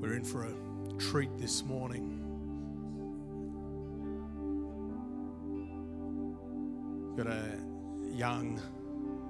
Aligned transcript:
We're 0.00 0.14
in 0.14 0.24
for 0.24 0.46
a 0.46 0.52
treat 0.98 1.28
this 1.36 1.62
morning. 1.62 2.16
Got 7.18 7.26
a 7.26 7.58
young, 8.10 8.58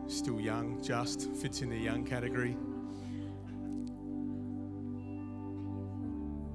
still 0.06 0.40
young, 0.40 0.80
just 0.80 1.28
fits 1.32 1.62
in 1.62 1.70
the 1.70 1.76
young 1.76 2.04
category. 2.04 2.52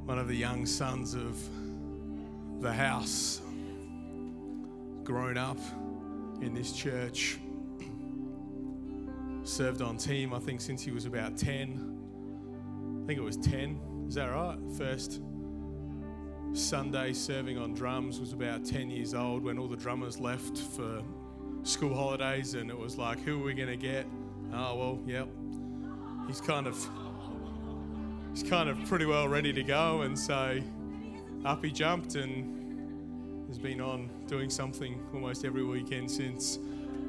One 0.06 0.18
of 0.18 0.30
the 0.30 0.36
young 0.36 0.66
sons 0.66 1.14
of 1.14 1.38
the 2.62 2.72
house, 2.72 3.42
grown 5.04 5.38
up 5.38 5.60
in 6.42 6.54
this 6.54 6.72
church, 6.72 7.38
served 9.44 9.82
on 9.82 9.98
team, 9.98 10.34
I 10.34 10.40
think, 10.40 10.62
since 10.62 10.82
he 10.82 10.92
was 10.92 11.06
about 11.06 11.38
10. 11.38 13.02
I 13.04 13.08
think 13.08 13.20
it 13.20 13.24
was 13.24 13.36
10. 13.36 13.95
Is 14.08 14.16
that 14.16 14.28
right? 14.28 14.58
First 14.78 15.22
Sunday 16.54 17.12
serving 17.12 17.58
on 17.58 17.74
drums 17.74 18.20
was 18.20 18.34
about 18.34 18.64
10 18.64 18.90
years 18.90 19.14
old 19.14 19.44
when 19.44 19.58
all 19.58 19.68
the 19.68 19.76
drummers 19.76 20.20
left 20.20 20.58
for 20.58 21.02
school 21.64 21.94
holidays, 21.94 22.54
and 22.54 22.70
it 22.70 22.78
was 22.78 22.98
like, 22.98 23.20
who 23.24 23.42
are 23.42 23.44
we 23.44 23.54
going 23.54 23.68
to 23.68 23.76
get? 23.76 24.06
Oh, 24.54 24.76
well, 24.76 25.00
yep. 25.06 25.28
He's 26.28 26.40
kind 26.42 26.68
of. 26.68 26.78
He's 28.32 28.44
kind 28.44 28.70
of 28.70 28.78
pretty 28.86 29.06
well 29.06 29.28
ready 29.28 29.54
to 29.54 29.64
go, 29.64 30.02
and 30.02 30.18
so 30.18 30.60
up 31.46 31.64
he 31.64 31.72
jumped 31.72 32.16
and 32.16 33.48
has 33.48 33.58
been 33.58 33.80
on 33.80 34.10
doing 34.28 34.50
something 34.50 35.02
almost 35.14 35.46
every 35.46 35.64
weekend 35.64 36.12
since. 36.12 36.58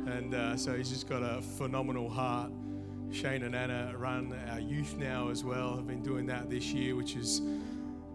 And 0.06 0.34
uh, 0.34 0.56
so 0.56 0.76
he's 0.76 0.88
just 0.88 1.08
got 1.08 1.22
a 1.22 1.42
phenomenal 1.42 2.08
heart. 2.08 2.52
Shane 3.12 3.42
and 3.42 3.54
Anna 3.54 3.94
run 3.96 4.34
our 4.50 4.60
youth 4.60 4.96
now 4.96 5.30
as 5.30 5.44
well, 5.44 5.76
have 5.76 5.86
been 5.86 6.02
doing 6.02 6.26
that 6.26 6.50
this 6.50 6.72
year, 6.72 6.96
which 6.96 7.14
has 7.14 7.40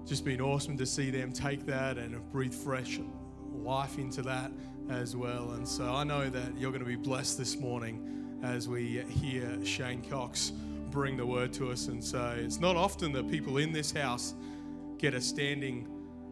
just 0.05 0.25
been 0.25 0.41
awesome 0.41 0.77
to 0.77 0.85
see 0.85 1.09
them 1.09 1.31
take 1.31 1.65
that 1.65 1.97
and 1.97 2.29
breathe 2.31 2.53
fresh 2.53 2.99
life 3.53 3.97
into 3.97 4.21
that 4.23 4.51
as 4.89 5.15
well. 5.15 5.51
And 5.51 5.67
so 5.67 5.93
I 5.93 6.03
know 6.03 6.29
that 6.29 6.57
you're 6.57 6.71
going 6.71 6.83
to 6.83 6.89
be 6.89 6.95
blessed 6.95 7.37
this 7.37 7.57
morning 7.57 8.39
as 8.43 8.67
we 8.67 9.01
hear 9.09 9.63
Shane 9.63 10.01
Cox 10.09 10.51
bring 10.89 11.15
the 11.15 11.25
word 11.25 11.53
to 11.53 11.71
us. 11.71 11.87
And 11.87 12.03
so 12.03 12.35
it's 12.37 12.59
not 12.59 12.75
often 12.75 13.11
that 13.13 13.29
people 13.29 13.57
in 13.57 13.71
this 13.71 13.91
house 13.91 14.33
get 14.97 15.13
a 15.13 15.21
standing 15.21 15.87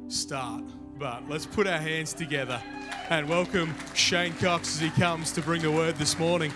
start, 0.08 0.64
but 0.98 1.28
let's 1.30 1.46
put 1.46 1.66
our 1.66 1.78
hands 1.78 2.14
together 2.14 2.62
and 3.10 3.28
welcome 3.30 3.74
Shane 3.94 4.34
Cox 4.34 4.76
as 4.76 4.82
he 4.82 4.90
comes 4.90 5.32
to 5.32 5.42
bring 5.42 5.62
the 5.62 5.72
word 5.72 5.96
this 5.96 6.20
morning. 6.20 6.52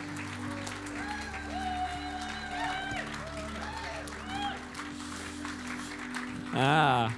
Ah, 6.55 7.11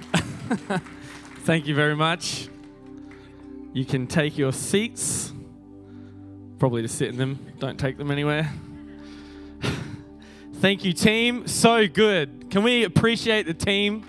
thank 1.40 1.66
you 1.66 1.74
very 1.74 1.94
much. 1.94 2.48
You 3.74 3.84
can 3.84 4.06
take 4.06 4.38
your 4.38 4.50
seats, 4.50 5.30
probably 6.58 6.80
to 6.80 6.88
sit 6.88 7.10
in 7.10 7.18
them, 7.18 7.52
don't 7.58 7.78
take 7.78 7.98
them 7.98 8.10
anywhere. 8.10 8.50
thank 10.54 10.86
you, 10.86 10.94
team. 10.94 11.46
So 11.46 11.86
good. 11.86 12.48
Can 12.48 12.62
we 12.62 12.84
appreciate 12.84 13.44
the 13.44 13.52
team? 13.52 14.06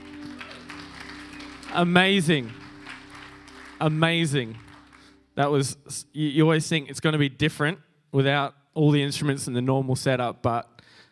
Amazing. 1.73 2.53
Amazing. 3.81 4.58
That 5.36 5.52
was, 5.52 5.75
you, 6.14 6.30
you 6.30 6.44
always 6.44 6.69
think 6.69 6.89
it's 6.89 7.02
going 7.02 7.14
to 7.14 7.19
be 7.19 7.28
different 7.28 7.80
without 8.14 8.56
all 8.73 8.91
the 8.91 9.03
instruments 9.03 9.45
and 9.47 9.56
the 9.58 9.62
normal 9.62 9.97
setup, 9.97 10.41
but 10.41 10.69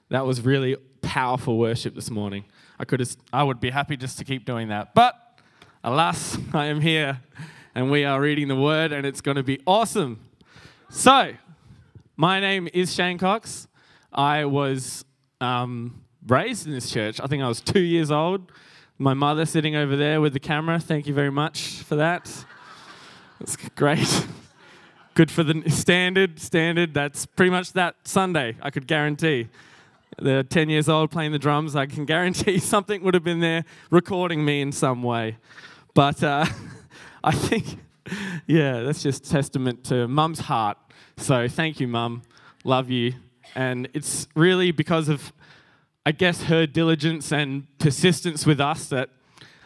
that 0.07 0.25
was 0.25 0.39
really 0.39 0.77
powerful 1.01 1.57
worship 1.57 1.95
this 1.95 2.09
morning. 2.09 2.45
I 2.79 2.85
could 2.85 3.07
I 3.31 3.43
would 3.43 3.59
be 3.59 3.69
happy 3.69 3.97
just 3.97 4.17
to 4.17 4.25
keep 4.25 4.45
doing 4.45 4.67
that. 4.69 4.93
But 4.93 5.15
alas, 5.83 6.37
I 6.53 6.65
am 6.65 6.81
here 6.81 7.21
and 7.73 7.89
we 7.89 8.03
are 8.03 8.19
reading 8.19 8.47
the 8.47 8.55
word 8.55 8.91
and 8.91 9.05
it's 9.05 9.21
going 9.21 9.37
to 9.37 9.43
be 9.43 9.61
awesome. 9.65 10.19
So, 10.89 11.33
my 12.15 12.39
name 12.39 12.67
is 12.73 12.93
Shane 12.93 13.17
Cox. 13.17 13.67
I 14.11 14.45
was 14.45 15.05
um, 15.41 16.03
raised 16.27 16.67
in 16.67 16.73
this 16.73 16.89
church. 16.91 17.19
I 17.19 17.27
think 17.27 17.43
I 17.43 17.47
was 17.47 17.61
two 17.61 17.81
years 17.81 18.11
old. 18.11 18.51
My 18.97 19.13
mother 19.13 19.45
sitting 19.45 19.75
over 19.75 19.95
there 19.95 20.21
with 20.21 20.33
the 20.33 20.39
camera. 20.39 20.79
Thank 20.79 21.07
you 21.07 21.13
very 21.13 21.31
much 21.31 21.79
for 21.83 21.95
that. 21.97 22.45
That's 23.39 23.57
great. 23.75 24.27
Good 25.15 25.31
for 25.31 25.43
the 25.43 25.69
standard. 25.69 26.39
Standard. 26.39 26.93
That's 26.93 27.25
pretty 27.25 27.51
much 27.51 27.73
that 27.73 27.95
Sunday, 28.05 28.55
I 28.61 28.69
could 28.69 28.87
guarantee 28.87 29.49
they're 30.17 30.43
10 30.43 30.69
years 30.69 30.87
old 30.89 31.11
playing 31.11 31.31
the 31.31 31.39
drums, 31.39 31.75
I 31.75 31.85
can 31.85 32.05
guarantee 32.05 32.57
something 32.59 33.03
would 33.03 33.13
have 33.13 33.23
been 33.23 33.39
there 33.39 33.65
recording 33.89 34.43
me 34.45 34.61
in 34.61 34.71
some 34.71 35.03
way. 35.03 35.37
But 35.93 36.23
uh, 36.23 36.45
I 37.23 37.31
think, 37.31 37.79
yeah, 38.47 38.81
that's 38.81 39.03
just 39.03 39.29
testament 39.29 39.83
to 39.85 40.07
mum's 40.07 40.39
heart. 40.39 40.77
So 41.17 41.47
thank 41.47 41.79
you, 41.79 41.87
mum. 41.87 42.23
Love 42.63 42.89
you. 42.89 43.13
And 43.55 43.87
it's 43.93 44.27
really 44.35 44.71
because 44.71 45.07
of, 45.07 45.31
I 46.05 46.11
guess, 46.11 46.43
her 46.43 46.65
diligence 46.65 47.31
and 47.31 47.65
persistence 47.79 48.45
with 48.45 48.59
us 48.59 48.87
that 48.87 49.09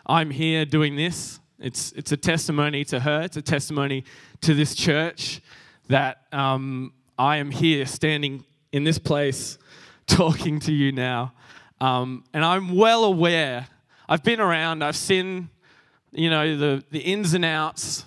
I'm 0.06 0.32
here 0.32 0.66
doing 0.66 0.96
this. 0.96 1.40
It's, 1.60 1.92
it's 1.94 2.12
a 2.12 2.18
testimony 2.18 2.86
to 2.86 3.02
her, 3.02 3.22
it's 3.22 3.38
a 3.38 3.42
testimony 3.42 4.06
to 4.42 4.54
this 4.54 4.74
church 4.76 5.42
that 5.88 6.22
um, 6.32 6.94
I 7.18 7.38
am 7.38 7.52
here 7.52 7.86
standing 7.86 8.46
in 8.72 8.84
this 8.84 8.98
place 8.98 9.58
talking 10.10 10.60
to 10.62 10.74
you 10.74 10.92
now. 10.92 11.34
Um, 11.80 12.26
and 12.34 12.44
I'm 12.44 12.76
well 12.76 13.06
aware, 13.06 13.68
I've 14.10 14.24
been 14.24 14.42
around, 14.42 14.84
I've 14.84 14.98
seen, 14.98 15.50
you 16.12 16.30
know, 16.30 16.58
the, 16.58 16.84
the 16.92 17.00
ins 17.00 17.34
and 17.34 17.46
outs 17.46 18.04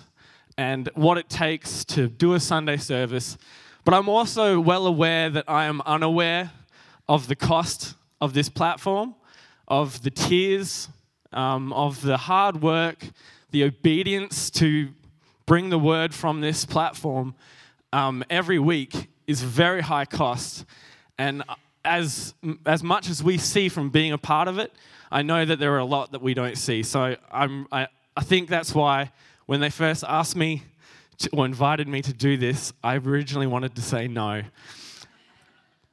and 0.57 0.89
what 0.93 1.17
it 1.17 1.29
takes 1.29 1.83
to 1.85 2.07
do 2.07 2.33
a 2.33 2.39
Sunday 2.39 2.77
service. 2.77 3.37
But 3.85 3.95
I'm 3.95 4.07
also 4.07 4.59
well 4.59 4.85
aware 4.85 5.29
that 5.29 5.45
I 5.47 5.65
am 5.65 5.81
unaware 5.85 6.51
of 7.07 7.27
the 7.27 7.35
cost 7.35 7.95
of 8.21 8.33
this 8.33 8.49
platform, 8.49 9.15
of 9.67 10.03
the 10.03 10.11
tears, 10.11 10.89
um, 11.31 11.73
of 11.73 12.01
the 12.01 12.17
hard 12.17 12.61
work, 12.61 13.07
the 13.51 13.63
obedience 13.63 14.51
to 14.51 14.89
bring 15.45 15.69
the 15.69 15.79
word 15.79 16.13
from 16.13 16.41
this 16.41 16.65
platform 16.65 17.33
um, 17.91 18.23
every 18.29 18.59
week 18.59 19.07
is 19.25 19.41
very 19.41 19.81
high 19.81 20.05
cost. 20.05 20.65
And 21.17 21.43
as, 21.85 22.33
as 22.65 22.83
much 22.83 23.09
as 23.09 23.23
we 23.23 23.37
see 23.37 23.69
from 23.69 23.89
being 23.89 24.11
a 24.11 24.17
part 24.17 24.47
of 24.47 24.57
it, 24.57 24.71
I 25.11 25.21
know 25.21 25.45
that 25.45 25.59
there 25.59 25.73
are 25.73 25.79
a 25.79 25.85
lot 25.85 26.11
that 26.11 26.21
we 26.21 26.33
don't 26.33 26.57
see. 26.57 26.83
So 26.83 27.15
I'm, 27.31 27.67
I, 27.71 27.87
I 28.15 28.23
think 28.23 28.49
that's 28.49 28.73
why 28.73 29.11
when 29.45 29.59
they 29.59 29.69
first 29.69 30.03
asked 30.07 30.35
me 30.35 30.63
to, 31.19 31.29
or 31.33 31.45
invited 31.45 31.87
me 31.87 32.01
to 32.01 32.13
do 32.13 32.37
this, 32.37 32.73
I 32.83 32.97
originally 32.97 33.47
wanted 33.47 33.75
to 33.75 33.81
say 33.81 34.07
no. 34.07 34.43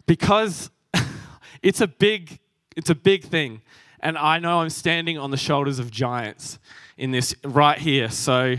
Because 0.07 0.71
it's 1.63 1.81
a 1.81 1.87
big, 1.87 2.39
it's 2.77 2.91
a 2.91 2.95
big 2.95 3.25
thing. 3.25 3.61
And 4.01 4.17
I 4.17 4.39
know 4.39 4.61
I'm 4.61 4.71
standing 4.71 5.19
on 5.19 5.31
the 5.31 5.37
shoulders 5.37 5.79
of 5.79 5.91
giants 5.91 6.59
in 6.97 7.11
this 7.11 7.35
right 7.45 7.79
here. 7.79 8.11
So 8.11 8.57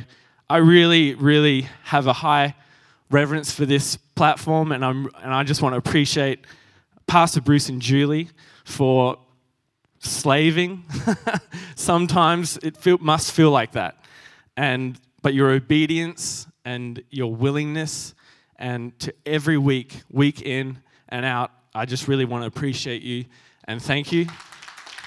I 0.49 0.57
really, 0.57 1.15
really 1.15 1.67
have 1.85 2.07
a 2.07 2.13
high 2.13 2.55
reverence 3.09 3.51
for 3.51 3.65
this 3.65 3.97
platform, 3.97 4.71
and, 4.71 4.85
I'm, 4.85 5.09
and 5.21 5.33
I 5.33 5.43
just 5.43 5.61
want 5.61 5.73
to 5.73 5.77
appreciate 5.77 6.45
Pastor 7.11 7.41
Bruce 7.41 7.67
and 7.67 7.81
Julie 7.81 8.29
for 8.63 9.17
slaving. 9.99 10.85
Sometimes 11.75 12.55
it 12.63 12.77
feel, 12.77 12.99
must 12.99 13.33
feel 13.33 13.51
like 13.51 13.73
that. 13.73 14.05
And, 14.55 14.97
but 15.21 15.33
your 15.33 15.49
obedience 15.49 16.47
and 16.63 17.03
your 17.09 17.35
willingness, 17.35 18.13
and 18.55 18.97
to 18.99 19.13
every 19.25 19.57
week, 19.57 20.03
week 20.09 20.41
in 20.41 20.77
and 21.09 21.25
out, 21.25 21.51
I 21.75 21.83
just 21.83 22.07
really 22.07 22.23
want 22.23 22.43
to 22.43 22.47
appreciate 22.47 23.01
you 23.01 23.25
and 23.65 23.81
thank 23.83 24.13
you. 24.13 24.27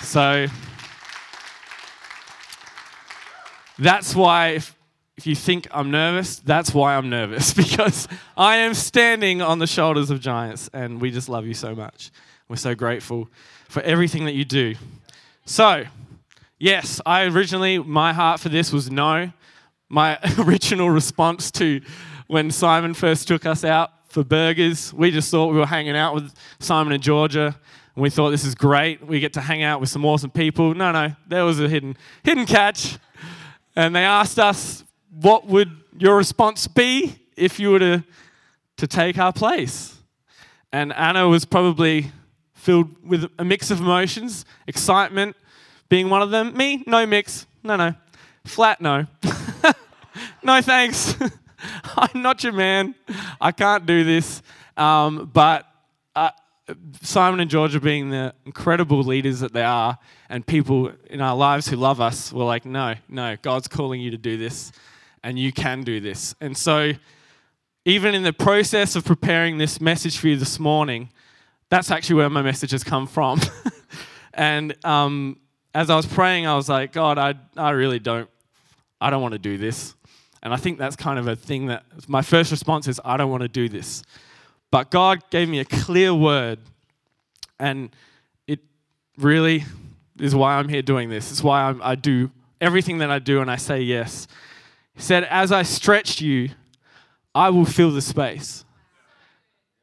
So 0.03 0.47
that's 3.79 4.15
why, 4.15 4.61
if, 5.17 5.27
you 5.27 5.35
think 5.35 5.69
I'm 5.71 5.91
nervous, 5.91 6.37
that's 6.39 6.75
why 6.75 6.97
I'm 6.97 7.09
nervous 7.09 7.55
because 7.55 8.09
I 8.37 8.57
am 8.57 8.75
standing 8.75 9.43
on 9.43 9.59
the 9.59 9.67
shoulders 9.67 10.11
of 10.11 10.21
giants 10.21 10.69
and 10.73 11.01
we 11.01 11.11
just 11.11 11.29
love 11.29 11.47
you 11.47 11.55
so 11.55 11.75
much. 11.75 12.11
We're 12.49 12.57
so 12.57 12.75
grateful 12.75 13.29
for 13.69 13.83
everything 13.83 14.25
that 14.27 14.35
you 14.35 14.45
do. 14.45 14.75
So, 15.47 15.85
yes, 16.59 17.01
I 17.07 17.25
originally, 17.25 17.79
my 17.79 18.13
heart 18.13 18.41
for 18.41 18.49
this 18.49 18.73
was 18.73 18.91
no. 18.91 19.33
My 19.89 20.19
original 20.39 20.91
response 20.91 21.51
to 21.53 21.81
when 22.27 22.51
Simon 22.51 22.95
first 22.95 23.29
took 23.29 23.47
us 23.47 23.65
out 23.65 23.91
for 24.09 24.25
burgers, 24.25 24.93
we 24.93 25.11
just 25.11 25.31
thought 25.31 25.53
we 25.53 25.59
were 25.59 25.67
hanging 25.67 25.97
out 25.97 26.15
with 26.15 26.33
Simon 26.59 26.93
and 26.93 27.03
Georgia 27.03 27.57
and 27.95 28.03
we 28.03 28.11
thought 28.11 28.31
this 28.31 28.45
is 28.45 28.55
great. 28.55 29.07
We 29.07 29.21
get 29.21 29.35
to 29.35 29.41
hang 29.41 29.63
out 29.63 29.81
with 29.81 29.89
some 29.89 30.05
awesome 30.05 30.31
people. 30.31 30.75
No, 30.75 30.93
no, 30.93 31.15
there 31.29 31.45
was 31.45 31.61
a 31.61 31.69
hidden 31.69 31.97
hidden 32.23 32.47
catch. 32.47 32.99
And 33.77 33.95
they 33.95 34.05
asked 34.05 34.39
us 34.39 34.84
what 35.21 35.47
would 35.47 35.71
your 35.99 36.17
response 36.17 36.67
be 36.67 37.17
if 37.37 37.59
you 37.59 37.71
were 37.71 37.79
to, 37.79 38.05
to 38.77 38.87
take 38.87 39.19
our 39.19 39.33
place? 39.33 39.97
And 40.73 40.93
Anna 40.93 41.29
was 41.29 41.45
probably 41.45 42.11
filled 42.55 42.91
with 43.07 43.31
a 43.39 43.45
mix 43.45 43.71
of 43.71 43.81
emotions 43.81 44.45
excitement, 44.67 45.37
being 45.89 46.11
one 46.11 46.23
of 46.23 46.31
them. 46.31 46.57
Me, 46.57 46.83
no 46.87 47.07
mix. 47.07 47.47
No, 47.63 47.77
no. 47.77 47.95
Flat, 48.45 48.81
no. 48.81 49.07
no 50.43 50.61
thanks. 50.61 51.15
I'm 51.97 52.23
not 52.23 52.43
your 52.43 52.53
man. 52.53 52.95
I 53.41 53.53
can't 53.53 53.87
do 53.87 54.05
this. 54.05 54.43
Um, 54.77 55.31
but 55.33 55.67
uh, 56.17 56.31
Simon 57.03 57.41
and 57.41 57.51
Georgia, 57.51 57.81
being 57.81 58.11
the 58.11 58.35
incredible 58.45 59.03
leaders 59.03 59.41
that 59.41 59.53
they 59.53 59.63
are, 59.63 59.99
and 60.29 60.47
people 60.47 60.93
in 61.09 61.21
our 61.21 61.37
lives 61.37 61.69
who 61.69 61.77
love 61.77 62.01
us, 62.01 62.33
were 62.33 62.45
like, 62.45 62.65
no, 62.65 62.95
no, 63.09 63.37
God's 63.43 63.69
calling 63.69 64.01
you 64.01 64.11
to 64.11 64.19
do 64.19 64.37
this, 64.37 64.73
and 65.25 65.39
you 65.39 65.53
can 65.53 65.83
do 65.83 65.99
this. 65.99 66.37
And 66.41 66.57
so, 66.57 66.93
even 67.87 68.15
in 68.15 68.23
the 68.23 68.33
process 68.33 68.95
of 68.95 69.05
preparing 69.05 69.59
this 69.59 69.81
message 69.81 70.19
for 70.19 70.29
you 70.29 70.37
this 70.37 70.61
morning, 70.61 71.09
that's 71.71 71.91
actually 71.91 72.17
where 72.17 72.31
my 72.31 72.43
message 72.43 72.71
has 72.71 72.85
come 72.85 73.07
from. 73.07 73.41
and 74.35 74.77
um, 74.85 75.39
as 75.75 75.91
I 75.91 75.97
was 75.97 76.07
praying, 76.07 76.47
I 76.47 76.55
was 76.55 76.69
like, 76.69 76.93
God, 76.93 77.19
I, 77.19 77.35
I 77.57 77.71
really 77.71 77.99
don't, 77.99 78.29
I 79.01 79.11
don't 79.11 79.23
want 79.23 79.33
to 79.33 79.39
do 79.39 79.59
this. 79.59 79.95
And 80.43 80.53
I 80.53 80.57
think 80.57 80.79
that's 80.79 80.95
kind 80.95 81.19
of 81.19 81.27
a 81.27 81.35
thing 81.35 81.67
that 81.67 81.85
my 82.07 82.23
first 82.23 82.51
response 82.51 82.87
is, 82.87 83.01
I 83.05 83.17
don't 83.17 83.31
want 83.31 83.43
to 83.43 83.49
do 83.49 83.69
this. 83.69 84.03
But 84.71 84.91
God 84.91 85.23
gave 85.31 85.49
me 85.49 85.59
a 85.59 85.65
clear 85.65 86.15
word, 86.15 86.59
and 87.59 87.95
it 88.47 88.61
really 89.17 89.65
is 90.19 90.35
why 90.35 90.57
I'm 90.57 90.69
here 90.69 90.83
doing 90.83 91.09
this. 91.09 91.31
It's 91.31 91.43
why 91.43 91.63
I'm, 91.63 91.81
I 91.83 91.95
do 91.95 92.31
everything 92.61 92.99
that 92.99 93.11
I 93.11 93.19
do 93.19 93.41
and 93.41 93.51
I 93.51 93.57
say 93.57 93.81
yes. 93.81 94.27
He 94.95 95.03
said, 95.03 95.25
As 95.25 95.53
I 95.53 95.63
stretch 95.63 96.21
you, 96.21 96.51
I 97.35 97.51
will 97.51 97.65
fill 97.65 97.91
the 97.91 98.03
space. 98.03 98.65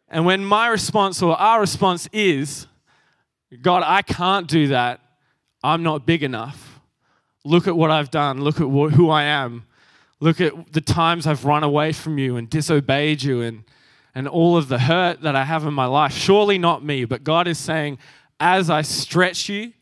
And 0.08 0.25
when 0.25 0.44
my 0.44 0.68
response 0.68 1.22
or 1.22 1.36
our 1.36 1.60
response 1.60 2.08
is, 2.12 2.68
God, 3.62 3.84
I 3.86 4.02
can't 4.02 4.48
do 4.48 4.68
that, 4.68 5.00
I'm 5.63 5.84
not 5.84 6.06
big 6.06 6.24
enough. 6.24 6.80
Look 7.44 7.68
at 7.68 7.75
what 7.75 7.92
I've 7.92 8.12
done, 8.12 8.42
look 8.42 8.56
at 8.56 8.68
who 8.68 9.10
I 9.10 9.24
am. 9.24 9.66
Look 10.19 10.40
at 10.40 10.72
the 10.72 10.81
times 10.81 11.25
I've 11.25 11.46
run 11.46 11.64
away 11.64 11.92
from 11.94 12.19
you 12.19 12.38
and 12.38 12.48
disobeyed 12.48 13.24
you 13.24 13.42
and, 13.42 13.64
and 14.14 14.28
all 14.28 14.56
of 14.56 14.68
the 14.68 14.78
hurt 14.78 15.22
that 15.22 15.36
I 15.36 15.46
have 15.46 15.66
in 15.66 15.74
my 15.74 15.86
life. 15.86 16.14
Surely 16.14 16.60
not 16.60 16.84
me, 16.86 17.06
but 17.06 17.24
God 17.24 17.48
is 17.48 17.57
saying, 17.57 17.98
as 18.40 18.69
I 18.69 18.84
stretch 18.84 19.50
you, 19.50 19.74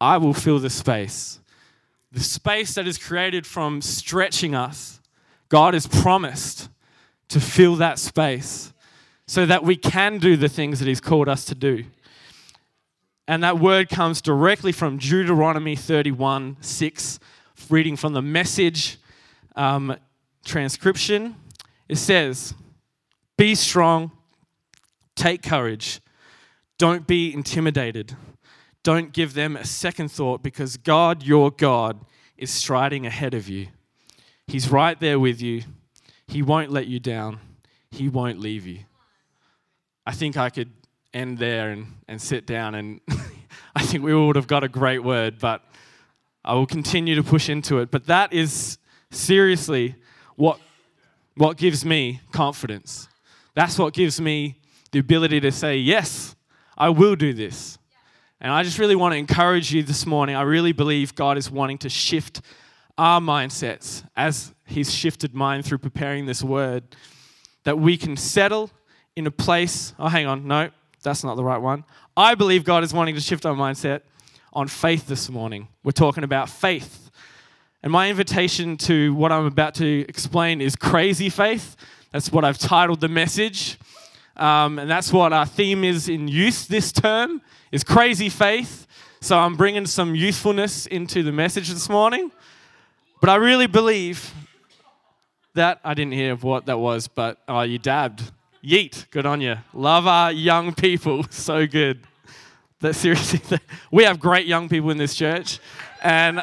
I 0.00 0.18
will 0.18 0.34
fill 0.34 0.58
the 0.58 0.70
space. 0.70 1.38
The 2.16 2.22
space 2.22 2.72
that 2.76 2.88
is 2.88 2.96
created 2.96 3.46
from 3.46 3.82
stretching 3.82 4.54
us, 4.54 5.02
God 5.50 5.74
has 5.74 5.86
promised 5.86 6.70
to 7.28 7.38
fill 7.38 7.76
that 7.76 7.98
space 7.98 8.72
so 9.26 9.44
that 9.44 9.62
we 9.62 9.76
can 9.76 10.16
do 10.16 10.34
the 10.34 10.48
things 10.48 10.78
that 10.78 10.88
He's 10.88 10.98
called 10.98 11.28
us 11.28 11.44
to 11.44 11.54
do. 11.54 11.84
And 13.28 13.42
that 13.42 13.58
word 13.58 13.90
comes 13.90 14.22
directly 14.22 14.72
from 14.72 14.96
Deuteronomy 14.96 15.76
31 15.76 16.56
6, 16.58 17.20
reading 17.68 17.96
from 17.96 18.14
the 18.14 18.22
message 18.22 18.96
um, 19.54 19.94
transcription, 20.42 21.36
it 21.86 21.96
says, 21.96 22.54
Be 23.36 23.54
strong, 23.54 24.10
take 25.16 25.42
courage, 25.42 26.00
don't 26.78 27.06
be 27.06 27.34
intimidated, 27.34 28.16
don't 28.86 29.12
give 29.12 29.34
them 29.34 29.56
a 29.56 29.64
second 29.64 30.12
thought 30.12 30.44
because 30.44 30.76
God, 30.76 31.24
your 31.24 31.50
God, 31.50 31.98
is 32.38 32.52
striding 32.52 33.04
ahead 33.04 33.34
of 33.34 33.48
you. 33.48 33.66
He's 34.46 34.70
right 34.70 34.98
there 35.00 35.18
with 35.18 35.42
you. 35.42 35.64
He 36.28 36.40
won't 36.40 36.70
let 36.70 36.86
you 36.86 37.00
down, 37.00 37.40
He 37.90 38.08
won't 38.08 38.38
leave 38.38 38.64
you. 38.64 38.84
I 40.06 40.12
think 40.12 40.36
I 40.36 40.50
could 40.50 40.70
end 41.12 41.38
there 41.38 41.70
and, 41.70 41.94
and 42.06 42.22
sit 42.22 42.46
down, 42.46 42.76
and 42.76 43.00
I 43.74 43.82
think 43.82 44.04
we 44.04 44.14
would 44.14 44.36
have 44.36 44.46
got 44.46 44.62
a 44.62 44.68
great 44.68 45.02
word, 45.02 45.40
but 45.40 45.64
I 46.44 46.54
will 46.54 46.64
continue 46.64 47.16
to 47.16 47.24
push 47.24 47.48
into 47.48 47.80
it. 47.80 47.90
But 47.90 48.06
that 48.06 48.32
is 48.32 48.78
seriously 49.10 49.96
what, 50.36 50.60
what 51.34 51.56
gives 51.56 51.84
me 51.84 52.20
confidence. 52.30 53.08
That's 53.54 53.80
what 53.80 53.94
gives 53.94 54.20
me 54.20 54.60
the 54.92 55.00
ability 55.00 55.40
to 55.40 55.50
say, 55.50 55.76
Yes, 55.76 56.36
I 56.78 56.90
will 56.90 57.16
do 57.16 57.32
this. 57.32 57.78
And 58.40 58.52
I 58.52 58.62
just 58.62 58.78
really 58.78 58.96
want 58.96 59.12
to 59.12 59.16
encourage 59.16 59.72
you 59.72 59.82
this 59.82 60.04
morning. 60.04 60.36
I 60.36 60.42
really 60.42 60.72
believe 60.72 61.14
God 61.14 61.38
is 61.38 61.50
wanting 61.50 61.78
to 61.78 61.88
shift 61.88 62.42
our 62.98 63.18
mindsets 63.20 64.04
as 64.14 64.52
He's 64.66 64.92
shifted 64.92 65.34
mine 65.34 65.62
through 65.62 65.78
preparing 65.78 66.26
this 66.26 66.42
word, 66.42 66.84
that 67.64 67.78
we 67.78 67.96
can 67.96 68.16
settle 68.16 68.70
in 69.14 69.26
a 69.26 69.30
place. 69.30 69.94
Oh, 69.98 70.08
hang 70.08 70.26
on. 70.26 70.46
No, 70.46 70.70
that's 71.02 71.24
not 71.24 71.36
the 71.36 71.44
right 71.44 71.60
one. 71.60 71.84
I 72.16 72.34
believe 72.34 72.64
God 72.64 72.84
is 72.84 72.92
wanting 72.92 73.14
to 73.14 73.20
shift 73.20 73.46
our 73.46 73.54
mindset 73.54 74.02
on 74.52 74.68
faith 74.68 75.06
this 75.06 75.30
morning. 75.30 75.68
We're 75.82 75.92
talking 75.92 76.24
about 76.24 76.50
faith. 76.50 77.10
And 77.82 77.92
my 77.92 78.10
invitation 78.10 78.76
to 78.78 79.14
what 79.14 79.32
I'm 79.32 79.46
about 79.46 79.74
to 79.76 80.04
explain 80.08 80.60
is 80.60 80.76
crazy 80.76 81.30
faith. 81.30 81.76
That's 82.12 82.30
what 82.32 82.44
I've 82.44 82.58
titled 82.58 83.00
the 83.00 83.08
message. 83.08 83.78
Um, 84.36 84.78
and 84.78 84.90
that's 84.90 85.12
what 85.12 85.32
our 85.32 85.46
theme 85.46 85.84
is 85.84 86.08
in 86.08 86.28
youth 86.28 86.68
this 86.68 86.92
term 86.92 87.40
is 87.72 87.84
crazy 87.84 88.28
faith. 88.28 88.86
So 89.20 89.38
I'm 89.38 89.56
bringing 89.56 89.86
some 89.86 90.14
youthfulness 90.14 90.86
into 90.86 91.22
the 91.22 91.32
message 91.32 91.68
this 91.68 91.88
morning. 91.88 92.30
But 93.20 93.30
I 93.30 93.36
really 93.36 93.66
believe 93.66 94.32
that 95.54 95.80
I 95.82 95.94
didn't 95.94 96.12
hear 96.12 96.36
what 96.36 96.66
that 96.66 96.78
was, 96.78 97.08
but 97.08 97.38
oh, 97.48 97.62
you 97.62 97.78
dabbed. 97.78 98.30
Yeet, 98.62 99.10
good 99.10 99.26
on 99.26 99.40
you. 99.40 99.56
Love 99.72 100.06
our 100.06 100.30
young 100.30 100.74
people, 100.74 101.24
so 101.30 101.66
good. 101.66 102.00
That 102.80 102.94
seriously, 102.94 103.40
we 103.90 104.04
have 104.04 104.20
great 104.20 104.46
young 104.46 104.68
people 104.68 104.90
in 104.90 104.98
this 104.98 105.14
church, 105.14 105.60
and 106.02 106.42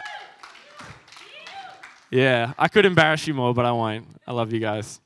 yeah, 2.10 2.54
I 2.58 2.68
could 2.68 2.86
embarrass 2.86 3.28
you 3.28 3.34
more, 3.34 3.54
but 3.54 3.66
I 3.66 3.72
won't. 3.72 4.08
I 4.26 4.34
love 4.34 4.52
you 4.52 4.60
guys. 4.60 5.00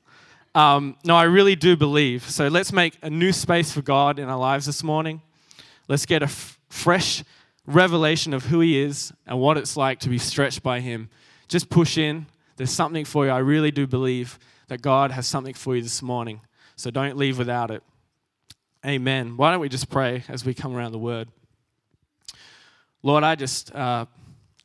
Um, 0.55 0.95
no, 1.03 1.15
I 1.15 1.23
really 1.23 1.55
do 1.55 1.75
believe. 1.75 2.23
So 2.23 2.47
let's 2.47 2.71
make 2.71 2.97
a 3.01 3.09
new 3.09 3.31
space 3.31 3.71
for 3.71 3.81
God 3.81 4.19
in 4.19 4.29
our 4.29 4.37
lives 4.37 4.65
this 4.65 4.83
morning. 4.83 5.21
Let's 5.87 6.05
get 6.05 6.21
a 6.21 6.25
f- 6.25 6.59
fresh 6.69 7.23
revelation 7.65 8.33
of 8.33 8.45
who 8.45 8.59
He 8.59 8.79
is 8.79 9.13
and 9.25 9.39
what 9.39 9.57
it's 9.57 9.77
like 9.77 9.99
to 9.99 10.09
be 10.09 10.17
stretched 10.17 10.63
by 10.63 10.79
Him. 10.79 11.09
Just 11.47 11.69
push 11.69 11.97
in. 11.97 12.25
There's 12.57 12.71
something 12.71 13.05
for 13.05 13.25
you. 13.25 13.31
I 13.31 13.39
really 13.39 13.71
do 13.71 13.87
believe 13.87 14.39
that 14.67 14.81
God 14.81 15.11
has 15.11 15.27
something 15.27 15.53
for 15.53 15.75
you 15.75 15.81
this 15.81 16.01
morning. 16.01 16.41
So 16.75 16.91
don't 16.91 17.17
leave 17.17 17.37
without 17.37 17.71
it. 17.71 17.83
Amen. 18.85 19.37
Why 19.37 19.51
don't 19.51 19.59
we 19.59 19.69
just 19.69 19.89
pray 19.89 20.23
as 20.27 20.45
we 20.45 20.53
come 20.53 20.75
around 20.75 20.91
the 20.91 20.97
word? 20.97 21.29
Lord, 23.03 23.23
I 23.23 23.35
just 23.35 23.73
uh, 23.73 24.05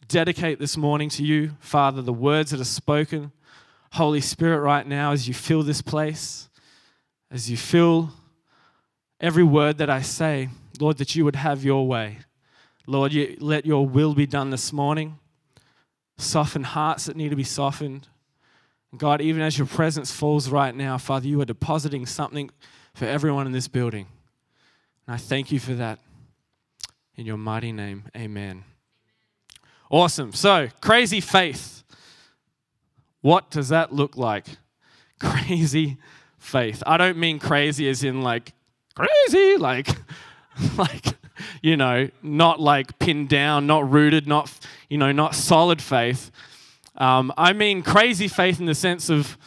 dedicate 0.09 0.59
this 0.59 0.77
morning 0.77 1.09
to 1.11 1.25
you, 1.25 1.53
Father, 1.61 2.03
the 2.03 2.13
words 2.13 2.51
that 2.51 2.61
are 2.61 2.65
spoken. 2.65 3.33
Holy 3.93 4.21
Spirit, 4.21 4.61
right 4.61 4.87
now, 4.87 5.13
as 5.13 5.29
you 5.29 5.35
fill 5.35 5.63
this 5.63 5.83
place, 5.83 6.49
as 7.31 7.51
you 7.51 7.57
fill 7.57 8.11
every 9.21 9.45
word 9.45 9.79
that 9.79 9.91
I 9.91 10.03
say, 10.03 10.49
Lord, 10.81 10.99
that 10.99 11.15
you 11.15 11.25
would 11.25 11.37
have 11.37 11.65
your 11.65 11.87
way. 11.87 12.19
Lord, 12.87 13.13
you, 13.13 13.37
let 13.41 13.65
your 13.67 13.87
will 13.87 14.15
be 14.15 14.27
done 14.27 14.51
this 14.51 14.73
morning. 14.73 15.19
Soften 16.19 16.65
hearts 16.65 17.07
that 17.07 17.17
need 17.17 17.31
to 17.31 17.37
be 17.37 17.45
softened. 17.45 18.09
God, 18.97 19.21
even 19.21 19.43
as 19.43 19.57
your 19.57 19.67
presence 19.67 20.13
falls 20.13 20.51
right 20.51 20.75
now, 20.75 20.99
Father, 20.99 21.27
you 21.27 21.41
are 21.41 21.47
depositing 21.47 22.05
something 22.07 22.51
for 22.95 23.07
everyone 23.07 23.47
in 23.47 23.53
this 23.53 23.69
building. 23.69 24.07
And 25.07 25.15
I 25.15 25.19
thank 25.19 25.51
you 25.51 25.59
for 25.59 25.75
that. 25.75 25.99
In 27.17 27.27
your 27.27 27.37
mighty 27.37 27.73
name, 27.73 28.05
amen. 28.17 28.65
Awesome. 29.91 30.33
So, 30.33 30.69
crazy 30.81 31.21
faith. 31.21 31.85
What 33.21 33.51
does 33.51 33.69
that 33.69 33.93
look 33.93 34.17
like? 34.17 34.47
Crazy 35.21 35.99
faith. 36.39 36.83
I 36.87 36.97
don't 36.97 37.19
mean 37.19 37.39
crazy 37.39 37.89
as 37.89 38.03
in 38.03 38.23
like 38.23 38.53
crazy, 38.95 39.57
like, 39.57 39.89
like, 40.79 41.17
you 41.63 41.77
know, 41.77 42.09
not 42.23 42.61
like 42.61 42.99
pinned 42.99 43.29
down, 43.29 43.67
not 43.67 43.91
rooted, 43.91 44.27
not, 44.27 44.51
you 44.89 44.99
know, 44.99 45.13
not 45.13 45.35
solid 45.35 45.81
faith. 45.81 46.31
Um, 46.97 47.33
I 47.37 47.53
mean 47.53 47.83
crazy 47.83 48.29
faith 48.29 48.61
in 48.61 48.67
the 48.67 48.75
sense 48.75 49.09
of 49.09 49.39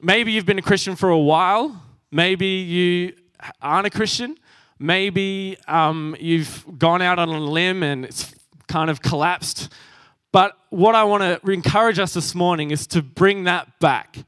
maybe 0.00 0.32
you've 0.32 0.46
been 0.46 0.58
a 0.58 0.62
Christian 0.62 0.94
for 0.94 1.10
a 1.10 1.18
while, 1.18 1.82
maybe 2.10 2.46
you 2.46 3.14
aren't 3.60 3.86
a 3.86 3.90
Christian, 3.90 4.36
maybe 4.78 5.56
um, 5.66 6.16
you've 6.20 6.64
gone 6.78 7.02
out 7.02 7.18
on 7.18 7.28
a 7.28 7.40
limb 7.40 7.82
and 7.82 8.04
it's 8.04 8.34
kind 8.68 8.90
of 8.90 9.02
collapsed. 9.02 9.72
But 10.30 10.56
what 10.70 10.94
I 10.94 11.04
want 11.04 11.22
to 11.22 11.50
encourage 11.50 11.98
us 11.98 12.14
this 12.14 12.34
morning 12.34 12.70
is 12.70 12.86
to 12.88 13.02
bring 13.02 13.44
that 13.44 13.78
back. 13.80 14.18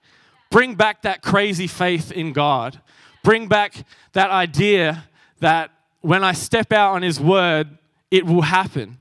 Bring 0.50 0.74
back 0.74 1.02
that 1.02 1.22
crazy 1.22 1.66
faith 1.66 2.10
in 2.10 2.32
God. 2.32 2.80
Bring 3.22 3.46
back 3.46 3.74
that 4.12 4.30
idea 4.30 5.04
that 5.40 5.70
when 6.00 6.24
I 6.24 6.32
step 6.32 6.72
out 6.72 6.94
on 6.94 7.02
His 7.02 7.20
word, 7.20 7.78
it 8.10 8.26
will 8.26 8.42
happen. 8.42 8.98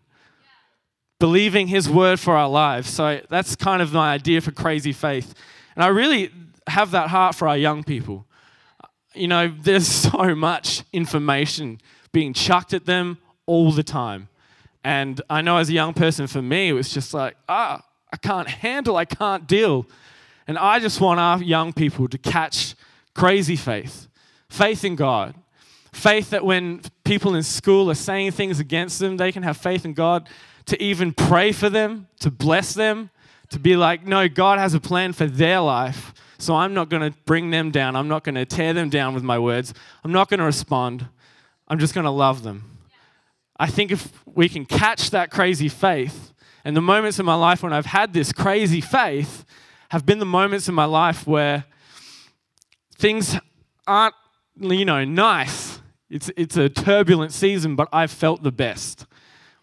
Believing 1.20 1.68
His 1.68 1.90
word 1.90 2.20
for 2.20 2.36
our 2.36 2.50
lives. 2.50 2.90
So 2.90 3.22
that's 3.30 3.56
kind 3.56 3.82
of 3.82 3.94
my 3.94 4.14
idea 4.14 4.42
for 4.42 4.52
crazy 4.52 4.94
faith. 4.94 5.34
And 5.76 5.84
I 5.84 5.88
really 5.88 6.32
have 6.68 6.92
that 6.92 7.10
heart 7.10 7.36
for 7.36 7.48
our 7.48 7.58
young 7.58 7.84
people. 7.84 8.26
You 9.14 9.28
know, 9.28 9.54
there's 9.62 9.88
so 10.12 10.36
much 10.36 10.84
information 10.94 11.80
being 12.12 12.34
chucked 12.34 12.74
at 12.74 12.86
them 12.86 13.18
all 13.46 13.72
the 13.72 13.84
time 13.84 14.30
And 14.84 15.22
I 15.30 15.42
know 15.42 15.58
as 15.58 15.70
a 15.70 15.74
young 15.74 15.94
person, 15.94 16.28
for 16.28 16.42
me, 16.42 16.70
it 16.70 16.74
was 16.74 16.90
just 16.94 17.14
like, 17.14 17.36
ah, 17.50 17.84
I 18.14 18.18
can't 18.18 18.48
handle, 18.48 18.96
I 18.96 19.06
can't 19.06 19.48
deal. 19.48 19.86
And 20.48 20.58
I 20.58 20.80
just 20.80 21.02
want 21.02 21.20
our 21.20 21.44
young 21.44 21.74
people 21.74 22.08
to 22.08 22.18
catch 22.18 22.76
crazy 23.14 23.56
faith 23.56 24.08
faith 24.50 24.84
in 24.84 24.96
God. 24.96 25.36
Faith 25.92 26.30
that 26.30 26.46
when 26.46 26.82
people 27.04 27.36
in 27.36 27.44
school 27.44 27.90
are 27.90 27.96
saying 27.96 28.32
things 28.32 28.60
against 28.60 29.00
them, 29.00 29.18
they 29.18 29.32
can 29.32 29.44
have 29.44 29.58
faith 29.58 29.86
in 29.86 29.94
God 29.94 30.30
to 30.66 30.82
even 30.82 31.14
pray 31.14 31.52
for 31.52 31.70
them, 31.70 32.08
to 32.20 32.30
bless 32.30 32.74
them, 32.74 33.10
to 33.50 33.60
be 33.60 33.76
like, 33.76 34.06
no, 34.06 34.30
God 34.30 34.60
has 34.60 34.74
a 34.74 34.80
plan 34.80 35.14
for 35.14 35.26
their 35.26 35.60
life. 35.60 36.14
So 36.38 36.56
I'm 36.56 36.74
not 36.74 36.90
going 36.90 37.12
to 37.12 37.18
bring 37.26 37.50
them 37.50 37.72
down. 37.72 37.96
I'm 37.96 38.08
not 38.08 38.24
going 38.24 38.36
to 38.36 38.46
tear 38.46 38.74
them 38.74 38.90
down 38.90 39.14
with 39.14 39.24
my 39.24 39.38
words. 39.38 39.74
I'm 40.04 40.12
not 40.12 40.30
going 40.30 40.40
to 40.40 40.46
respond. 40.46 41.08
I'm 41.68 41.80
just 41.80 41.94
going 41.94 42.06
to 42.06 42.12
love 42.12 42.44
them. 42.44 42.78
I 43.60 43.68
think 43.68 43.92
if 43.92 44.14
we 44.26 44.48
can 44.48 44.66
catch 44.66 45.10
that 45.10 45.32
crazy 45.32 45.68
faith, 45.68 46.34
and 46.64 46.78
the 46.78 46.82
moments 46.82 47.20
in 47.20 47.26
my 47.26 47.36
life 47.36 47.62
when 47.62 47.74
I've 47.74 47.88
had 47.88 48.14
this 48.14 48.32
crazy 48.32 48.80
faith 48.80 49.44
have 49.90 50.06
been 50.06 50.20
the 50.20 50.26
moments 50.26 50.70
in 50.70 50.76
my 50.76 50.86
life 50.86 51.28
where 51.28 51.66
things 52.96 53.38
aren't, 53.86 54.16
you 54.60 54.86
know, 54.86 55.04
nice. 55.04 55.69
It's, 56.10 56.32
it's 56.36 56.58
a 56.58 56.70
turbulent 56.70 57.32
season, 57.32 57.76
but 57.76 57.88
I've 57.94 58.12
felt 58.12 58.42
the 58.42 58.52
best, 58.52 59.06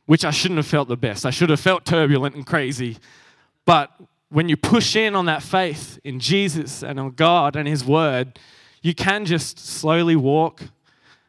which 0.06 0.24
I 0.24 0.30
shouldn't 0.30 0.58
have 0.58 0.66
felt 0.66 0.88
the 0.88 0.96
best. 0.96 1.26
I 1.26 1.30
should 1.30 1.50
have 1.50 1.60
felt 1.60 1.84
turbulent 1.84 2.36
and 2.36 2.46
crazy. 2.46 2.98
But 3.64 3.90
when 4.28 4.48
you 4.48 4.56
push 4.56 4.94
in 4.94 5.16
on 5.16 5.26
that 5.26 5.42
faith 5.42 5.98
in 6.04 6.20
Jesus 6.20 6.82
and 6.82 7.00
on 7.00 7.10
God 7.12 7.56
and 7.56 7.66
His 7.66 7.84
Word, 7.84 8.38
you 8.80 8.94
can 8.94 9.24
just 9.24 9.58
slowly 9.58 10.14
walk, 10.14 10.62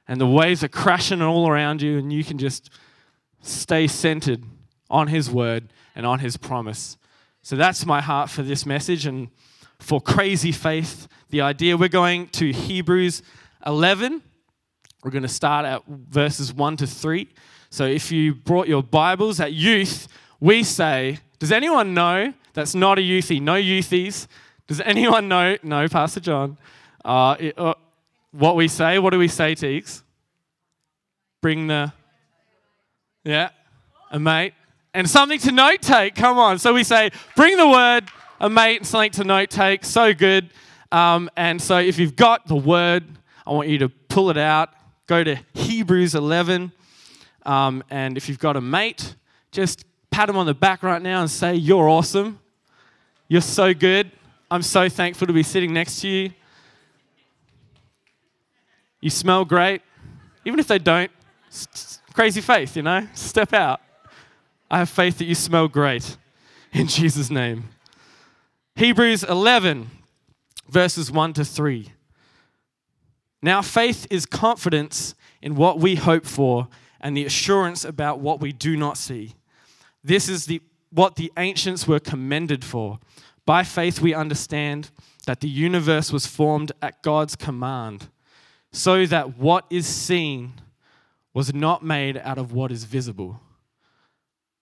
and 0.08 0.22
the 0.22 0.28
waves 0.28 0.64
are 0.64 0.68
crashing 0.68 1.22
all 1.22 1.50
around 1.50 1.82
you, 1.82 1.98
and 1.98 2.14
you 2.14 2.24
can 2.24 2.38
just 2.38 2.70
stay 3.42 3.88
centered 3.88 4.44
on 4.90 5.08
His 5.08 5.32
Word 5.32 5.74
and 5.96 6.06
on 6.06 6.20
His 6.20 6.38
promise. 6.38 6.98
So 7.42 7.56
that's 7.56 7.86
my 7.86 8.02
heart 8.02 8.30
for 8.30 8.44
this 8.44 8.66
message 8.66 9.08
and 9.08 9.30
for 9.80 10.00
crazy 10.00 10.52
faith. 10.52 11.08
The 11.30 11.42
idea 11.42 11.76
we're 11.76 11.90
going 11.90 12.28
to 12.30 12.52
Hebrews 12.52 13.24
11. 13.66 14.22
We're 15.04 15.12
going 15.12 15.24
to 15.24 15.30
start 15.30 15.66
at 15.66 15.84
verses 15.88 16.54
1 16.54 16.78
to 16.78 16.88
3. 16.88 17.28
So 17.70 17.86
if 17.86 18.12
you 18.12 18.34
brought 18.34 18.68
your 18.68 18.82
Bibles 18.82 19.40
at 19.40 19.54
youth, 19.54 20.08
we 20.40 20.64
say, 20.64 21.20
does 21.40 21.52
anyone 21.52 21.94
know 21.94 22.34
that's 22.54 22.74
not 22.74 22.98
a 22.98 23.02
youthie? 23.02 23.42
No 23.42 23.54
youthies. 23.54 24.28
Does 24.68 24.82
anyone 24.82 25.28
know? 25.28 25.58
No, 25.62 25.88
Pastor 25.88 26.20
John. 26.20 26.58
Uh, 27.06 27.36
it, 27.40 27.58
uh, 27.58 27.76
what 28.32 28.56
we 28.56 28.68
say, 28.68 28.98
what 29.00 29.12
do 29.12 29.20
we 29.20 29.28
say, 29.28 29.54
Teeks? 29.54 30.02
Bring 31.42 31.68
the, 31.68 31.94
yeah, 33.24 33.50
a 34.12 34.20
mate. 34.20 34.54
And 34.94 35.08
something 35.08 35.40
to 35.40 35.52
note 35.52 35.82
take. 35.82 36.16
Come 36.16 36.40
on. 36.40 36.58
So 36.58 36.74
we 36.74 36.84
say, 36.84 37.12
bring 37.36 37.56
the 37.56 37.68
word, 37.68 38.06
a 38.40 38.50
mate, 38.50 38.78
and 38.78 38.88
something 38.88 39.12
to 39.12 39.24
note 39.24 39.52
take. 39.52 39.86
So 39.86 40.14
good. 40.14 40.50
Um, 40.92 41.30
and 41.38 41.62
so 41.62 41.78
if 41.78 42.00
you've 42.00 42.16
got 42.16 42.48
the 42.48 42.56
word, 42.56 43.06
I 43.46 43.52
want 43.52 43.70
you 43.70 43.78
to 43.80 43.90
pull 43.90 44.32
it 44.32 44.38
out. 44.38 44.70
Go 45.08 45.24
to 45.24 45.40
Hebrews 45.54 46.16
11. 46.16 46.74
Um, 47.46 47.82
and 47.90 48.18
if 48.18 48.28
you've 48.28 48.40
got 48.40 48.58
a 48.58 48.62
mate, 48.62 49.16
just 49.52 49.86
pat 50.12 50.30
him 50.30 50.36
on 50.36 50.46
the 50.46 50.54
back 50.54 50.84
right 50.84 51.02
now 51.02 51.22
and 51.22 51.32
say, 51.32 51.56
You're 51.56 51.88
awesome. 51.88 52.40
You're 53.30 53.42
so 53.42 53.74
good. 53.74 54.12
I'm 54.52 54.62
so 54.62 54.90
thankful 54.90 55.28
to 55.28 55.34
be 55.34 55.44
sitting 55.44 55.74
next 55.74 56.02
to 56.02 56.10
you. 56.10 56.32
You 59.00 59.10
smell 59.10 59.46
great. 59.46 59.82
Even 60.46 60.60
if 60.60 60.68
they 60.68 60.80
don't, 60.80 61.12
crazy 62.14 62.42
faith, 62.42 62.76
you 62.76 62.84
know? 62.84 63.08
Step 63.14 63.54
out. 63.54 63.82
I 64.70 64.80
have 64.80 64.90
faith 64.90 65.18
that 65.20 65.26
you 65.26 65.36
smell 65.36 65.68
great 65.68 66.18
in 66.74 66.88
Jesus' 66.88 67.30
name. 67.30 67.66
Hebrews 68.76 69.24
11, 69.24 69.90
verses 70.70 71.12
1 71.12 71.34
to 71.34 71.46
3. 71.46 71.92
Now, 73.48 73.62
faith 73.62 74.06
is 74.10 74.26
confidence 74.26 75.16
in 75.42 75.56
what 75.56 75.80
we 75.80 75.96
hope 75.96 76.26
for 76.26 76.68
and 77.00 77.16
the 77.16 77.24
assurance 77.24 77.86
about 77.86 78.20
what 78.20 78.42
we 78.42 78.52
do 78.52 78.76
not 78.76 78.98
see. 78.98 79.36
This 80.04 80.28
is 80.28 80.48
the, 80.48 80.62
what 80.92 81.16
the 81.16 81.32
ancients 81.38 81.88
were 81.88 82.02
commended 82.02 82.66
for. 82.66 83.00
By 83.46 83.64
faith, 83.64 84.02
we 84.02 84.14
understand 84.14 84.92
that 85.28 85.40
the 85.40 85.48
universe 85.48 86.12
was 86.12 86.28
formed 86.28 86.74
at 86.82 87.02
God's 87.02 87.38
command, 87.38 88.10
so 88.74 89.06
that 89.06 89.38
what 89.38 89.64
is 89.70 89.88
seen 89.88 90.52
was 91.34 91.54
not 91.54 91.82
made 91.82 92.18
out 92.18 92.38
of 92.38 92.52
what 92.52 92.70
is 92.70 92.84
visible. 92.84 93.40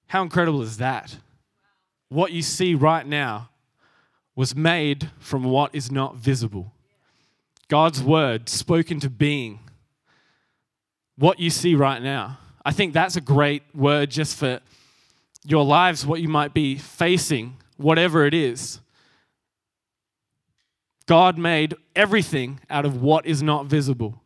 How 0.10 0.22
incredible 0.22 0.62
is 0.62 0.77
that? 0.77 1.18
What 2.10 2.34
you 2.34 2.44
see 2.44 2.75
right 2.75 3.08
now 3.08 3.50
was 4.36 4.56
made 4.56 5.10
from 5.18 5.44
what 5.44 5.74
is 5.74 5.92
not 5.92 6.18
visible. 6.18 6.75
God's 7.67 8.01
word 8.01 8.50
spoken 8.50 9.00
to 9.00 9.10
being. 9.10 9.60
What 11.17 11.39
you 11.39 11.50
see 11.50 11.75
right 11.75 12.01
now. 12.01 12.39
I 12.65 12.72
think 12.72 12.93
that's 12.93 13.15
a 13.15 13.22
great 13.22 13.63
word 13.74 14.10
just 14.10 14.38
for 14.38 14.60
your 15.45 15.63
lives, 15.63 16.05
what 16.05 16.22
you 16.22 16.27
might 16.27 16.53
be 16.53 16.75
facing, 16.77 17.57
whatever 17.77 18.25
it 18.25 18.34
is. 18.34 18.79
God 21.05 21.38
made 21.38 21.75
everything 21.95 22.60
out 22.69 22.86
of 22.86 23.01
what 23.01 23.25
is 23.25 23.43
not 23.43 23.67
visible. 23.67 24.22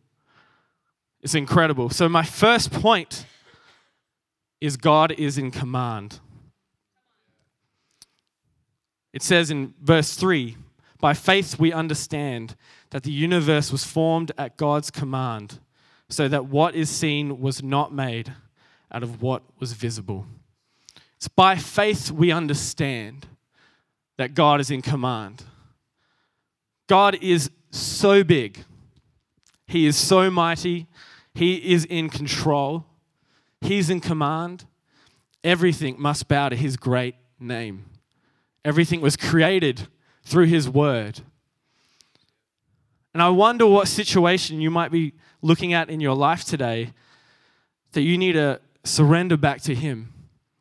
It's 1.21 1.35
incredible. 1.35 1.89
So, 1.89 2.07
my 2.07 2.23
first 2.23 2.71
point 2.71 3.25
is 4.61 4.77
God 4.77 5.11
is 5.11 5.37
in 5.37 5.51
command. 5.51 6.19
It 9.11 9.21
says 9.21 9.51
in 9.51 9.73
verse 9.81 10.15
3 10.15 10.55
By 10.99 11.13
faith 11.13 11.59
we 11.59 11.73
understand 11.73 12.55
that 12.91 13.03
the 13.03 13.11
universe 13.11 13.71
was 13.71 13.83
formed 13.83 14.31
at 14.37 14.57
God's 14.57 14.91
command, 14.91 15.59
so 16.09 16.27
that 16.27 16.45
what 16.45 16.75
is 16.75 16.89
seen 16.89 17.39
was 17.39 17.61
not 17.61 17.93
made 17.93 18.33
out 18.91 19.03
of 19.03 19.21
what 19.21 19.43
was 19.59 19.73
visible. 19.73 20.25
It's 21.17 21.27
by 21.27 21.55
faith 21.55 22.09
we 22.09 22.31
understand 22.31 23.27
that 24.17 24.33
God 24.33 24.59
is 24.59 24.71
in 24.71 24.81
command. 24.81 25.43
God 26.87 27.17
is 27.21 27.51
so 27.71 28.23
big, 28.23 28.63
He 29.67 29.85
is 29.85 29.95
so 29.95 30.31
mighty, 30.31 30.87
He 31.33 31.73
is 31.73 31.85
in 31.85 32.09
control. 32.09 32.85
He's 33.61 33.89
in 33.89 33.99
command. 33.99 34.65
Everything 35.43 35.95
must 35.99 36.27
bow 36.27 36.49
to 36.49 36.55
his 36.55 36.77
great 36.77 37.15
name. 37.39 37.85
Everything 38.63 39.01
was 39.01 39.15
created 39.15 39.87
through 40.23 40.45
his 40.45 40.69
word. 40.69 41.21
And 43.13 43.23
I 43.23 43.29
wonder 43.29 43.65
what 43.65 43.87
situation 43.87 44.61
you 44.61 44.69
might 44.69 44.91
be 44.91 45.13
looking 45.41 45.73
at 45.73 45.89
in 45.89 45.99
your 45.99 46.15
life 46.15 46.43
today 46.43 46.93
that 47.93 48.01
you 48.01 48.17
need 48.17 48.33
to 48.33 48.59
surrender 48.83 49.37
back 49.37 49.61
to 49.61 49.75
him 49.75 50.13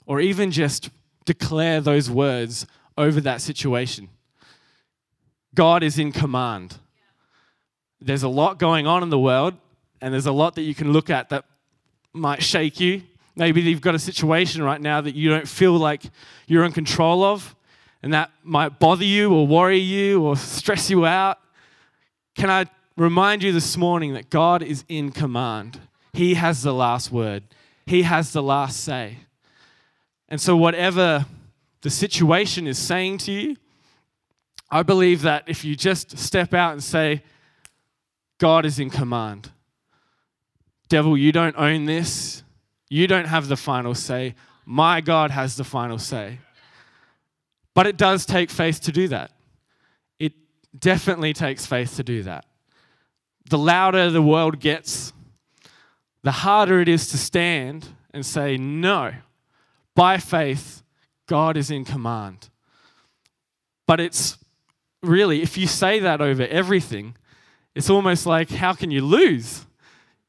or 0.06 0.20
even 0.20 0.50
just 0.50 0.90
declare 1.24 1.80
those 1.80 2.10
words 2.10 2.66
over 2.96 3.20
that 3.20 3.40
situation. 3.40 4.08
God 5.54 5.82
is 5.82 5.98
in 5.98 6.12
command. 6.12 6.78
There's 8.00 8.22
a 8.22 8.28
lot 8.28 8.58
going 8.58 8.86
on 8.86 9.02
in 9.02 9.10
the 9.10 9.18
world, 9.18 9.54
and 10.00 10.14
there's 10.14 10.26
a 10.26 10.32
lot 10.32 10.54
that 10.54 10.62
you 10.62 10.74
can 10.74 10.92
look 10.92 11.10
at 11.10 11.28
that 11.30 11.44
might 12.12 12.42
shake 12.42 12.80
you. 12.80 13.02
Maybe 13.36 13.60
you've 13.60 13.80
got 13.80 13.94
a 13.94 13.98
situation 13.98 14.62
right 14.62 14.80
now 14.80 15.00
that 15.00 15.14
you 15.14 15.30
don't 15.30 15.46
feel 15.46 15.72
like 15.72 16.02
you're 16.46 16.64
in 16.64 16.72
control 16.72 17.22
of, 17.22 17.54
and 18.02 18.14
that 18.14 18.30
might 18.42 18.78
bother 18.78 19.04
you 19.04 19.34
or 19.34 19.46
worry 19.46 19.78
you 19.78 20.22
or 20.22 20.36
stress 20.36 20.90
you 20.90 21.04
out. 21.04 21.38
Can 22.38 22.50
I 22.50 22.66
remind 22.96 23.42
you 23.42 23.52
this 23.52 23.76
morning 23.76 24.14
that 24.14 24.30
God 24.30 24.62
is 24.62 24.84
in 24.88 25.10
command? 25.10 25.80
He 26.12 26.34
has 26.34 26.62
the 26.62 26.72
last 26.72 27.10
word, 27.10 27.42
He 27.84 28.02
has 28.02 28.32
the 28.32 28.42
last 28.42 28.84
say. 28.84 29.18
And 30.28 30.40
so, 30.40 30.56
whatever 30.56 31.26
the 31.80 31.90
situation 31.90 32.68
is 32.68 32.78
saying 32.78 33.18
to 33.18 33.32
you, 33.32 33.56
I 34.70 34.84
believe 34.84 35.22
that 35.22 35.48
if 35.48 35.64
you 35.64 35.74
just 35.74 36.16
step 36.16 36.54
out 36.54 36.74
and 36.74 36.84
say, 36.84 37.24
God 38.38 38.64
is 38.64 38.78
in 38.78 38.88
command, 38.88 39.50
Devil, 40.88 41.18
you 41.18 41.32
don't 41.32 41.56
own 41.58 41.86
this. 41.86 42.44
You 42.88 43.08
don't 43.08 43.26
have 43.26 43.48
the 43.48 43.56
final 43.56 43.96
say. 43.96 44.36
My 44.64 45.00
God 45.00 45.32
has 45.32 45.56
the 45.56 45.64
final 45.64 45.98
say. 45.98 46.38
But 47.74 47.88
it 47.88 47.96
does 47.96 48.24
take 48.24 48.50
faith 48.50 48.80
to 48.82 48.92
do 48.92 49.08
that. 49.08 49.32
It 50.74 50.80
definitely 50.80 51.32
takes 51.32 51.66
faith 51.66 51.96
to 51.96 52.04
do 52.04 52.22
that. 52.24 52.44
The 53.48 53.58
louder 53.58 54.10
the 54.10 54.22
world 54.22 54.60
gets, 54.60 55.12
the 56.22 56.32
harder 56.32 56.80
it 56.80 56.88
is 56.88 57.08
to 57.08 57.18
stand 57.18 57.86
and 58.12 58.24
say, 58.24 58.56
No, 58.56 59.14
by 59.94 60.18
faith, 60.18 60.82
God 61.26 61.56
is 61.56 61.70
in 61.70 61.84
command. 61.84 62.50
But 63.86 64.00
it's 64.00 64.38
really, 65.02 65.42
if 65.42 65.56
you 65.56 65.66
say 65.66 65.98
that 66.00 66.20
over 66.20 66.46
everything, 66.46 67.16
it's 67.74 67.90
almost 67.90 68.26
like, 68.26 68.50
how 68.50 68.72
can 68.72 68.90
you 68.90 69.02
lose? 69.02 69.64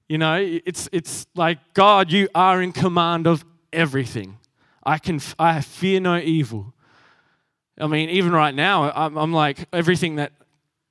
You 0.07 0.17
know, 0.17 0.37
it's, 0.39 0.87
it's 0.91 1.27
like, 1.35 1.59
God, 1.73 2.11
you 2.11 2.29
are 2.33 2.61
in 2.61 2.71
command 2.71 3.27
of 3.27 3.43
everything. 3.73 4.37
I 4.83 4.97
can 4.97 5.19
I 5.37 5.61
fear 5.61 5.99
no 5.99 6.17
evil. 6.17 6.73
I 7.79 7.87
mean, 7.87 8.09
even 8.09 8.31
right 8.31 8.53
now, 8.53 8.91
I'm, 8.91 9.17
I'm 9.17 9.33
like 9.33 9.65
everything 9.71 10.15
that 10.15 10.33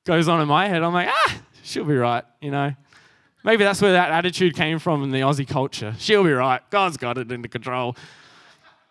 goes 0.04 0.28
on 0.28 0.40
in 0.40 0.48
my 0.48 0.68
head. 0.68 0.82
I'm 0.82 0.94
like, 0.94 1.08
ah, 1.10 1.38
she'll 1.62 1.84
be 1.84 1.96
right. 1.96 2.24
You 2.40 2.50
know, 2.50 2.74
maybe 3.44 3.64
that's 3.64 3.82
where 3.82 3.92
that 3.92 4.10
attitude 4.10 4.54
came 4.54 4.78
from 4.78 5.02
in 5.02 5.10
the 5.10 5.20
Aussie 5.20 5.46
culture. 5.46 5.94
She'll 5.98 6.24
be 6.24 6.32
right. 6.32 6.62
God's 6.70 6.96
got 6.96 7.18
it 7.18 7.30
under 7.30 7.48
control. 7.48 7.96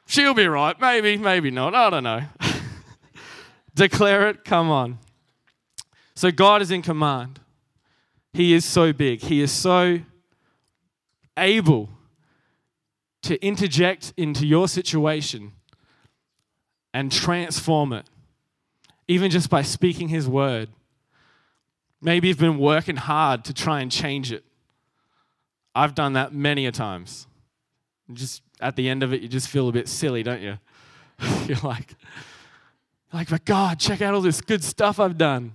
She'll 0.05 0.33
be 0.33 0.47
right. 0.47 0.79
Maybe, 0.79 1.17
maybe 1.17 1.51
not. 1.51 1.73
I 1.73 1.89
don't 1.89 2.03
know. 2.03 2.21
Declare 3.75 4.29
it. 4.29 4.45
Come 4.45 4.69
on. 4.69 4.99
So 6.15 6.31
God 6.31 6.61
is 6.61 6.71
in 6.71 6.81
command. 6.81 7.39
He 8.33 8.53
is 8.53 8.63
so 8.63 8.93
big. 8.93 9.21
He 9.21 9.41
is 9.41 9.51
so 9.51 9.99
able 11.37 11.89
to 13.23 13.43
interject 13.43 14.13
into 14.17 14.45
your 14.45 14.67
situation 14.67 15.53
and 16.97 17.11
transform 17.11 17.93
it, 17.93 18.07
even 19.07 19.29
just 19.29 19.51
by 19.51 19.61
speaking 19.61 20.07
His 20.07 20.27
word. 20.27 20.67
Maybe 22.01 22.27
you've 22.27 22.39
been 22.39 22.57
working 22.57 22.95
hard 22.95 23.45
to 23.45 23.53
try 23.53 23.81
and 23.81 23.91
change 23.91 24.31
it. 24.31 24.43
I've 25.75 25.93
done 25.93 26.13
that 26.13 26.33
many 26.33 26.65
a 26.65 26.71
times. 26.71 27.27
Just 28.11 28.41
at 28.59 28.75
the 28.75 28.89
end 28.89 29.03
of 29.03 29.13
it, 29.13 29.21
you 29.21 29.27
just 29.27 29.47
feel 29.47 29.69
a 29.69 29.71
bit 29.71 29.87
silly, 29.87 30.23
don't 30.23 30.41
you? 30.41 30.57
You're 31.45 31.59
like, 31.61 31.93
like, 33.13 33.29
but 33.29 33.45
God, 33.45 33.79
check 33.79 34.01
out 34.01 34.15
all 34.15 34.21
this 34.21 34.41
good 34.41 34.63
stuff 34.63 34.99
I've 34.99 35.19
done. 35.19 35.53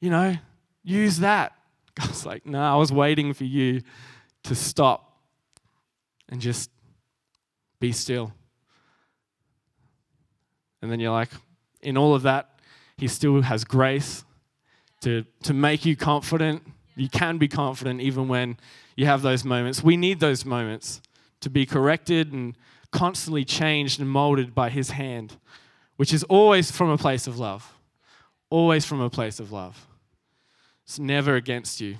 You 0.00 0.10
know, 0.10 0.36
use 0.82 1.18
that. 1.20 1.52
God's 1.94 2.26
like, 2.26 2.44
no, 2.44 2.60
I 2.60 2.74
was 2.74 2.90
waiting 2.90 3.34
for 3.34 3.44
you 3.44 3.82
to 4.42 4.56
stop 4.56 5.16
and 6.28 6.40
just 6.40 6.72
be 7.78 7.92
still. 7.92 8.32
And 10.82 10.90
then 10.90 11.00
you're 11.00 11.12
like, 11.12 11.30
in 11.82 11.96
all 11.96 12.14
of 12.14 12.22
that, 12.22 12.58
He 12.96 13.08
still 13.08 13.42
has 13.42 13.64
grace 13.64 14.24
to, 15.02 15.24
to 15.42 15.54
make 15.54 15.84
you 15.84 15.96
confident. 15.96 16.62
You 16.96 17.08
can 17.08 17.38
be 17.38 17.48
confident 17.48 18.00
even 18.00 18.28
when 18.28 18.58
you 18.96 19.06
have 19.06 19.22
those 19.22 19.44
moments. 19.44 19.82
We 19.82 19.96
need 19.96 20.20
those 20.20 20.44
moments 20.44 21.00
to 21.40 21.50
be 21.50 21.64
corrected 21.66 22.32
and 22.32 22.56
constantly 22.90 23.44
changed 23.44 24.00
and 24.00 24.08
molded 24.08 24.54
by 24.54 24.70
His 24.70 24.90
hand, 24.90 25.36
which 25.96 26.12
is 26.12 26.22
always 26.24 26.70
from 26.70 26.90
a 26.90 26.98
place 26.98 27.26
of 27.26 27.38
love. 27.38 27.74
Always 28.50 28.84
from 28.84 29.00
a 29.00 29.10
place 29.10 29.38
of 29.38 29.52
love. 29.52 29.86
It's 30.84 30.98
never 30.98 31.36
against 31.36 31.80
you. 31.80 31.96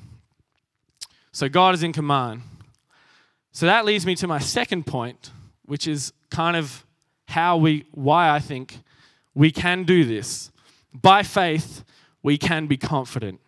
So 1.32 1.48
God 1.48 1.74
is 1.74 1.82
in 1.82 1.92
command. 1.92 2.42
So 3.52 3.66
that 3.66 3.84
leads 3.84 4.04
me 4.04 4.14
to 4.16 4.26
my 4.26 4.38
second 4.38 4.84
point, 4.84 5.30
which 5.64 5.86
is 5.86 6.12
kind 6.30 6.56
of 6.56 6.84
how 7.30 7.56
we, 7.56 7.86
why 7.92 8.30
I 8.30 8.38
think 8.38 8.78
we 9.34 9.50
can 9.50 9.84
do 9.84 10.04
this. 10.04 10.50
By 10.92 11.22
faith, 11.22 11.84
we 12.22 12.36
can 12.36 12.66
be 12.66 12.76
confident. 12.76 13.40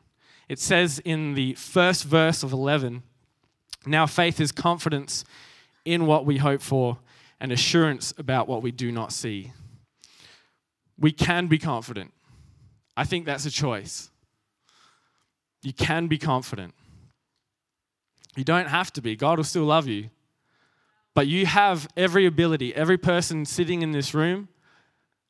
It 0.48 0.58
says 0.58 1.00
in 1.04 1.34
the 1.34 1.54
first 1.54 2.04
verse 2.04 2.42
of 2.42 2.52
11 2.52 3.02
Now 3.86 4.06
faith 4.06 4.40
is 4.40 4.52
confidence 4.52 5.24
in 5.84 6.06
what 6.06 6.24
we 6.24 6.38
hope 6.38 6.62
for 6.62 6.98
and 7.40 7.50
assurance 7.50 8.14
about 8.16 8.46
what 8.48 8.62
we 8.62 8.70
do 8.70 8.92
not 8.92 9.12
see. 9.12 9.52
We 10.98 11.10
can 11.10 11.48
be 11.48 11.58
confident. 11.58 12.12
I 12.96 13.04
think 13.04 13.26
that's 13.26 13.46
a 13.46 13.50
choice. 13.50 14.10
You 15.62 15.72
can 15.72 16.06
be 16.06 16.18
confident. 16.18 16.74
You 18.36 18.44
don't 18.44 18.68
have 18.68 18.92
to 18.94 19.02
be. 19.02 19.16
God 19.16 19.38
will 19.38 19.44
still 19.44 19.64
love 19.64 19.88
you. 19.88 20.10
But 21.14 21.26
you 21.26 21.46
have 21.46 21.88
every 21.96 22.26
ability. 22.26 22.74
Every 22.74 22.98
person 22.98 23.44
sitting 23.44 23.82
in 23.82 23.92
this 23.92 24.14
room 24.14 24.48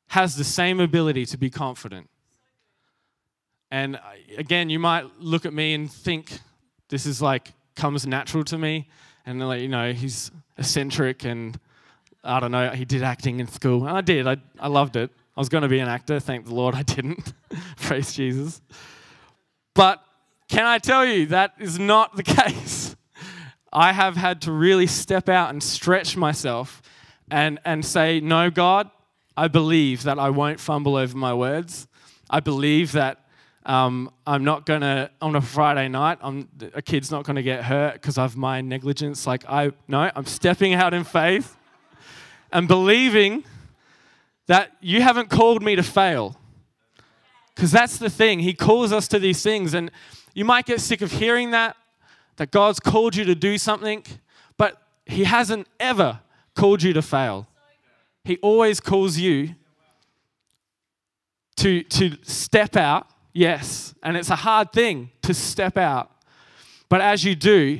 has 0.07 0.35
the 0.35 0.43
same 0.43 0.79
ability 0.79 1.25
to 1.27 1.37
be 1.37 1.49
confident. 1.49 2.09
And 3.71 3.95
uh, 3.95 3.99
again, 4.37 4.69
you 4.69 4.79
might 4.79 5.05
look 5.19 5.45
at 5.45 5.53
me 5.53 5.73
and 5.73 5.91
think 5.91 6.39
this 6.89 7.05
is 7.05 7.21
like 7.21 7.51
comes 7.75 8.05
natural 8.05 8.43
to 8.45 8.57
me. 8.57 8.87
And 9.25 9.45
like, 9.45 9.61
you 9.61 9.67
know, 9.67 9.93
he's 9.93 10.31
eccentric 10.57 11.25
and 11.25 11.59
I 12.23 12.39
don't 12.39 12.51
know, 12.51 12.69
he 12.69 12.85
did 12.85 13.03
acting 13.03 13.39
in 13.39 13.47
school. 13.47 13.87
And 13.87 13.97
I 13.97 14.01
did. 14.01 14.27
I, 14.27 14.37
I 14.59 14.67
loved 14.67 14.95
it. 14.95 15.11
I 15.35 15.39
was 15.41 15.49
going 15.49 15.63
to 15.63 15.67
be 15.67 15.79
an 15.79 15.89
actor. 15.89 16.19
Thank 16.19 16.45
the 16.45 16.53
Lord 16.53 16.75
I 16.75 16.83
didn't. 16.83 17.33
Praise 17.77 18.13
Jesus. 18.13 18.61
But 19.73 20.03
can 20.47 20.65
I 20.65 20.77
tell 20.77 21.05
you 21.05 21.25
that 21.27 21.55
is 21.57 21.79
not 21.79 22.15
the 22.15 22.23
case? 22.23 22.92
I 23.73 23.91
have 23.91 24.15
had 24.15 24.41
to 24.43 24.51
really 24.51 24.87
step 24.87 25.27
out 25.27 25.49
and 25.49 25.61
stretch 25.61 26.15
myself 26.15 26.81
and, 27.29 27.59
and 27.65 27.83
say, 27.83 28.19
No, 28.19 28.51
God, 28.51 28.89
I 29.35 29.47
believe 29.47 30.03
that 30.03 30.19
I 30.19 30.29
won't 30.29 30.59
fumble 30.59 30.95
over 30.95 31.17
my 31.17 31.33
words. 31.33 31.87
I 32.29 32.39
believe 32.39 32.91
that 32.93 33.25
um, 33.65 34.11
I'm 34.27 34.43
not 34.43 34.65
going 34.65 34.81
to, 34.81 35.09
on 35.21 35.35
a 35.35 35.41
Friday 35.41 35.87
night, 35.87 36.19
I'm, 36.21 36.49
a 36.73 36.81
kid's 36.81 37.09
not 37.09 37.25
going 37.25 37.37
to 37.37 37.43
get 37.43 37.63
hurt 37.63 37.93
because 37.93 38.17
of 38.17 38.35
my 38.35 38.61
negligence. 38.61 39.25
Like, 39.25 39.43
I, 39.49 39.71
no, 39.87 40.11
I'm 40.15 40.25
stepping 40.25 40.73
out 40.73 40.93
in 40.93 41.03
faith 41.03 41.55
and 42.51 42.67
believing 42.67 43.43
that 44.47 44.75
you 44.81 45.01
haven't 45.01 45.29
called 45.29 45.63
me 45.63 45.75
to 45.75 45.83
fail. 45.83 46.37
Because 47.55 47.71
that's 47.71 47.97
the 47.97 48.09
thing. 48.09 48.39
He 48.39 48.53
calls 48.53 48.91
us 48.91 49.07
to 49.09 49.19
these 49.19 49.41
things. 49.41 49.73
And 49.73 49.91
you 50.33 50.43
might 50.43 50.65
get 50.65 50.81
sick 50.81 51.01
of 51.01 51.11
hearing 51.11 51.51
that, 51.51 51.77
that 52.37 52.51
God's 52.51 52.79
called 52.79 53.15
you 53.15 53.25
to 53.25 53.35
do 53.35 53.57
something, 53.57 54.03
but 54.57 54.81
He 55.05 55.23
hasn't 55.23 55.67
ever 55.79 56.19
called 56.55 56.83
you 56.83 56.93
to 56.93 57.01
fail. 57.01 57.47
He 58.23 58.37
always 58.37 58.79
calls 58.79 59.17
you 59.17 59.55
to, 61.57 61.83
to 61.83 62.17
step 62.23 62.75
out, 62.75 63.07
yes, 63.33 63.93
and 64.01 64.17
it's 64.17 64.29
a 64.29 64.35
hard 64.35 64.71
thing 64.71 65.11
to 65.21 65.33
step 65.33 65.77
out. 65.77 66.11
But 66.89 67.01
as 67.01 67.23
you 67.23 67.35
do, 67.35 67.79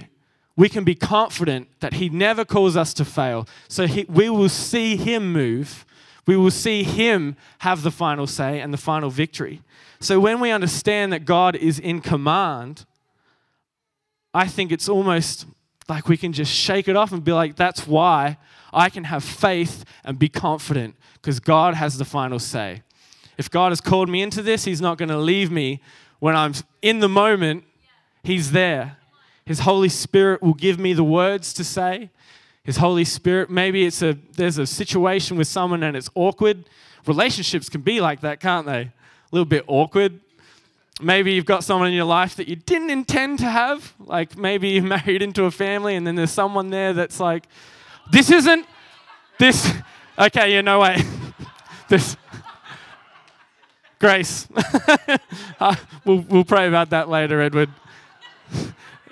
we 0.56 0.70
can 0.70 0.84
be 0.84 0.96
confident 0.96 1.68
that 1.80 1.94
He 1.94 2.10
never 2.10 2.46
calls 2.46 2.78
us 2.78 2.94
to 2.96 3.06
fail. 3.06 3.48
So 3.68 3.88
he, 3.88 4.06
we 4.08 4.30
will 4.30 4.50
see 4.50 4.96
Him 4.96 5.32
move. 5.32 5.86
We 6.26 6.38
will 6.38 6.52
see 6.52 6.84
Him 6.84 7.36
have 7.60 7.84
the 7.84 7.92
final 7.92 8.28
say 8.28 8.60
and 8.60 8.74
the 8.74 8.78
final 8.78 9.10
victory. 9.10 9.62
So 10.00 10.20
when 10.20 10.40
we 10.40 10.52
understand 10.52 11.12
that 11.14 11.26
God 11.26 11.56
is 11.56 11.80
in 11.80 12.02
command, 12.02 12.86
I 14.34 14.48
think 14.48 14.72
it's 14.72 14.90
almost 14.90 15.46
like 15.90 16.08
we 16.08 16.18
can 16.18 16.34
just 16.34 16.52
shake 16.52 16.88
it 16.88 16.96
off 16.96 17.12
and 17.12 17.24
be 17.24 17.34
like, 17.34 17.56
that's 17.56 17.86
why 17.86 18.38
I 18.72 18.90
can 18.90 19.06
have 19.06 19.24
faith 19.24 19.86
and 20.04 20.18
be 20.18 20.30
confident 20.30 20.96
because 21.16 21.40
God 21.40 21.76
has 21.76 21.98
the 21.98 22.06
final 22.06 22.40
say. 22.40 22.84
If 23.38 23.50
God 23.50 23.72
has 23.72 23.82
called 23.82 24.10
me 24.10 24.22
into 24.22 24.42
this, 24.42 24.66
He's 24.66 24.82
not 24.82 24.98
going 24.98 25.10
to 25.10 25.18
leave 25.18 25.52
me 25.52 25.82
when 26.20 26.36
I'm 26.36 26.54
in 26.82 27.00
the 27.00 27.10
moment. 27.10 27.64
He's 28.24 28.52
there. 28.52 28.98
His 29.46 29.60
Holy 29.60 29.90
Spirit 29.90 30.42
will 30.42 30.54
give 30.54 30.80
me 30.80 30.94
the 30.94 31.04
words 31.04 31.54
to 31.54 31.64
say. 31.64 32.10
His 32.64 32.78
Holy 32.78 33.04
Spirit, 33.04 33.50
maybe 33.50 33.86
it's 33.86 34.02
a 34.02 34.18
there's 34.38 34.58
a 34.58 34.66
situation 34.66 35.38
with 35.38 35.48
someone 35.48 35.84
and 35.84 35.98
it's 35.98 36.10
awkward. 36.16 36.64
Relationships 37.06 37.68
can 37.68 37.82
be 37.82 38.00
like 38.00 38.22
that, 38.22 38.40
can't 38.40 38.66
they? 38.66 38.92
a 39.34 39.36
little 39.36 39.46
bit 39.46 39.64
awkward. 39.66 40.20
Maybe 41.04 41.34
you've 41.34 41.46
got 41.46 41.64
someone 41.64 41.88
in 41.88 41.94
your 41.94 42.06
life 42.06 42.36
that 42.36 42.48
you 42.48 42.56
didn't 42.56 42.90
intend 42.90 43.40
to 43.40 43.46
have. 43.46 43.94
Like 44.00 44.38
maybe 44.38 44.70
you're 44.70 44.84
married 44.98 45.22
into 45.22 45.46
a 45.46 45.52
family 45.52 45.96
and 45.96 46.08
then 46.08 46.16
there's 46.16 46.32
someone 46.32 46.70
there 46.70 46.94
that's 46.94 47.20
like, 47.20 47.46
this 48.12 48.32
isn't, 48.32 48.66
this, 49.40 49.72
okay, 50.18 50.54
yeah, 50.54 50.62
no 50.62 50.80
way. 50.80 51.02
this, 51.90 52.18
grace. 54.04 54.50
uh, 55.62 55.76
we'll, 56.04 56.20
we'll 56.30 56.44
pray 56.44 56.68
about 56.68 56.90
that 56.90 57.08
later, 57.08 57.42
Edward. 57.42 57.70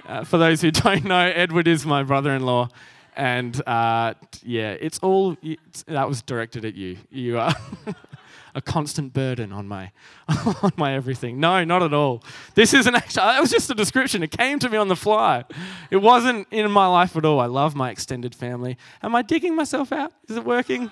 Uh, 0.06 0.26
for 0.26 0.38
those 0.38 0.60
who 0.60 0.70
don't 0.72 1.06
know, 1.06 1.32
Edward 1.34 1.66
is 1.66 1.86
my 1.86 2.04
brother 2.04 2.32
in 2.32 2.46
law. 2.46 2.68
And 3.16 3.56
uh, 3.66 4.16
yeah, 4.44 4.72
it's 4.72 5.00
all, 5.00 5.38
it's, 5.42 5.84
that 5.84 6.10
was 6.10 6.22
directed 6.22 6.66
at 6.66 6.76
you. 6.76 6.98
You 7.10 7.40
are. 7.40 7.56
a 8.54 8.62
constant 8.62 9.14
burden 9.14 9.52
on 9.52 9.68
my 9.68 9.92
on 10.62 10.72
my 10.78 10.94
everything. 10.94 11.40
No, 11.40 11.64
not 11.64 11.84
at 11.84 11.94
all. 11.94 12.24
This 12.56 12.74
isn't 12.74 12.94
actually 12.96 13.24
that 13.24 13.42
was 13.42 13.52
just 13.52 13.70
a 13.70 13.76
description. 13.76 14.24
It 14.24 14.32
came 14.32 14.60
to 14.60 14.70
me 14.70 14.78
on 14.78 14.88
the 14.88 14.96
fly. 14.96 15.44
It 15.90 15.98
wasn't 15.98 16.48
in 16.52 16.70
my 16.72 16.88
life 16.88 17.16
at 17.16 17.26
all. 17.26 17.40
I 17.40 17.48
love 17.48 17.76
my 17.76 17.90
extended 17.90 18.36
family. 18.36 18.78
Am 19.02 19.16
I 19.16 19.22
digging 19.22 19.56
myself 19.56 19.92
out? 19.92 20.14
Is 20.28 20.38
it 20.38 20.44
working? 20.44 20.92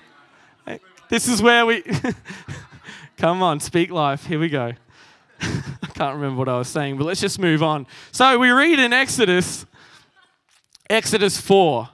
This 1.09 1.27
is 1.27 1.41
where 1.41 1.65
we 1.65 1.83
Come 3.17 3.41
on, 3.41 3.59
speak 3.59 3.89
life. 3.89 4.25
Here 4.25 4.39
we 4.39 4.47
go. 4.47 4.73
I 5.41 5.87
can't 5.93 6.15
remember 6.15 6.37
what 6.37 6.49
I 6.49 6.57
was 6.57 6.67
saying, 6.67 6.97
but 6.97 7.05
let's 7.05 7.19
just 7.19 7.39
move 7.39 7.63
on. 7.63 7.87
So 8.11 8.37
we 8.37 8.49
read 8.51 8.79
in 8.79 8.93
Exodus 8.93 9.65
Exodus 10.89 11.39
4 11.39 11.89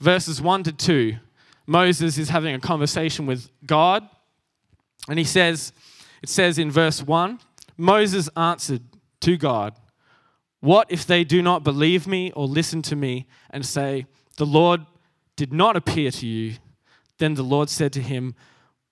verses 0.00 0.42
1 0.42 0.64
to 0.64 0.72
2. 0.72 1.16
Moses 1.66 2.18
is 2.18 2.28
having 2.28 2.54
a 2.54 2.58
conversation 2.58 3.24
with 3.24 3.48
God 3.64 4.08
and 5.08 5.18
he 5.18 5.24
says, 5.24 5.72
it 6.22 6.28
says 6.28 6.58
in 6.58 6.70
verse 6.70 7.02
1 7.02 7.40
Moses 7.76 8.28
answered 8.36 8.82
to 9.20 9.36
God, 9.36 9.74
What 10.60 10.90
if 10.90 11.06
they 11.06 11.24
do 11.24 11.42
not 11.42 11.64
believe 11.64 12.06
me 12.06 12.30
or 12.32 12.46
listen 12.46 12.82
to 12.82 12.96
me 12.96 13.26
and 13.50 13.64
say, 13.64 14.06
The 14.36 14.46
Lord 14.46 14.86
did 15.36 15.52
not 15.52 15.76
appear 15.76 16.10
to 16.10 16.26
you. 16.26 16.54
Then 17.18 17.34
the 17.34 17.42
Lord 17.42 17.68
said 17.68 17.92
to 17.94 18.00
him, 18.00 18.34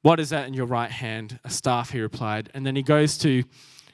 What 0.03 0.21
is 0.21 0.31
that 0.31 0.49
in 0.49 0.55
your 0.55 0.67
right 0.67 0.91
hand? 0.91 1.39
A 1.45 1.51
staff, 1.51 1.91
he 1.91 2.01
replied. 2.01 2.51
And 2.55 2.67
then 2.67 2.77
he 2.77 2.83
goes 2.83 3.19
to, 3.19 3.45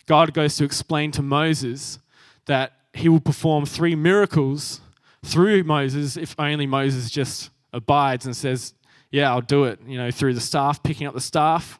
God 0.06 0.32
goes 0.32 0.56
to 0.56 0.64
explain 0.64 1.10
to 1.12 1.22
Moses 1.22 1.98
that 2.46 2.72
he 2.94 3.08
will 3.08 3.20
perform 3.20 3.66
three 3.66 3.94
miracles 3.94 4.80
through 5.24 5.64
Moses 5.64 6.16
if 6.16 6.34
only 6.38 6.66
Moses 6.66 7.10
just 7.10 7.50
abides 7.72 8.24
and 8.24 8.36
says, 8.36 8.74
Yeah, 9.10 9.30
I'll 9.30 9.40
do 9.40 9.64
it, 9.64 9.80
you 9.86 9.98
know, 9.98 10.10
through 10.10 10.34
the 10.34 10.40
staff, 10.40 10.82
picking 10.82 11.06
up 11.06 11.14
the 11.14 11.20
staff. 11.20 11.78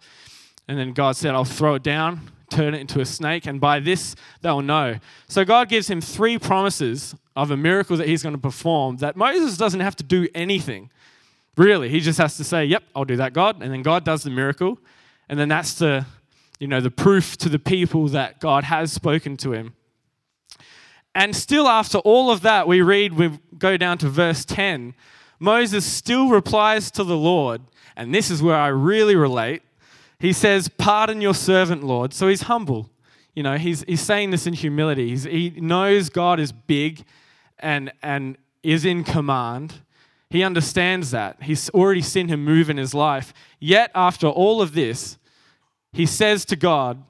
And 0.69 0.79
then 0.79 0.93
God 0.93 1.17
said, 1.17 1.35
I'll 1.35 1.45
throw 1.45 1.75
it 1.75 1.83
down, 1.83 2.33
turn 2.51 2.75
it 2.75 2.81
into 2.81 3.01
a 3.01 3.05
snake, 3.05 3.47
and 3.47 3.61
by 3.61 3.81
this 3.81 4.17
they'll 4.43 4.63
know. 4.63 4.99
So 5.29 5.45
God 5.45 5.69
gives 5.69 5.89
him 5.89 6.01
three 6.01 6.39
promises 6.39 7.15
of 7.35 7.51
a 7.51 7.57
miracle 7.57 7.97
that 7.99 8.09
he's 8.09 8.23
going 8.23 8.35
to 8.35 8.41
perform 8.41 8.97
that 8.97 9.17
Moses 9.17 9.57
doesn't 9.57 9.81
have 9.81 9.97
to 9.97 10.05
do 10.05 10.27
anything. 10.35 10.91
Really, 11.57 11.89
he 11.89 12.01
just 12.01 12.19
has 12.19 12.37
to 12.37 12.45
say, 12.45 12.65
"Yep, 12.67 12.83
I'll 12.95 13.05
do 13.05 13.17
that, 13.17 13.33
God," 13.33 13.63
and 13.63 13.73
then 13.73 13.83
God 13.83 14.05
does 14.05 14.23
the 14.23 14.31
miracle, 14.31 14.79
and 15.29 15.39
then 15.39 15.49
that's 15.49 15.75
the, 15.75 16.05
you 16.59 16.67
know, 16.67 16.81
the 16.81 16.91
proof 16.91 17.37
to 17.39 17.49
the 17.49 17.59
people 17.59 18.09
that 18.09 18.41
God 18.41 18.65
has 18.65 18.93
spoken 18.93 19.37
to 19.39 19.53
him. 19.53 19.75
And 21.15 21.35
still, 21.35 21.67
after 21.67 21.99
all 21.99 22.31
of 22.31 22.43
that, 22.43 22.69
we 22.69 22.83
read, 22.83 23.15
we 23.15 23.39
go 23.57 23.79
down 23.79 23.97
to 23.99 24.09
verse 24.09 24.45
10. 24.45 24.95
Moses 25.39 25.87
still 25.87 26.29
replies 26.29 26.91
to 26.91 27.05
the 27.05 27.17
Lord, 27.17 27.63
and 27.97 28.15
this 28.15 28.31
is 28.31 28.43
where 28.43 28.57
I 28.57 28.69
really 28.69 29.17
relate. 29.17 29.63
He 30.19 30.33
says, 30.33 30.69
Pardon 30.69 31.21
your 31.21 31.35
servant, 31.35 31.85
Lord. 31.85 32.13
So 32.13 32.29
he's 32.29 32.43
humble. 32.43 32.91
You 33.35 33.43
know, 33.43 33.59
he's, 33.59 33.85
he's 33.87 34.01
saying 34.01 34.31
this 34.31 34.47
in 34.47 34.55
humility. 34.55 35.11
He's, 35.11 35.25
he 35.25 35.51
knows 35.51 36.09
God 36.09 36.41
is 36.41 36.53
big 36.53 37.05
and, 37.59 37.93
and 38.03 38.39
is 38.63 38.85
in 38.85 39.05
command. 39.05 39.75
He 40.31 40.43
understands 40.43 41.11
that. 41.11 41.43
He's 41.43 41.69
already 41.71 42.01
seen 42.01 42.29
him 42.29 42.45
move 42.45 42.71
in 42.71 42.79
his 42.79 42.95
life. 42.95 43.33
Yet, 43.61 43.91
after 43.95 44.27
all 44.27 44.63
of 44.63 44.73
this, 44.73 45.19
he 45.93 46.07
says 46.07 46.45
to 46.47 46.57
God, 46.57 47.03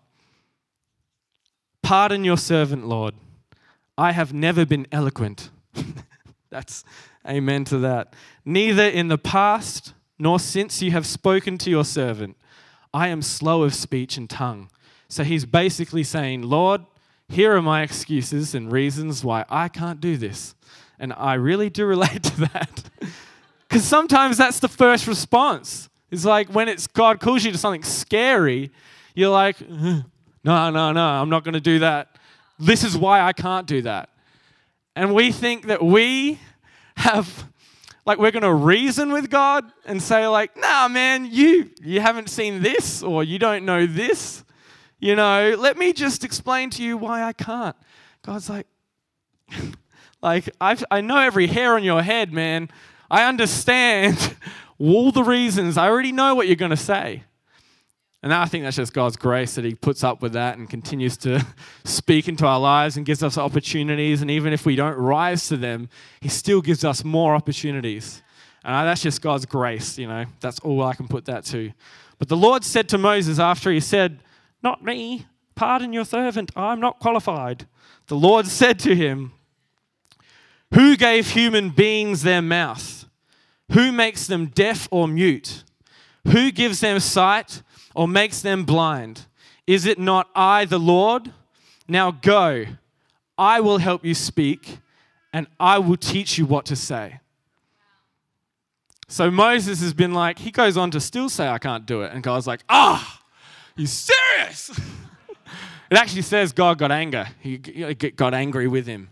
Pardon 1.83 2.25
your 2.25 2.37
servant, 2.37 2.89
Lord. 2.89 3.15
I 3.97 4.13
have 4.13 4.33
never 4.33 4.67
been 4.67 4.87
eloquent. 4.91 5.51
That's 6.51 6.85
amen 7.27 7.65
to 7.67 7.79
that. 7.79 8.15
Neither 8.45 8.87
in 8.87 9.09
the 9.09 9.19
past 9.19 9.95
nor 10.19 10.41
since 10.41 10.83
you 10.83 10.91
have 10.91 11.07
spoken 11.07 11.59
to 11.59 11.71
your 11.71 11.85
servant, 11.85 12.37
I 12.97 13.09
am 13.09 13.21
slow 13.21 13.63
of 13.63 13.75
speech 13.75 14.17
and 14.17 14.29
tongue. 14.29 14.71
So 15.07 15.23
he's 15.23 15.45
basically 15.45 16.03
saying, 16.03 16.41
Lord, 16.41 16.81
here 17.29 17.55
are 17.55 17.61
my 17.61 17.83
excuses 17.83 18.55
and 18.55 18.73
reasons 18.73 19.23
why 19.23 19.45
I 19.51 19.69
can't 19.69 20.01
do 20.01 20.17
this. 20.17 20.55
And 20.99 21.13
I 21.13 21.35
really 21.35 21.69
do 21.69 21.85
relate 21.95 22.23
to 22.23 22.41
that. 22.53 22.85
Because 23.69 23.85
sometimes 23.85 24.39
that's 24.39 24.61
the 24.61 24.69
first 24.69 25.07
response. 25.07 25.91
It's 26.11 26.25
like 26.25 26.49
when 26.49 26.69
it's 26.71 26.87
God 26.87 27.21
calls 27.21 27.45
you 27.45 27.53
to 27.53 27.59
something 27.59 27.83
scary, 27.83 28.71
you're 29.15 29.29
like, 29.29 29.61
no, 29.69 30.03
no, 30.43 30.93
no, 30.93 31.07
I'm 31.07 31.29
not 31.29 31.45
going 31.45 31.53
to 31.53 31.61
do 31.61 31.81
that. 31.81 32.17
This 32.59 32.83
is 32.83 32.97
why 32.97 33.21
I 33.21 33.35
can't 33.35 33.67
do 33.67 33.83
that. 33.83 34.09
And 34.95 35.13
we 35.13 35.33
think 35.33 35.67
that 35.67 35.85
we 35.85 36.41
have, 36.97 37.45
like, 38.07 38.19
we're 38.19 38.31
going 38.31 38.45
to 38.45 38.55
reason 38.55 39.13
with 39.13 39.29
God 39.29 39.65
and 39.85 40.01
say, 40.01 40.27
like, 40.29 40.57
nah, 40.57 40.87
man, 40.87 41.29
you, 41.31 41.71
you 41.83 42.01
haven't 42.01 42.31
seen 42.31 42.63
this 42.63 43.03
or 43.03 43.25
you 43.25 43.39
don't 43.39 43.65
know 43.65 43.85
this. 43.85 44.45
You 45.01 45.17
know, 45.17 45.57
let 45.59 45.77
me 45.77 45.93
just 45.93 46.25
explain 46.25 46.71
to 46.71 46.83
you 46.85 46.97
why 46.97 47.23
I 47.23 47.33
can't. 47.33 47.77
God's 48.23 48.49
like, 48.49 48.67
like 50.23 50.49
I've, 50.61 50.85
I 50.91 51.01
know 51.01 51.19
every 51.19 51.49
hair 51.49 51.75
on 51.75 51.85
your 51.85 52.03
head, 52.03 52.33
man. 52.33 52.71
I 53.11 53.25
understand 53.25 54.37
all 54.79 55.11
the 55.11 55.25
reasons. 55.25 55.77
I 55.77 55.89
already 55.89 56.13
know 56.13 56.35
what 56.35 56.47
you're 56.47 56.57
going 56.57 56.71
to 56.71 56.77
say. 56.77 57.25
And 58.23 58.33
I 58.33 58.47
think 58.47 58.65
that's 58.65 58.77
just 58.77 58.93
God's 58.93 59.17
grace 59.17 59.55
that 59.55 59.65
He 59.65 59.75
puts 59.75 60.03
up 60.03 60.23
with 60.23 60.33
that 60.33 60.59
and 60.59 60.69
continues 60.69 61.17
to 61.19 61.45
speak 61.85 62.29
into 62.29 62.47
our 62.47 62.59
lives 62.59 62.97
and 62.97 63.07
gives 63.07 63.23
us 63.23 63.39
opportunities. 63.39 64.23
And 64.23 64.31
even 64.31 64.53
if 64.53 64.67
we 64.67 64.75
don't 64.77 64.97
rise 64.97 65.49
to 65.49 65.57
them, 65.57 65.89
He 66.21 66.29
still 66.29 66.61
gives 66.61 66.85
us 66.85 67.05
more 67.05 67.35
opportunities. 67.35 68.23
And 68.65 68.89
that's 68.89 69.03
just 69.03 69.23
God's 69.23 69.47
grace, 69.47 69.97
you 69.99 70.09
know. 70.09 70.25
That's 70.41 70.59
all 70.61 70.83
I 70.83 70.95
can 70.95 71.07
put 71.07 71.27
that 71.27 71.45
to. 71.47 71.73
But 72.19 72.29
the 72.29 72.37
Lord 72.37 72.65
said 72.65 72.89
to 72.89 72.99
Moses 72.99 73.39
after 73.39 73.71
He 73.71 73.81
said, 73.81 74.19
Not 74.63 74.83
me, 74.83 75.27
pardon 75.55 75.93
your 75.93 76.05
servant, 76.05 76.51
I'm 76.57 76.81
not 76.81 77.01
qualified. 77.01 77.67
The 78.07 78.15
Lord 78.15 78.47
said 78.47 78.79
to 78.81 78.95
him, 78.95 79.33
Who 80.73 80.97
gave 80.97 81.31
human 81.31 81.71
beings 81.71 82.23
their 82.23 82.43
mouth? 82.43 83.09
Who 83.73 83.91
makes 83.91 84.29
them 84.29 84.47
deaf 84.47 84.87
or 84.93 85.09
mute? 85.09 85.65
Who 86.29 86.53
gives 86.53 86.81
them 86.81 87.01
sight? 87.01 87.63
Or 87.97 88.07
makes 88.07 88.43
them 88.43 88.65
blind? 88.65 89.27
Is 89.67 89.87
it 89.87 89.99
not 89.99 90.29
I, 90.37 90.67
the 90.67 90.79
Lord? 90.79 91.33
Now 91.89 92.11
go, 92.11 92.67
I 93.39 93.61
will 93.61 93.79
help 93.79 94.05
you 94.05 94.15
speak, 94.15 94.79
and 95.33 95.47
I 95.59 95.79
will 95.79 95.97
teach 95.97 96.37
you 96.37 96.45
what 96.45 96.67
to 96.67 96.77
say. 96.77 97.21
So 99.09 99.31
Moses 99.31 99.81
has 99.81 99.95
been 99.95 100.13
like, 100.13 100.39
he 100.39 100.51
goes 100.51 100.77
on 100.77 100.91
to 100.91 101.01
still 101.01 101.29
say, 101.29 101.49
I 101.49 101.59
can't 101.59 101.87
do 101.87 102.03
it. 102.03 102.13
And 102.13 102.23
God's 102.23 102.47
like, 102.47 102.61
ah, 102.69 103.19
oh, 103.19 103.25
you 103.77 103.87
serious? 103.87 104.71
it 105.91 105.97
actually 105.97 106.23
says 106.23 106.53
God 106.53 106.79
got 106.79 106.93
anger. 106.93 107.27
He 107.41 107.57
got 107.57 108.35
angry 108.35 108.69
with 108.69 108.87
him. 108.87 109.09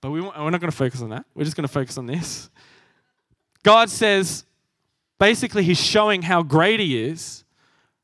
But 0.00 0.10
we, 0.10 0.20
we're 0.20 0.50
not 0.50 0.60
going 0.60 0.70
to 0.70 0.76
focus 0.76 1.02
on 1.02 1.10
that. 1.10 1.26
We're 1.34 1.44
just 1.44 1.56
going 1.56 1.66
to 1.66 1.72
focus 1.72 1.98
on 1.98 2.06
this. 2.06 2.50
God 3.62 3.90
says, 3.90 4.44
basically, 5.18 5.64
he's 5.64 5.80
showing 5.80 6.22
how 6.22 6.42
great 6.42 6.80
he 6.80 7.02
is 7.02 7.42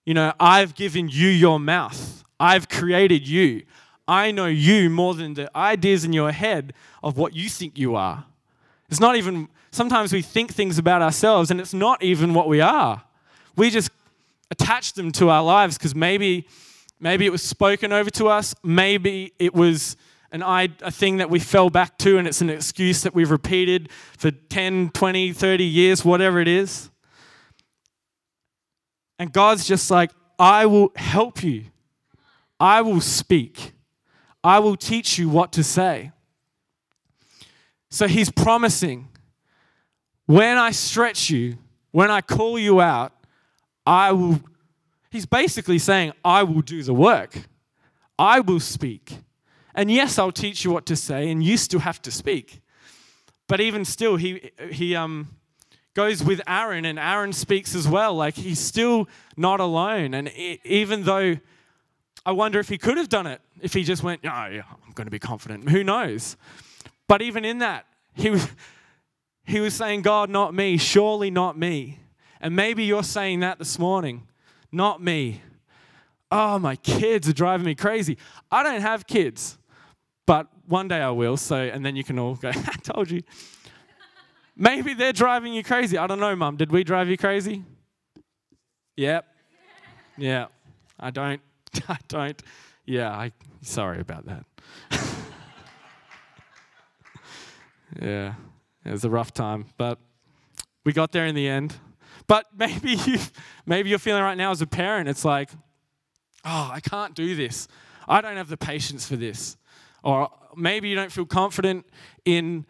you 0.08 0.14
know, 0.14 0.32
I've 0.40 0.74
given 0.74 1.10
you 1.10 1.28
your 1.28 1.60
mouth, 1.60 2.24
I've 2.40 2.70
created 2.70 3.28
you. 3.28 3.64
I 4.08 4.30
know 4.30 4.46
you 4.46 4.88
more 4.88 5.12
than 5.12 5.34
the 5.34 5.54
ideas 5.54 6.02
in 6.02 6.14
your 6.14 6.32
head 6.32 6.72
of 7.02 7.18
what 7.18 7.36
you 7.36 7.50
think 7.50 7.76
you 7.76 7.94
are. 7.94 8.24
It's 8.88 9.00
not 9.00 9.16
even, 9.16 9.48
sometimes 9.70 10.14
we 10.14 10.22
think 10.22 10.54
things 10.54 10.78
about 10.78 11.02
ourselves 11.02 11.50
and 11.50 11.60
it's 11.60 11.74
not 11.74 12.02
even 12.02 12.32
what 12.32 12.48
we 12.48 12.62
are. 12.62 13.02
We 13.54 13.68
just 13.68 13.90
attach 14.50 14.94
them 14.94 15.12
to 15.12 15.28
our 15.28 15.42
lives 15.42 15.76
because 15.76 15.94
maybe, 15.94 16.48
maybe 16.98 17.26
it 17.26 17.30
was 17.30 17.42
spoken 17.42 17.92
over 17.92 18.08
to 18.12 18.28
us, 18.28 18.54
maybe 18.62 19.34
it 19.38 19.52
was 19.52 19.94
an, 20.32 20.42
a 20.42 20.90
thing 20.90 21.18
that 21.18 21.28
we 21.28 21.38
fell 21.38 21.68
back 21.68 21.98
to 21.98 22.16
and 22.16 22.26
it's 22.26 22.40
an 22.40 22.48
excuse 22.48 23.02
that 23.02 23.14
we've 23.14 23.30
repeated 23.30 23.90
for 24.16 24.30
10, 24.30 24.88
20, 24.88 25.34
30 25.34 25.64
years, 25.64 26.02
whatever 26.02 26.40
it 26.40 26.48
is. 26.48 26.88
And 29.18 29.32
God's 29.32 29.66
just 29.66 29.90
like, 29.90 30.10
I 30.38 30.66
will 30.66 30.92
help 30.94 31.42
you. 31.42 31.64
I 32.60 32.82
will 32.82 33.00
speak. 33.00 33.72
I 34.44 34.58
will 34.60 34.76
teach 34.76 35.18
you 35.18 35.28
what 35.28 35.52
to 35.52 35.64
say. 35.64 36.12
So 37.90 38.06
he's 38.06 38.30
promising 38.30 39.08
when 40.26 40.58
I 40.58 40.72
stretch 40.72 41.30
you, 41.30 41.56
when 41.90 42.10
I 42.10 42.20
call 42.20 42.58
you 42.58 42.80
out, 42.80 43.12
I 43.86 44.12
will. 44.12 44.40
He's 45.10 45.24
basically 45.24 45.78
saying, 45.78 46.12
I 46.22 46.42
will 46.42 46.60
do 46.60 46.82
the 46.82 46.92
work. 46.92 47.38
I 48.18 48.40
will 48.40 48.60
speak. 48.60 49.18
And 49.74 49.90
yes, 49.90 50.18
I'll 50.18 50.32
teach 50.32 50.64
you 50.64 50.70
what 50.70 50.84
to 50.86 50.96
say, 50.96 51.30
and 51.30 51.42
you 51.42 51.56
still 51.56 51.80
have 51.80 52.02
to 52.02 52.10
speak. 52.10 52.60
But 53.46 53.60
even 53.60 53.86
still, 53.86 54.16
he, 54.16 54.50
he, 54.70 54.94
um, 54.94 55.28
goes 55.98 56.22
with 56.22 56.40
Aaron, 56.46 56.84
and 56.84 56.96
Aaron 56.96 57.32
speaks 57.32 57.74
as 57.74 57.88
well. 57.88 58.14
Like 58.14 58.36
he's 58.36 58.60
still 58.60 59.08
not 59.36 59.58
alone. 59.58 60.14
And 60.14 60.28
it, 60.28 60.60
even 60.64 61.02
though 61.02 61.36
I 62.24 62.30
wonder 62.30 62.60
if 62.60 62.68
he 62.68 62.78
could 62.78 62.98
have 62.98 63.08
done 63.08 63.26
it, 63.26 63.40
if 63.60 63.74
he 63.74 63.82
just 63.82 64.04
went, 64.04 64.20
oh, 64.22 64.46
yeah, 64.46 64.62
I'm 64.86 64.92
going 64.92 65.08
to 65.08 65.10
be 65.10 65.18
confident. 65.18 65.68
Who 65.70 65.82
knows? 65.82 66.36
But 67.08 67.20
even 67.20 67.44
in 67.44 67.58
that, 67.58 67.84
he 68.14 68.30
was, 68.30 68.46
he 69.44 69.58
was 69.58 69.74
saying, 69.74 70.02
God, 70.02 70.30
not 70.30 70.54
me, 70.54 70.76
surely 70.76 71.32
not 71.32 71.58
me. 71.58 71.98
And 72.40 72.54
maybe 72.54 72.84
you're 72.84 73.02
saying 73.02 73.40
that 73.40 73.58
this 73.58 73.76
morning, 73.76 74.28
not 74.70 75.02
me. 75.02 75.42
Oh, 76.30 76.60
my 76.60 76.76
kids 76.76 77.28
are 77.28 77.32
driving 77.32 77.66
me 77.66 77.74
crazy. 77.74 78.18
I 78.52 78.62
don't 78.62 78.82
have 78.82 79.08
kids, 79.08 79.58
but 80.26 80.46
one 80.68 80.86
day 80.86 81.00
I 81.00 81.10
will. 81.10 81.36
So, 81.36 81.56
and 81.56 81.84
then 81.84 81.96
you 81.96 82.04
can 82.04 82.20
all 82.20 82.36
go, 82.36 82.50
I 82.54 82.76
told 82.84 83.10
you. 83.10 83.22
Maybe 84.60 84.92
they're 84.92 85.12
driving 85.12 85.54
you 85.54 85.62
crazy. 85.62 85.96
I 85.96 86.08
don't 86.08 86.18
know, 86.18 86.34
mum. 86.34 86.56
Did 86.56 86.72
we 86.72 86.82
drive 86.82 87.08
you 87.08 87.16
crazy? 87.16 87.62
Yep. 88.96 89.24
Yeah. 90.16 90.46
I 90.98 91.10
don't. 91.10 91.40
I 91.88 91.98
don't. 92.08 92.42
Yeah. 92.84 93.10
I. 93.12 93.30
Sorry 93.62 94.00
about 94.00 94.26
that. 94.26 94.44
yeah. 98.02 98.34
It 98.84 98.90
was 98.90 99.04
a 99.04 99.10
rough 99.10 99.32
time, 99.32 99.66
but 99.76 100.00
we 100.84 100.92
got 100.92 101.12
there 101.12 101.26
in 101.26 101.36
the 101.36 101.46
end. 101.46 101.76
But 102.26 102.46
maybe 102.56 102.94
you, 102.94 103.18
maybe 103.64 103.90
you're 103.90 104.00
feeling 104.00 104.24
right 104.24 104.36
now 104.36 104.50
as 104.50 104.60
a 104.60 104.66
parent. 104.66 105.08
It's 105.08 105.24
like, 105.24 105.50
oh, 106.44 106.70
I 106.72 106.80
can't 106.80 107.14
do 107.14 107.36
this. 107.36 107.68
I 108.08 108.20
don't 108.20 108.36
have 108.36 108.48
the 108.48 108.56
patience 108.56 109.06
for 109.06 109.14
this. 109.14 109.56
Or 110.02 110.30
maybe 110.56 110.88
you 110.88 110.96
don't 110.96 111.12
feel 111.12 111.26
confident 111.26 111.86
in 112.24 112.66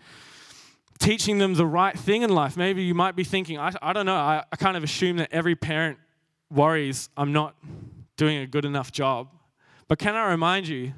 teaching 0.99 1.39
them 1.39 1.55
the 1.55 1.67
right 1.67 1.99
thing 1.99 2.23
in 2.23 2.31
life. 2.31 2.57
Maybe 2.57 2.83
you 2.83 2.95
might 2.95 3.17
be 3.17 3.25
thinking, 3.25 3.59
I, 3.59 3.73
I 3.81 3.93
don't 3.93 4.07
know, 4.07 4.17
I, 4.17 4.45
I 4.51 4.57
kind 4.57 4.77
of 4.77 4.85
assume 4.85 5.19
that 5.19 5.29
every 5.33 5.55
parent 5.55 5.99
worries 6.51 7.09
I'm 7.17 7.33
not 7.33 7.55
doing 8.17 8.39
a 8.39 8.47
good 8.47 8.65
enough 8.65 8.91
job. 8.91 9.29
But 9.87 9.99
can 9.99 10.15
I 10.15 10.31
remind 10.31 10.69
you 10.69 10.93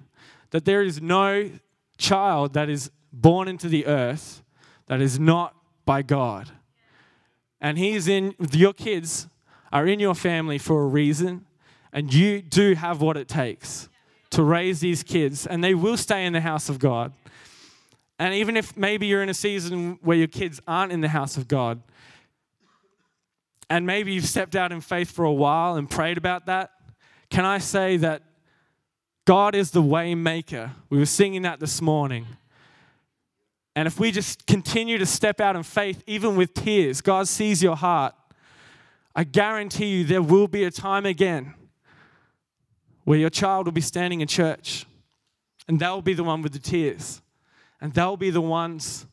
that 0.50 0.64
there 0.64 0.82
is 0.82 1.00
no 1.00 1.50
child 1.98 2.54
that 2.54 2.68
is 2.68 2.90
born 3.12 3.48
into 3.48 3.68
the 3.68 3.86
earth 3.86 4.42
that 4.86 5.00
is 5.00 5.18
not 5.18 5.54
by 5.84 6.02
God. 6.02 6.50
And 7.60 7.78
He 7.78 7.92
is 7.92 8.08
in, 8.08 8.34
your 8.52 8.72
kids 8.72 9.28
are 9.72 9.86
in 9.86 10.00
your 10.00 10.14
family 10.14 10.58
for 10.58 10.82
a 10.82 10.86
reason, 10.86 11.46
and 11.92 12.12
you 12.12 12.42
do 12.42 12.74
have 12.74 13.00
what 13.00 13.16
it 13.16 13.28
takes 13.28 13.88
to 14.30 14.42
raise 14.42 14.80
these 14.80 15.02
kids, 15.02 15.46
and 15.46 15.62
they 15.62 15.74
will 15.74 15.96
stay 15.96 16.24
in 16.24 16.32
the 16.32 16.40
house 16.40 16.68
of 16.68 16.78
God. 16.78 17.12
And 18.20 18.34
even 18.34 18.54
if 18.58 18.76
maybe 18.76 19.06
you're 19.06 19.22
in 19.22 19.30
a 19.30 19.34
season 19.34 19.98
where 20.02 20.16
your 20.16 20.26
kids 20.28 20.60
aren't 20.68 20.92
in 20.92 21.00
the 21.00 21.08
house 21.08 21.38
of 21.38 21.48
God, 21.48 21.82
and 23.70 23.86
maybe 23.86 24.12
you've 24.12 24.26
stepped 24.26 24.54
out 24.54 24.72
in 24.72 24.82
faith 24.82 25.10
for 25.10 25.24
a 25.24 25.32
while 25.32 25.76
and 25.76 25.88
prayed 25.88 26.18
about 26.18 26.44
that, 26.44 26.70
can 27.30 27.46
I 27.46 27.56
say 27.56 27.96
that 27.96 28.22
God 29.24 29.54
is 29.54 29.70
the 29.70 29.80
way 29.80 30.14
maker? 30.14 30.72
We 30.90 30.98
were 30.98 31.06
singing 31.06 31.42
that 31.42 31.60
this 31.60 31.80
morning. 31.80 32.26
And 33.74 33.86
if 33.86 33.98
we 33.98 34.10
just 34.10 34.46
continue 34.46 34.98
to 34.98 35.06
step 35.06 35.40
out 35.40 35.56
in 35.56 35.62
faith, 35.62 36.02
even 36.06 36.36
with 36.36 36.52
tears, 36.52 37.00
God 37.00 37.26
sees 37.26 37.62
your 37.62 37.76
heart. 37.76 38.14
I 39.16 39.24
guarantee 39.24 39.86
you 39.86 40.04
there 40.04 40.20
will 40.20 40.46
be 40.46 40.64
a 40.64 40.70
time 40.70 41.06
again 41.06 41.54
where 43.04 43.18
your 43.18 43.30
child 43.30 43.66
will 43.66 43.72
be 43.72 43.80
standing 43.80 44.20
in 44.20 44.28
church 44.28 44.84
and 45.66 45.80
they'll 45.80 46.02
be 46.02 46.12
the 46.12 46.24
one 46.24 46.42
with 46.42 46.52
the 46.52 46.58
tears 46.58 47.22
and 47.80 47.92
they'll 47.92 48.16
be 48.16 48.30
the 48.30 48.40
ones 48.40 49.06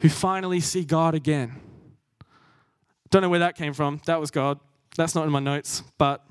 who 0.00 0.08
finally 0.08 0.60
see 0.60 0.84
God 0.84 1.14
again. 1.14 1.60
Don't 3.10 3.22
know 3.22 3.28
where 3.28 3.40
that 3.40 3.56
came 3.56 3.72
from. 3.72 4.00
That 4.06 4.20
was 4.20 4.30
God. 4.30 4.58
That's 4.96 5.14
not 5.14 5.24
in 5.24 5.30
my 5.30 5.40
notes, 5.40 5.82
but 5.96 6.24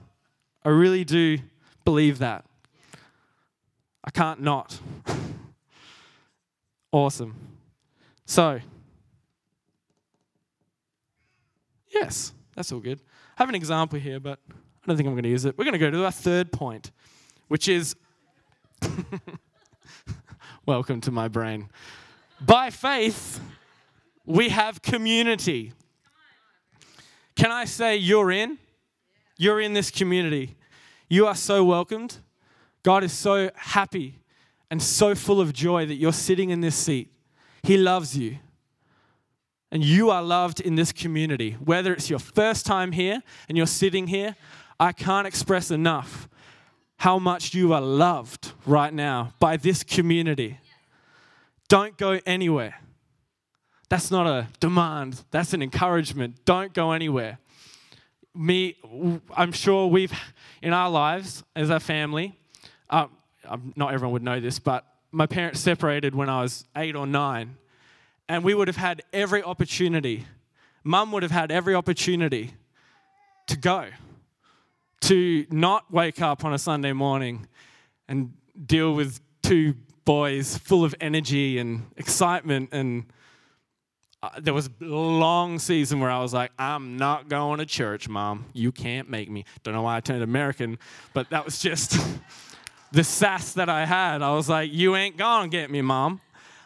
I 0.63 0.69
really 0.69 1.03
do 1.03 1.39
believe 1.85 2.19
that. 2.19 2.45
I 4.03 4.11
can't 4.11 4.41
not. 4.41 4.79
awesome. 6.91 7.35
So, 8.25 8.59
yes, 11.93 12.33
that's 12.55 12.71
all 12.71 12.79
good. 12.79 13.01
I 13.37 13.43
have 13.43 13.49
an 13.49 13.55
example 13.55 13.99
here, 13.99 14.19
but 14.19 14.39
I 14.49 14.87
don't 14.87 14.97
think 14.97 15.07
I'm 15.07 15.13
going 15.13 15.23
to 15.23 15.29
use 15.29 15.45
it. 15.45 15.57
We're 15.57 15.65
going 15.65 15.73
to 15.73 15.79
go 15.79 15.91
to 15.91 16.05
our 16.05 16.11
third 16.11 16.51
point, 16.51 16.91
which 17.47 17.67
is 17.67 17.95
welcome 20.67 20.99
to 20.99 21.11
my 21.11 21.29
brain. 21.29 21.69
By 22.41 22.69
faith, 22.71 23.39
we 24.25 24.49
have 24.49 24.81
community. 24.81 25.71
Can 27.37 27.51
I 27.51 27.63
say 27.63 27.95
you're 27.95 28.31
in? 28.31 28.57
You're 29.37 29.61
in 29.61 29.71
this 29.71 29.89
community. 29.89 30.57
You 31.07 31.25
are 31.25 31.35
so 31.35 31.63
welcomed. 31.63 32.17
God 32.83 33.05
is 33.05 33.13
so 33.13 33.49
happy 33.55 34.19
and 34.69 34.83
so 34.83 35.15
full 35.15 35.39
of 35.39 35.53
joy 35.53 35.85
that 35.85 35.95
you're 35.95 36.11
sitting 36.11 36.49
in 36.49 36.59
this 36.59 36.75
seat. 36.75 37.13
He 37.63 37.77
loves 37.77 38.17
you. 38.17 38.39
And 39.71 39.85
you 39.85 40.09
are 40.09 40.21
loved 40.21 40.59
in 40.59 40.75
this 40.75 40.91
community. 40.91 41.51
Whether 41.63 41.93
it's 41.93 42.09
your 42.09 42.19
first 42.19 42.65
time 42.65 42.91
here 42.91 43.23
and 43.47 43.57
you're 43.57 43.67
sitting 43.67 44.07
here, 44.07 44.35
I 44.81 44.91
can't 44.91 45.27
express 45.27 45.71
enough 45.71 46.27
how 46.97 47.19
much 47.19 47.53
you 47.53 47.73
are 47.73 47.81
loved 47.81 48.51
right 48.65 48.93
now 48.93 49.33
by 49.39 49.57
this 49.57 49.83
community. 49.83 50.59
Don't 51.67 51.97
go 51.97 52.19
anywhere. 52.25 52.75
That's 53.89 54.11
not 54.11 54.27
a 54.27 54.47
demand, 54.59 55.23
that's 55.31 55.53
an 55.53 55.61
encouragement. 55.61 56.43
Don't 56.43 56.73
go 56.73 56.91
anywhere. 56.91 57.39
Me, 58.35 58.75
I'm 59.35 59.51
sure 59.51 59.87
we've, 59.87 60.13
in 60.61 60.73
our 60.73 60.89
lives 60.89 61.43
as 61.55 61.69
a 61.69 61.79
family, 61.79 62.37
uh, 62.89 63.07
not 63.75 63.93
everyone 63.93 64.13
would 64.13 64.23
know 64.23 64.39
this, 64.39 64.59
but 64.59 64.85
my 65.11 65.25
parents 65.25 65.59
separated 65.61 66.13
when 66.13 66.29
I 66.29 66.41
was 66.41 66.65
eight 66.75 66.95
or 66.95 67.07
nine, 67.07 67.57
and 68.27 68.43
we 68.43 68.53
would 68.53 68.67
have 68.67 68.77
had 68.77 69.03
every 69.13 69.41
opportunity. 69.41 70.25
Mum 70.83 71.11
would 71.13 71.23
have 71.23 71.31
had 71.31 71.51
every 71.51 71.73
opportunity 71.73 72.53
to 73.47 73.57
go, 73.57 73.85
to 75.01 75.45
not 75.51 75.91
wake 75.91 76.21
up 76.21 76.43
on 76.43 76.53
a 76.53 76.59
Sunday 76.59 76.93
morning 76.93 77.47
and 78.07 78.33
deal 78.65 78.93
with 78.93 79.19
two 79.43 79.75
boys 80.05 80.57
full 80.57 80.83
of 80.83 80.95
energy 81.01 81.59
and 81.59 81.85
excitement 81.97 82.69
and 82.71 83.05
uh, 84.23 84.29
there 84.39 84.53
was 84.53 84.67
a 84.81 84.85
long 84.85 85.59
season 85.59 85.99
where 85.99 86.09
I 86.09 86.19
was 86.19 86.33
like, 86.33 86.51
I'm 86.57 86.97
not 86.97 87.29
going 87.29 87.59
to 87.59 87.67
church, 87.67 88.09
mom. 88.09 88.45
You 88.51 88.71
can't 88.71 89.09
make 89.09 89.29
me. 89.29 89.45
Don't 89.61 89.75
know 89.75 89.83
why 89.83 89.97
I 89.97 89.99
turned 89.99 90.23
American, 90.23 90.79
but 91.13 91.29
that 91.29 91.45
was 91.45 91.59
just 91.59 91.99
the 92.91 93.03
sass 93.03 93.53
that 93.53 93.69
I 93.69 93.85
had. 93.85 94.23
I 94.23 94.33
was 94.33 94.49
like, 94.49 94.73
You 94.73 94.95
ain't 94.95 95.17
gonna 95.17 95.49
get 95.49 95.69
me, 95.69 95.81
mom. 95.83 96.19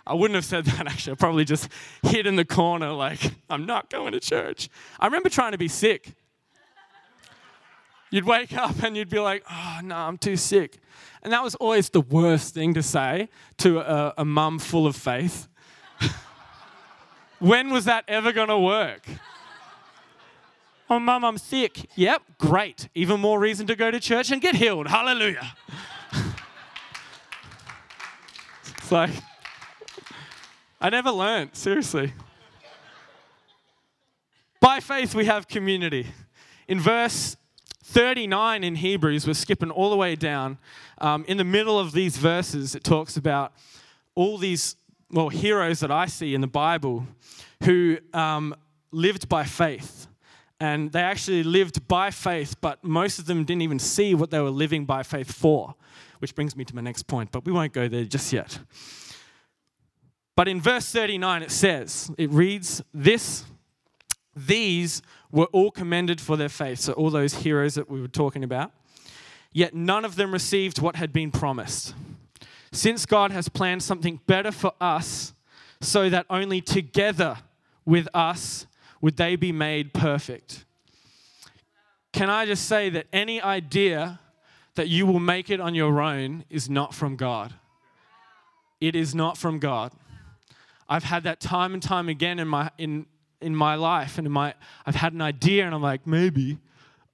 I 0.08 0.14
wouldn't 0.14 0.36
have 0.36 0.46
said 0.46 0.66
that 0.78 0.88
actually. 0.88 1.14
I 1.14 1.16
probably 1.16 1.46
just 1.46 1.68
hid 2.04 2.26
in 2.26 2.38
the 2.38 2.46
corner, 2.46 2.92
like, 2.92 3.32
I'm 3.50 3.66
not 3.66 3.90
going 3.90 4.14
to 4.14 4.20
church. 4.20 4.70
I 5.00 5.06
remember 5.06 5.30
trying 5.30 5.52
to 5.52 5.58
be 5.58 5.68
sick. 5.68 6.14
You'd 8.12 8.26
wake 8.26 8.56
up 8.56 8.84
and 8.84 8.96
you'd 8.96 9.10
be 9.10 9.20
like, 9.20 9.44
Oh, 9.50 9.80
no, 9.84 9.96
I'm 9.96 10.18
too 10.18 10.36
sick. 10.36 10.78
And 11.24 11.32
that 11.34 11.44
was 11.44 11.56
always 11.56 11.90
the 11.90 12.02
worst 12.02 12.54
thing 12.54 12.74
to 12.74 12.84
say 12.84 13.30
to 13.58 13.80
a, 13.80 14.14
a 14.18 14.26
mum 14.26 14.60
full 14.60 14.86
of 14.86 14.96
faith. 14.96 15.48
when 17.40 17.70
was 17.70 17.86
that 17.86 18.04
ever 18.08 18.32
going 18.34 18.50
to 18.50 18.58
work? 18.58 19.08
Oh, 20.90 21.00
mum, 21.00 21.24
I'm 21.24 21.38
sick. 21.38 21.90
Yep, 21.96 22.24
great. 22.38 22.90
Even 22.94 23.22
more 23.22 23.40
reason 23.40 23.66
to 23.68 23.78
go 23.78 23.90
to 23.92 24.00
church 24.00 24.30
and 24.30 24.42
get 24.42 24.56
healed. 24.56 24.88
Hallelujah. 24.88 25.54
it's 28.78 28.92
like, 28.92 29.12
I 30.82 30.90
never 30.90 31.12
learned, 31.12 31.56
seriously. 31.56 32.12
By 34.60 34.82
faith, 34.82 35.16
we 35.16 35.26
have 35.26 35.48
community. 35.48 36.08
In 36.68 36.80
verse 36.80 37.38
39 37.92 38.64
in 38.64 38.76
Hebrews, 38.76 39.28
we're 39.28 39.34
skipping 39.34 39.72
all 39.72 39.90
the 39.90 39.96
way 39.96 40.16
down. 40.16 40.58
Um, 41.00 41.26
in 41.28 41.38
the 41.38 41.44
middle 41.44 41.80
of 41.80 41.92
these 41.92 42.18
verses, 42.18 42.76
it 42.76 42.84
talks 42.84 43.18
about 43.18 43.54
all 44.16 44.38
these, 44.38 44.76
well, 45.12 45.30
heroes 45.30 45.80
that 45.82 45.92
I 45.92 46.06
see 46.06 46.34
in 46.34 46.42
the 46.42 46.48
Bible 46.48 47.06
who 47.64 47.98
um, 48.14 48.56
lived 48.92 49.30
by 49.30 49.44
faith. 49.44 50.08
And 50.60 50.92
they 50.92 51.02
actually 51.02 51.44
lived 51.44 51.88
by 51.88 52.12
faith, 52.12 52.56
but 52.62 52.84
most 52.84 53.20
of 53.20 53.26
them 53.26 53.46
didn't 53.46 53.64
even 53.64 53.80
see 53.80 54.14
what 54.16 54.32
they 54.32 54.40
were 54.40 54.52
living 54.52 54.86
by 54.86 55.04
faith 55.04 55.32
for 55.32 55.76
which 56.22 56.36
brings 56.36 56.56
me 56.56 56.64
to 56.64 56.76
my 56.76 56.82
next 56.82 57.08
point, 57.08 57.32
but 57.32 57.46
we 57.46 57.52
won't 57.52 57.74
go 57.74 57.88
there 57.88 58.06
just 58.06 58.32
yet. 58.32 58.60
But 60.36 60.48
in 60.48 60.62
verse 60.62 60.92
39, 60.92 61.42
it 61.42 61.52
says, 61.52 62.12
it 62.18 62.30
reads, 62.30 62.82
This, 62.94 63.44
these 64.36 65.02
were 65.32 65.46
all 65.46 65.72
commended 65.72 66.22
for 66.22 66.38
their 66.38 66.50
faith. 66.50 66.80
So, 66.80 66.94
all 66.94 67.10
those 67.10 67.36
heroes 67.36 67.76
that 67.76 67.90
we 67.90 68.02
were 68.02 68.08
talking 68.08 68.44
about. 68.44 68.72
Yet 69.54 69.74
none 69.74 70.06
of 70.06 70.16
them 70.16 70.32
received 70.32 70.80
what 70.80 70.96
had 70.96 71.12
been 71.12 71.32
promised. 71.32 71.94
Since 72.72 73.06
God 73.06 73.32
has 73.32 73.50
planned 73.50 73.84
something 73.84 74.22
better 74.26 74.52
for 74.52 74.72
us, 74.80 75.34
so 75.82 76.10
that 76.10 76.26
only 76.30 76.62
together 76.62 77.38
with 77.86 78.08
us 78.14 78.66
would 79.02 79.18
they 79.18 79.36
be 79.36 79.52
made 79.52 79.94
perfect. 79.94 80.64
Can 82.14 82.30
I 82.30 82.46
just 82.46 82.68
say 82.68 82.90
that 82.90 83.08
any 83.12 83.42
idea 83.42 84.20
that 84.76 84.88
you 84.88 85.06
will 85.06 85.20
make 85.20 85.50
it 85.50 85.60
on 85.60 85.76
your 85.76 86.02
own 86.02 86.46
is 86.50 86.70
not 86.70 86.94
from 86.94 87.16
God. 87.16 87.54
It 88.80 88.96
is 88.96 89.14
not 89.14 89.38
from 89.38 89.60
God. 89.60 89.92
I've 90.88 91.04
had 91.04 91.24
that 91.24 91.40
time 91.40 91.74
and 91.74 91.82
time 91.82 92.10
again 92.10 92.40
in 92.40 92.48
my 92.48 92.70
in 92.78 93.06
in 93.42 93.56
my 93.56 93.76
life, 93.76 94.18
and 94.18 94.28
in 94.28 94.34
my 94.34 94.54
I've 94.86 94.96
had 94.96 95.14
an 95.14 95.22
idea, 95.22 95.66
and 95.66 95.76
I'm 95.76 95.82
like, 95.82 96.06
maybe 96.06 96.58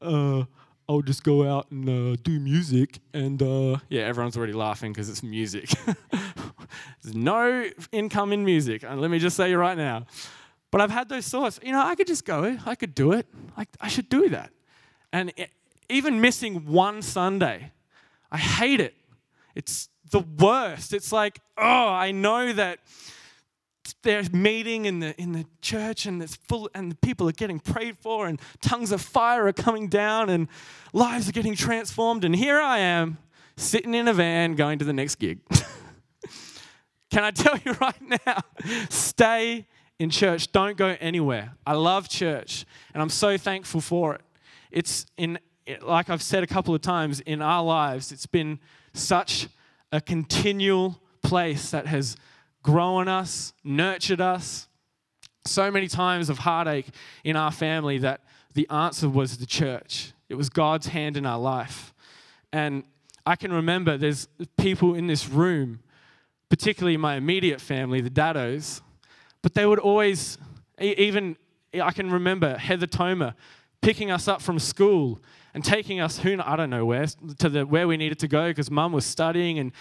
uh, 0.02 0.44
I'll 0.90 1.02
just 1.02 1.24
go 1.24 1.48
out 1.48 1.70
and 1.72 1.90
uh, 1.90 2.18
do 2.24 2.40
music, 2.40 3.00
and 3.14 3.42
uh, 3.42 3.78
yeah, 3.90 4.04
everyone's 4.04 4.38
already 4.38 4.54
laughing 4.54 4.94
because 4.94 5.10
it's 5.10 5.24
music. 5.24 5.70
There's 7.04 7.16
no 7.16 7.70
income 7.92 8.34
in 8.34 8.46
music. 8.46 8.84
And 8.84 9.02
let 9.02 9.12
me 9.12 9.20
just 9.20 9.36
say 9.36 9.50
you 9.50 9.58
right 9.58 9.78
now. 9.78 10.06
But 10.72 10.82
I've 10.82 10.92
had 10.92 11.10
those 11.10 11.28
thoughts. 11.28 11.60
You 11.64 11.72
know, 11.72 11.82
I 11.82 11.96
could 11.96 12.08
just 12.08 12.26
go. 12.26 12.58
I 12.66 12.76
could 12.76 12.94
do 12.94 13.14
it. 13.14 13.26
Like 13.58 13.70
I 13.80 13.88
should 13.88 14.10
do 14.10 14.30
that. 14.30 14.52
And 15.12 15.32
it, 15.38 15.50
even 15.90 16.20
missing 16.22 16.66
one 16.66 17.02
Sunday, 17.02 17.72
I 18.32 18.38
hate 18.38 18.80
it. 18.80 18.94
It's 19.56 19.90
the 20.12 20.20
worst. 20.20 20.94
It's 20.94 21.12
like, 21.12 21.40
oh, 21.58 21.90
I 21.90 22.12
know 22.12 22.54
that 22.54 22.80
there's 24.04 24.32
meeting 24.32 24.86
in 24.86 25.00
the 25.00 25.20
in 25.22 25.32
the 25.32 25.46
church 25.62 26.06
and 26.06 26.22
it's 26.22 26.36
full 26.36 26.70
and 26.74 26.92
the 26.92 26.96
people 26.96 27.28
are 27.28 27.34
getting 27.34 27.60
prayed 27.60 27.98
for 27.98 28.28
and 28.28 28.40
tongues 28.62 28.92
of 28.92 29.02
fire 29.02 29.48
are 29.48 29.54
coming 29.54 29.88
down 29.88 30.30
and 30.30 30.48
lives 30.94 31.30
are 31.30 31.32
getting 31.32 31.56
transformed 31.56 32.24
and 32.24 32.36
here 32.36 32.60
I 32.60 32.80
am 32.80 33.18
sitting 33.58 33.94
in 33.94 34.08
a 34.08 34.14
van 34.14 34.56
going 34.56 34.80
to 34.80 34.86
the 34.86 34.94
next 34.94 35.16
gig. 35.16 35.40
Can 37.10 37.24
I 37.24 37.32
tell 37.32 37.58
you 37.66 37.74
right 37.82 38.24
now, 38.26 38.42
stay 38.90 39.66
in 40.00 40.10
church, 40.10 40.52
don't 40.52 40.78
go 40.78 40.96
anywhere. 41.00 41.54
I 41.66 41.74
love 41.74 42.08
church, 42.08 42.66
and 42.94 43.02
I'm 43.02 43.10
so 43.10 43.38
thankful 43.38 43.82
for 43.82 44.16
it. 44.16 44.22
It's 44.70 45.06
in, 45.18 45.40
like 45.82 46.10
I've 46.10 46.22
said 46.22 46.44
a 46.44 46.48
couple 46.48 46.76
of 46.76 46.82
times, 46.82 47.20
in 47.22 47.42
our 47.42 47.64
lives, 47.64 48.12
it's 48.12 48.28
been 48.28 48.60
such 48.94 49.48
a 49.92 50.00
continual 50.00 51.02
place 51.24 51.72
that 51.72 51.88
has 51.88 52.16
grown 52.68 53.08
us, 53.08 53.54
nurtured 53.64 54.20
us. 54.20 54.68
So 55.46 55.72
many 55.72 55.88
times 55.88 56.30
of 56.30 56.40
heartache 56.40 56.88
in 57.24 57.38
our 57.38 57.50
family 57.50 57.98
that 58.00 58.20
the 58.56 58.68
answer 58.70 59.08
was 59.08 59.38
the 59.38 59.46
church. 59.46 60.12
It 60.28 60.36
was 60.36 60.50
God's 60.50 60.88
hand 60.88 61.16
in 61.16 61.26
our 61.26 61.40
life. 61.40 61.94
And 62.52 62.84
I 63.26 63.38
can 63.38 63.54
remember 63.54 63.98
there's 63.98 64.28
people 64.58 64.96
in 64.96 65.08
this 65.08 65.30
room, 65.30 65.80
particularly 66.50 66.98
my 66.98 67.16
immediate 67.16 67.62
family, 67.62 68.02
the 68.02 68.10
Daddos, 68.10 68.82
but 69.42 69.54
they 69.54 69.66
would 69.66 69.80
always, 69.80 70.38
even, 70.78 71.38
I 71.74 71.92
can 71.92 72.12
remember 72.12 72.58
Heather 72.58 72.88
Tomer 72.88 73.34
picking 73.82 74.12
us 74.12 74.28
up 74.28 74.42
from 74.42 74.60
school 74.60 75.22
and 75.54 75.64
taking 75.64 76.02
us, 76.02 76.20
who, 76.20 76.38
I 76.44 76.58
don't 76.58 76.70
know 76.70 76.86
where, 76.86 77.06
to 77.38 77.48
the, 77.48 77.66
where 77.66 77.88
we 77.88 77.96
needed 77.96 78.20
to 78.20 78.28
go 78.28 78.50
because 78.50 78.70
mum 78.70 78.92
was 78.92 79.06
studying 79.06 79.58
and 79.58 79.72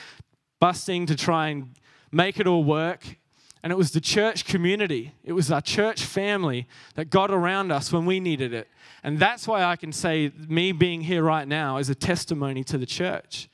busting 0.60 1.06
to 1.06 1.16
try 1.16 1.48
and 1.48 1.74
make 2.10 2.38
it 2.38 2.46
all 2.46 2.64
work. 2.64 3.18
And 3.62 3.72
it 3.72 3.76
was 3.76 3.90
the 3.90 4.00
church 4.00 4.44
community, 4.44 5.12
it 5.24 5.32
was 5.32 5.50
our 5.50 5.60
church 5.60 6.02
family 6.02 6.68
that 6.94 7.10
got 7.10 7.32
around 7.32 7.72
us 7.72 7.92
when 7.92 8.06
we 8.06 8.20
needed 8.20 8.52
it. 8.52 8.68
And 9.02 9.18
that's 9.18 9.48
why 9.48 9.64
I 9.64 9.74
can 9.76 9.92
say 9.92 10.30
me 10.48 10.70
being 10.70 11.00
here 11.00 11.22
right 11.22 11.48
now 11.48 11.78
is 11.78 11.90
a 11.90 11.94
testimony 11.94 12.62
to 12.64 12.78
the 12.78 12.86
church. 12.86 13.48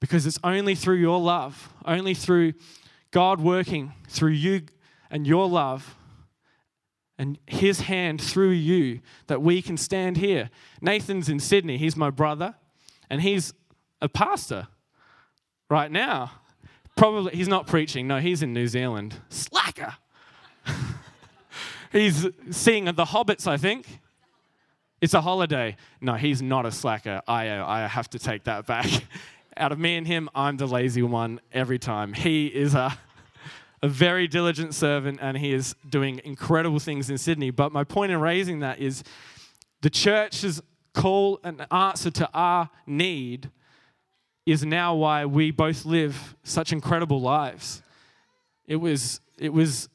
Because 0.00 0.24
it's 0.24 0.38
only 0.42 0.74
through 0.74 0.96
your 0.96 1.20
love, 1.20 1.70
only 1.84 2.14
through 2.14 2.54
God 3.10 3.40
working 3.40 3.92
through 4.08 4.32
you 4.32 4.62
and 5.10 5.26
your 5.26 5.48
love 5.48 5.94
and 7.18 7.38
his 7.46 7.82
hand 7.82 8.20
through 8.20 8.50
you 8.50 9.00
that 9.26 9.40
we 9.40 9.62
can 9.62 9.76
stand 9.76 10.16
here. 10.16 10.50
Nathan's 10.80 11.28
in 11.28 11.38
Sydney, 11.38 11.76
he's 11.76 11.96
my 11.96 12.10
brother, 12.10 12.54
and 13.08 13.22
he's 13.22 13.52
a 14.00 14.08
pastor 14.08 14.68
right 15.70 15.90
now. 15.90 16.32
Probably, 16.96 17.34
he's 17.34 17.48
not 17.48 17.66
preaching. 17.66 18.06
No, 18.06 18.20
he's 18.20 18.42
in 18.42 18.52
New 18.52 18.68
Zealand. 18.68 19.16
Slacker. 19.28 19.96
he's 21.92 22.26
seeing 22.50 22.84
the 22.84 23.04
Hobbits, 23.04 23.46
I 23.46 23.56
think. 23.56 24.00
It's 25.00 25.12
a 25.12 25.20
holiday. 25.20 25.76
No, 26.00 26.14
he's 26.14 26.40
not 26.40 26.64
a 26.64 26.72
slacker. 26.72 27.20
I, 27.28 27.48
uh, 27.48 27.66
I 27.66 27.86
have 27.86 28.08
to 28.10 28.18
take 28.18 28.44
that 28.44 28.64
back. 28.64 28.86
Out 29.56 29.70
of 29.70 29.78
me 29.78 29.96
and 29.96 30.06
him, 30.06 30.30
I'm 30.34 30.56
the 30.56 30.66
lazy 30.66 31.02
one 31.02 31.40
every 31.52 31.78
time. 31.78 32.14
He 32.14 32.46
is 32.46 32.74
a, 32.74 32.96
a 33.82 33.88
very 33.88 34.26
diligent 34.26 34.74
servant 34.74 35.18
and 35.20 35.36
he 35.36 35.52
is 35.52 35.76
doing 35.88 36.22
incredible 36.24 36.78
things 36.78 37.10
in 37.10 37.18
Sydney. 37.18 37.50
But 37.50 37.70
my 37.70 37.84
point 37.84 38.12
in 38.12 38.20
raising 38.20 38.60
that 38.60 38.78
is 38.78 39.04
the 39.82 39.90
church's 39.90 40.62
call 40.94 41.38
and 41.44 41.66
answer 41.70 42.10
to 42.12 42.30
our 42.32 42.70
need 42.86 43.50
is 44.46 44.64
now 44.64 44.94
why 44.94 45.24
we 45.24 45.50
both 45.50 45.84
live 45.84 46.36
such 46.42 46.72
incredible 46.72 47.20
lives. 47.20 47.82
It 48.66 48.76
was, 48.76 49.20
it 49.38 49.52
was 49.52 49.88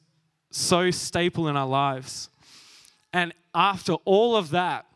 so 0.50 0.90
staple 0.90 1.48
in 1.48 1.56
our 1.56 1.66
lives. 1.66 2.30
And 3.12 3.32
after 3.54 3.94
all 4.04 4.36
of 4.36 4.50
that, 4.50 4.86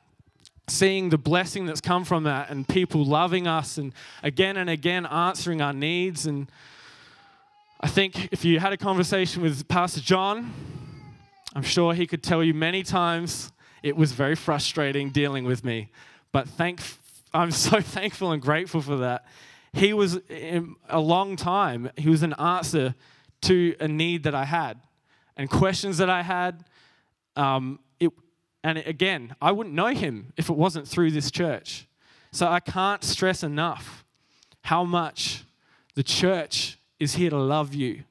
seeing 0.66 1.10
the 1.10 1.18
blessing 1.18 1.66
that's 1.66 1.80
come 1.80 2.04
from 2.04 2.24
that 2.24 2.50
and 2.50 2.66
people 2.66 3.04
loving 3.04 3.46
us 3.46 3.76
and 3.76 3.92
again 4.22 4.56
and 4.56 4.70
again 4.70 5.04
answering 5.06 5.60
our 5.60 5.72
needs. 5.72 6.26
And 6.26 6.50
I 7.80 7.88
think 7.88 8.30
if 8.32 8.44
you 8.44 8.58
had 8.58 8.72
a 8.72 8.76
conversation 8.76 9.42
with 9.42 9.68
Pastor 9.68 10.00
John, 10.00 10.52
I'm 11.54 11.62
sure 11.62 11.92
he 11.94 12.06
could 12.06 12.22
tell 12.22 12.42
you 12.42 12.54
many 12.54 12.82
times 12.82 13.52
it 13.82 13.96
was 13.96 14.12
very 14.12 14.34
frustrating 14.34 15.10
dealing 15.10 15.44
with 15.44 15.64
me. 15.64 15.90
But 16.32 16.48
thank, 16.48 16.80
I'm 17.34 17.50
so 17.50 17.80
thankful 17.82 18.32
and 18.32 18.40
grateful 18.40 18.80
for 18.80 18.96
that. 18.98 19.26
He 19.72 19.92
was 19.92 20.20
a 20.88 21.00
long 21.00 21.34
time, 21.34 21.90
he 21.96 22.08
was 22.08 22.22
an 22.22 22.32
answer 22.34 22.94
to 23.42 23.74
a 23.80 23.88
need 23.88 24.22
that 24.22 24.34
I 24.34 24.44
had 24.44 24.80
and 25.36 25.50
questions 25.50 25.98
that 25.98 26.08
I 26.08 26.22
had. 26.22 26.64
Um, 27.36 27.80
it, 27.98 28.10
and 28.62 28.78
again, 28.78 29.34
I 29.42 29.50
wouldn't 29.50 29.74
know 29.74 29.88
him 29.88 30.32
if 30.36 30.48
it 30.48 30.56
wasn't 30.56 30.86
through 30.86 31.10
this 31.10 31.30
church. 31.30 31.88
So 32.30 32.46
I 32.46 32.60
can't 32.60 33.02
stress 33.02 33.42
enough 33.42 34.04
how 34.62 34.84
much 34.84 35.44
the 35.94 36.02
church 36.02 36.78
is 36.98 37.14
here 37.14 37.30
to 37.30 37.38
love 37.38 37.74
you. 37.74 38.04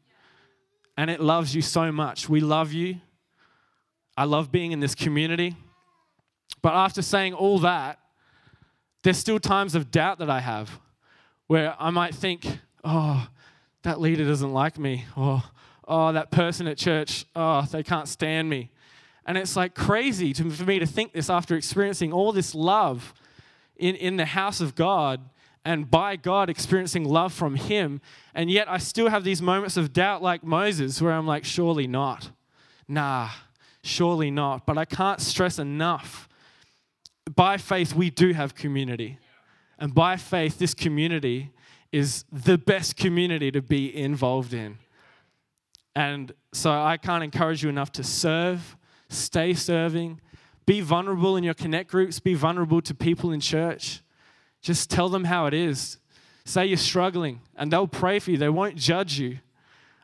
And 0.97 1.09
it 1.09 1.19
loves 1.19 1.55
you 1.55 1.61
so 1.61 1.91
much. 1.91 2.29
We 2.29 2.41
love 2.41 2.73
you. 2.73 2.97
I 4.15 4.25
love 4.25 4.51
being 4.51 4.71
in 4.71 4.79
this 4.79 4.93
community. 4.93 5.55
But 6.61 6.73
after 6.73 7.01
saying 7.01 7.33
all 7.33 7.59
that, 7.59 7.99
there's 9.03 9.17
still 9.17 9.39
times 9.39 9.75
of 9.75 9.91
doubt 9.91 10.19
that 10.19 10.29
I 10.29 10.39
have 10.39 10.79
where 11.47 11.75
I 11.77 11.89
might 11.89 12.15
think, 12.15 12.47
oh, 12.83 13.27
that 13.83 13.99
leader 13.99 14.25
doesn't 14.25 14.53
like 14.53 14.79
me, 14.79 15.05
or 15.15 15.43
oh, 15.87 16.13
that 16.13 16.31
person 16.31 16.67
at 16.67 16.77
church, 16.77 17.25
oh, 17.35 17.63
they 17.71 17.83
can't 17.83 18.07
stand 18.07 18.49
me. 18.49 18.71
And 19.25 19.37
it's 19.37 19.55
like 19.55 19.75
crazy 19.75 20.33
to, 20.33 20.49
for 20.49 20.63
me 20.63 20.79
to 20.79 20.85
think 20.85 21.13
this 21.13 21.29
after 21.29 21.55
experiencing 21.55 22.11
all 22.11 22.31
this 22.31 22.55
love 22.55 23.13
in, 23.77 23.95
in 23.95 24.17
the 24.17 24.25
house 24.25 24.61
of 24.61 24.75
God 24.75 25.21
and 25.65 25.89
by 25.89 26.15
God 26.15 26.49
experiencing 26.49 27.05
love 27.05 27.33
from 27.33 27.55
Him. 27.55 28.01
And 28.33 28.51
yet 28.51 28.69
I 28.69 28.77
still 28.77 29.09
have 29.09 29.23
these 29.23 29.41
moments 29.41 29.77
of 29.77 29.93
doubt, 29.93 30.21
like 30.21 30.43
Moses, 30.43 31.01
where 31.01 31.13
I'm 31.13 31.27
like, 31.27 31.45
surely 31.45 31.87
not. 31.87 32.31
Nah, 32.87 33.29
surely 33.81 34.29
not. 34.29 34.65
But 34.65 34.77
I 34.77 34.85
can't 34.85 35.21
stress 35.21 35.59
enough. 35.59 36.27
By 37.35 37.57
faith, 37.57 37.93
we 37.95 38.09
do 38.09 38.33
have 38.33 38.55
community. 38.55 39.19
And 39.79 39.93
by 39.93 40.17
faith, 40.17 40.59
this 40.59 40.73
community 40.73 41.51
is 41.91 42.25
the 42.31 42.57
best 42.57 42.95
community 42.95 43.51
to 43.51 43.61
be 43.61 43.95
involved 43.95 44.53
in. 44.53 44.77
And 45.95 46.33
so 46.51 46.71
I 46.71 46.97
can't 46.97 47.23
encourage 47.23 47.63
you 47.63 47.69
enough 47.69 47.91
to 47.93 48.03
serve, 48.03 48.75
stay 49.09 49.53
serving, 49.53 50.19
be 50.65 50.81
vulnerable 50.81 51.37
in 51.37 51.43
your 51.43 51.53
connect 51.53 51.91
groups, 51.91 52.19
be 52.19 52.33
vulnerable 52.33 52.81
to 52.81 52.95
people 52.95 53.31
in 53.31 53.39
church. 53.39 54.01
Just 54.61 54.89
tell 54.89 55.09
them 55.09 55.25
how 55.25 55.45
it 55.45 55.53
is. 55.53 55.97
Say 56.45 56.65
you're 56.65 56.77
struggling, 56.77 57.41
and 57.55 57.71
they'll 57.71 57.87
pray 57.87 58.19
for 58.19 58.31
you. 58.31 58.37
They 58.37 58.49
won't 58.49 58.75
judge 58.75 59.19
you. 59.19 59.39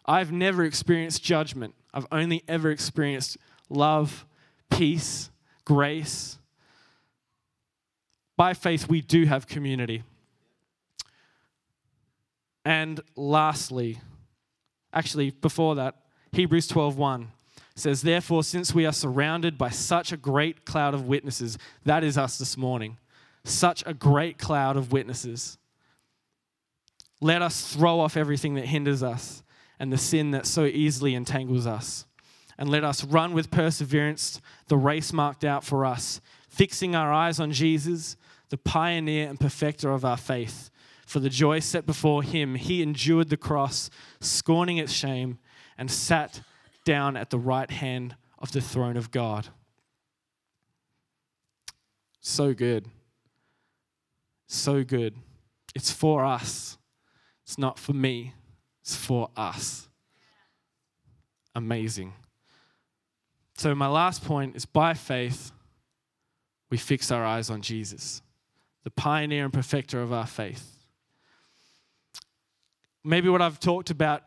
I've 0.06 0.32
never 0.32 0.64
experienced 0.64 1.24
judgment, 1.24 1.76
I've 1.94 2.08
only 2.12 2.44
ever 2.48 2.72
experienced 2.72 3.38
love, 3.70 4.26
peace, 4.72 5.30
grace, 5.66 6.39
by 8.40 8.54
faith, 8.54 8.88
we 8.88 9.02
do 9.02 9.26
have 9.26 9.48
community. 9.48 10.02
And 12.64 13.02
lastly, 13.18 14.00
actually, 14.94 15.32
before 15.32 15.76
that, 15.76 15.96
Hebrews 16.32 16.70
12:1 16.70 17.28
says, 17.76 18.02
Therefore, 18.02 18.46
since 18.46 18.74
we 18.74 18.86
are 18.86 18.94
surrounded 18.94 19.58
by 19.58 19.72
such 19.72 20.14
a 20.14 20.18
great 20.18 20.64
cloud 20.64 20.94
of 20.94 21.06
witnesses, 21.06 21.58
that 21.84 22.02
is 22.02 22.18
us 22.18 22.38
this 22.38 22.56
morning, 22.56 22.98
such 23.44 23.84
a 23.86 23.94
great 23.94 24.38
cloud 24.38 24.78
of 24.78 24.94
witnesses, 24.94 25.58
let 27.20 27.42
us 27.42 27.74
throw 27.74 28.00
off 28.00 28.16
everything 28.16 28.54
that 28.56 28.68
hinders 28.68 29.04
us 29.04 29.44
and 29.80 29.92
the 29.92 29.98
sin 29.98 30.32
that 30.32 30.46
so 30.46 30.64
easily 30.64 31.14
entangles 31.14 31.68
us. 31.68 32.06
And 32.58 32.70
let 32.70 32.86
us 32.86 33.04
run 33.04 33.34
with 33.34 33.52
perseverance 33.52 34.40
the 34.68 34.78
race 34.78 35.12
marked 35.12 35.44
out 35.44 35.66
for 35.66 35.86
us, 35.86 36.22
fixing 36.48 36.96
our 36.96 37.12
eyes 37.12 37.42
on 37.42 37.52
Jesus 37.52 38.16
the 38.50 38.58
pioneer 38.58 39.28
and 39.28 39.40
perfecter 39.40 39.92
of 39.92 40.04
our 40.04 40.18
faith. 40.18 40.70
For 41.06 41.20
the 41.20 41.30
joy 41.30 41.60
set 41.60 41.86
before 41.86 42.22
him, 42.22 42.56
he 42.56 42.82
endured 42.82 43.30
the 43.30 43.38
cross, 43.38 43.90
scorning 44.20 44.78
its 44.78 44.94
shame, 44.94 45.40
and 45.78 45.90
sat 45.90 46.42
down 46.86 47.18
at 47.18 47.30
the 47.30 47.40
right 47.40 47.70
hand 47.70 48.16
of 48.38 48.52
the 48.52 48.62
throne 48.62 48.98
of 48.98 49.12
God. 49.12 49.48
So 52.20 52.54
good. 52.54 52.86
So 54.48 54.84
good. 54.84 55.16
It's 55.74 55.92
for 55.92 56.24
us. 56.24 56.78
It's 57.44 57.58
not 57.58 57.80
for 57.80 57.94
me, 57.94 58.34
it's 58.82 58.96
for 58.96 59.30
us. 59.36 59.90
Amazing. 61.56 62.14
So, 63.58 63.74
my 63.74 63.88
last 63.88 64.24
point 64.24 64.56
is 64.56 64.66
by 64.66 64.94
faith, 64.94 65.52
we 66.70 66.78
fix 66.78 67.12
our 67.12 67.26
eyes 67.26 67.50
on 67.50 67.62
Jesus 67.62 68.22
the 68.84 68.92
pioneer 68.92 69.46
and 69.46 69.54
perfecter 69.54 70.02
of 70.02 70.12
our 70.14 70.28
faith. 70.28 70.78
Maybe 73.04 73.30
what 73.30 73.42
I've 73.42 73.60
talked 73.60 73.90
about 73.90 74.24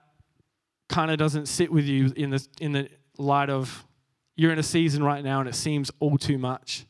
kind 0.89 1.11
of 1.11 1.19
doesn't 1.19 1.47
sit 1.47 1.73
with 1.73 1.85
you 1.85 2.13
in 2.17 2.31
the, 2.31 2.47
in 2.61 2.73
the 2.73 2.89
light 3.19 3.51
of 3.51 3.85
you're 4.37 4.53
in 4.53 4.59
a 4.59 4.63
season 4.63 5.03
right 5.03 5.23
now 5.23 5.41
and 5.41 5.49
it 5.49 5.55
seems 5.55 5.91
all 6.01 6.19
too 6.19 6.39
much. 6.39 6.87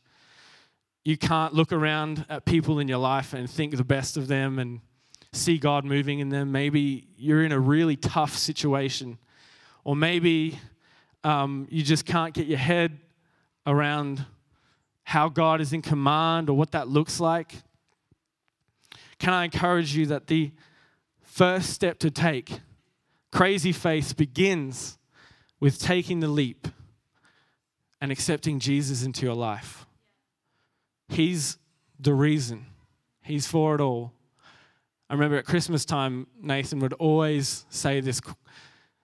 You 1.04 1.16
can't 1.16 1.52
look 1.52 1.72
around 1.72 2.24
at 2.28 2.44
people 2.44 2.78
in 2.78 2.88
your 2.88 2.98
life 2.98 3.32
and 3.32 3.50
think 3.50 3.76
the 3.76 3.84
best 3.84 4.16
of 4.16 4.28
them 4.28 4.58
and 4.58 4.80
see 5.32 5.58
God 5.58 5.84
moving 5.84 6.20
in 6.20 6.28
them. 6.28 6.52
Maybe 6.52 7.08
you're 7.16 7.42
in 7.42 7.52
a 7.52 7.58
really 7.58 7.96
tough 7.96 8.36
situation. 8.36 9.18
Or 9.84 9.96
maybe 9.96 10.58
um, 11.24 11.66
you 11.70 11.82
just 11.82 12.06
can't 12.06 12.34
get 12.34 12.46
your 12.46 12.58
head 12.58 12.98
around 13.66 14.24
how 15.04 15.28
God 15.28 15.60
is 15.60 15.72
in 15.72 15.82
command 15.82 16.48
or 16.48 16.56
what 16.56 16.72
that 16.72 16.88
looks 16.88 17.20
like, 17.20 17.54
can 19.18 19.32
I 19.32 19.44
encourage 19.44 19.94
you 19.94 20.06
that 20.06 20.26
the 20.26 20.52
first 21.20 21.70
step 21.70 21.98
to 22.00 22.10
take, 22.10 22.60
crazy 23.30 23.72
faith, 23.72 24.16
begins 24.16 24.98
with 25.60 25.78
taking 25.78 26.20
the 26.20 26.28
leap 26.28 26.68
and 28.00 28.10
accepting 28.10 28.58
Jesus 28.58 29.04
into 29.04 29.24
your 29.24 29.34
life? 29.34 29.86
He's 31.08 31.58
the 32.00 32.14
reason, 32.14 32.66
He's 33.22 33.46
for 33.46 33.74
it 33.74 33.80
all. 33.80 34.12
I 35.08 35.14
remember 35.14 35.36
at 35.36 35.44
Christmas 35.44 35.84
time, 35.84 36.26
Nathan 36.40 36.80
would 36.80 36.94
always 36.94 37.66
say 37.68 38.00
this 38.00 38.20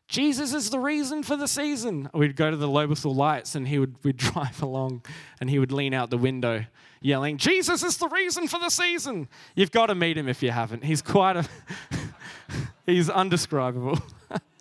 Jesus 0.09 0.55
is 0.55 0.71
the 0.71 0.79
reason 0.81 1.23
for 1.23 1.37
the 1.37 1.47
season. 1.47 2.09
We'd 2.15 2.35
go 2.35 2.51
to 2.51 2.57
the 2.57 2.69
Lobethal 2.69 3.15
Lights 3.15 3.55
and 3.55 3.69
he 3.69 3.79
would 3.79 3.97
we'd 4.03 4.17
drive 4.33 4.63
along 4.63 5.05
and 5.41 5.49
he 5.49 5.59
would 5.59 5.71
lean 5.71 5.95
out 5.95 6.11
the 6.11 6.19
window 6.19 6.65
yelling, 7.01 7.37
Jesus 7.37 7.83
is 7.83 7.97
the 7.99 8.09
reason 8.09 8.49
for 8.49 8.59
the 8.59 8.71
season. 8.71 9.29
You've 9.55 9.71
got 9.71 9.87
to 9.87 9.95
meet 9.95 10.17
him 10.17 10.29
if 10.29 10.43
you 10.43 10.51
haven't. 10.51 10.85
He's 10.85 11.03
quite 11.03 11.37
a, 11.37 11.49
he's 12.87 13.09
undescribable. 13.09 13.99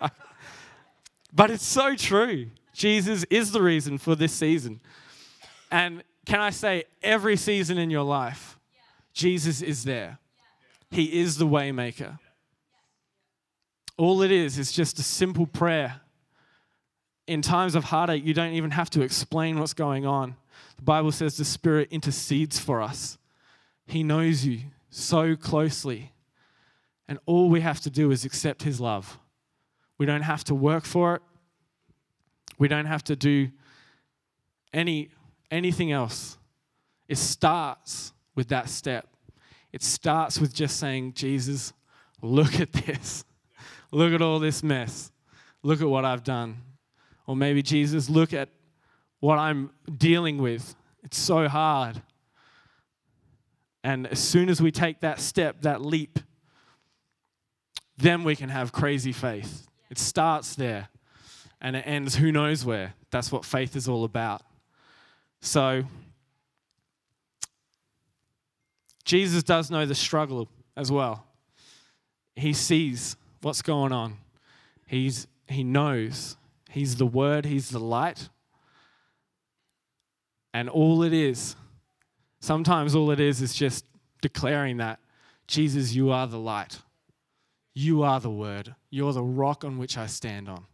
but 1.32 1.50
it's 1.50 1.66
so 1.66 1.94
true. 1.96 2.50
Jesus 2.72 3.24
is 3.24 3.50
the 3.50 3.62
reason 3.62 3.98
for 3.98 4.14
this 4.14 4.32
season. 4.32 4.80
And 5.70 6.02
can 6.24 6.40
I 6.40 6.50
say, 6.50 6.84
every 7.02 7.36
season 7.36 7.78
in 7.78 7.90
your 7.90 8.04
life, 8.04 8.58
Jesus 9.12 9.62
is 9.62 9.84
there. 9.84 10.18
He 10.90 11.20
is 11.20 11.38
the 11.38 11.46
waymaker. 11.46 12.18
All 13.98 14.22
it 14.22 14.30
is 14.30 14.58
is 14.58 14.72
just 14.72 14.98
a 14.98 15.02
simple 15.02 15.46
prayer. 15.46 16.00
In 17.26 17.42
times 17.42 17.74
of 17.74 17.84
heartache, 17.84 18.24
you 18.24 18.32
don't 18.32 18.52
even 18.52 18.70
have 18.70 18.88
to 18.90 19.02
explain 19.02 19.58
what's 19.58 19.74
going 19.74 20.06
on. 20.06 20.36
The 20.76 20.82
Bible 20.82 21.12
says 21.12 21.36
the 21.36 21.44
Spirit 21.44 21.88
intercedes 21.90 22.58
for 22.58 22.80
us. 22.80 23.18
He 23.86 24.02
knows 24.02 24.46
you 24.46 24.60
so 24.88 25.36
closely. 25.36 26.12
And 27.08 27.18
all 27.26 27.50
we 27.50 27.60
have 27.60 27.80
to 27.80 27.90
do 27.90 28.10
is 28.10 28.24
accept 28.24 28.62
His 28.62 28.80
love. 28.80 29.18
We 29.98 30.06
don't 30.06 30.22
have 30.22 30.44
to 30.44 30.54
work 30.54 30.84
for 30.84 31.16
it. 31.16 31.22
We 32.58 32.68
don't 32.68 32.86
have 32.86 33.04
to 33.04 33.16
do 33.16 33.50
any, 34.72 35.10
anything 35.50 35.90
else. 35.90 36.38
It 37.08 37.18
starts 37.18 38.12
with 38.34 38.48
that 38.48 38.68
step. 38.68 39.08
It 39.72 39.82
starts 39.82 40.40
with 40.40 40.54
just 40.54 40.78
saying, 40.78 41.14
Jesus, 41.14 41.72
look 42.22 42.60
at 42.60 42.72
this. 42.72 43.24
Look 43.90 44.12
at 44.12 44.22
all 44.22 44.38
this 44.38 44.62
mess. 44.62 45.10
Look 45.62 45.80
at 45.80 45.88
what 45.88 46.04
I've 46.04 46.24
done. 46.24 46.58
Or 47.26 47.36
maybe, 47.36 47.62
Jesus, 47.62 48.08
look 48.08 48.32
at 48.32 48.48
what 49.20 49.38
I'm 49.38 49.70
dealing 49.96 50.38
with. 50.38 50.74
It's 51.02 51.18
so 51.18 51.48
hard. 51.48 52.02
And 53.82 54.06
as 54.06 54.18
soon 54.18 54.48
as 54.48 54.60
we 54.60 54.70
take 54.70 55.00
that 55.00 55.20
step, 55.20 55.62
that 55.62 55.82
leap, 55.82 56.18
then 57.96 58.24
we 58.24 58.36
can 58.36 58.48
have 58.48 58.72
crazy 58.72 59.12
faith. 59.12 59.66
It 59.90 59.98
starts 59.98 60.54
there 60.54 60.88
and 61.60 61.74
it 61.76 61.86
ends 61.86 62.16
who 62.16 62.30
knows 62.30 62.64
where. 62.64 62.94
That's 63.10 63.32
what 63.32 63.44
faith 63.44 63.74
is 63.76 63.88
all 63.88 64.04
about. 64.04 64.42
So, 65.40 65.84
Jesus 69.04 69.42
does 69.42 69.70
know 69.70 69.86
the 69.86 69.94
struggle 69.94 70.48
as 70.76 70.92
well. 70.92 71.24
He 72.36 72.52
sees 72.52 73.16
what's 73.42 73.62
going 73.62 73.92
on. 73.92 74.18
He's, 74.86 75.26
he 75.46 75.64
knows. 75.64 76.36
He's 76.70 76.96
the 76.96 77.06
Word, 77.06 77.44
He's 77.44 77.70
the 77.70 77.80
light. 77.80 78.28
And 80.54 80.68
all 80.68 81.02
it 81.02 81.12
is, 81.12 81.56
sometimes 82.40 82.94
all 82.94 83.10
it 83.10 83.20
is, 83.20 83.42
is 83.42 83.54
just 83.54 83.84
declaring 84.22 84.78
that 84.78 84.98
Jesus, 85.46 85.94
you 85.94 86.10
are 86.10 86.26
the 86.26 86.38
light. 86.38 86.80
You 87.74 88.02
are 88.02 88.20
the 88.20 88.30
Word. 88.30 88.74
You're 88.90 89.12
the 89.12 89.22
rock 89.22 89.64
on 89.64 89.78
which 89.78 89.96
I 89.96 90.06
stand 90.06 90.48
on. 90.48 90.64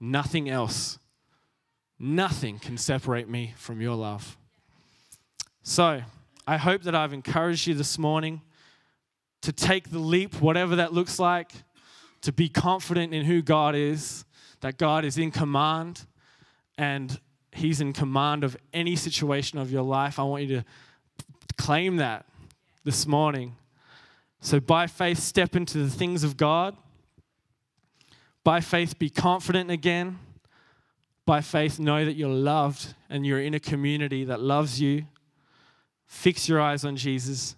Nothing 0.00 0.48
else, 0.48 0.98
nothing 1.98 2.58
can 2.58 2.78
separate 2.78 3.28
me 3.28 3.54
from 3.56 3.80
your 3.80 3.94
love. 3.94 4.36
So, 5.62 6.02
I 6.46 6.56
hope 6.56 6.82
that 6.82 6.94
I've 6.94 7.12
encouraged 7.12 7.66
you 7.66 7.74
this 7.74 7.98
morning 7.98 8.40
to 9.42 9.52
take 9.52 9.90
the 9.90 9.98
leap, 9.98 10.40
whatever 10.40 10.76
that 10.76 10.92
looks 10.92 11.18
like, 11.18 11.52
to 12.22 12.32
be 12.32 12.48
confident 12.48 13.14
in 13.14 13.24
who 13.24 13.42
God 13.42 13.74
is, 13.74 14.24
that 14.60 14.78
God 14.78 15.04
is 15.04 15.16
in 15.18 15.30
command 15.30 16.06
and 16.76 17.18
He's 17.52 17.80
in 17.80 17.92
command 17.92 18.44
of 18.44 18.56
any 18.72 18.94
situation 18.94 19.58
of 19.58 19.72
your 19.72 19.82
life. 19.82 20.18
I 20.18 20.22
want 20.22 20.44
you 20.44 20.60
to 20.60 20.64
claim 21.56 21.96
that 21.96 22.26
this 22.84 23.06
morning. 23.06 23.56
So, 24.40 24.60
by 24.60 24.86
faith, 24.86 25.18
step 25.18 25.56
into 25.56 25.78
the 25.78 25.90
things 25.90 26.22
of 26.22 26.36
God. 26.36 26.76
By 28.44 28.60
faith, 28.60 28.98
be 28.98 29.10
confident 29.10 29.70
again. 29.70 30.18
By 31.26 31.40
faith, 31.40 31.78
know 31.78 32.04
that 32.04 32.14
you're 32.14 32.28
loved 32.28 32.94
and 33.10 33.26
you're 33.26 33.40
in 33.40 33.54
a 33.54 33.60
community 33.60 34.24
that 34.24 34.40
loves 34.40 34.80
you. 34.80 35.06
Fix 36.06 36.48
your 36.48 36.60
eyes 36.60 36.84
on 36.84 36.96
Jesus. 36.96 37.56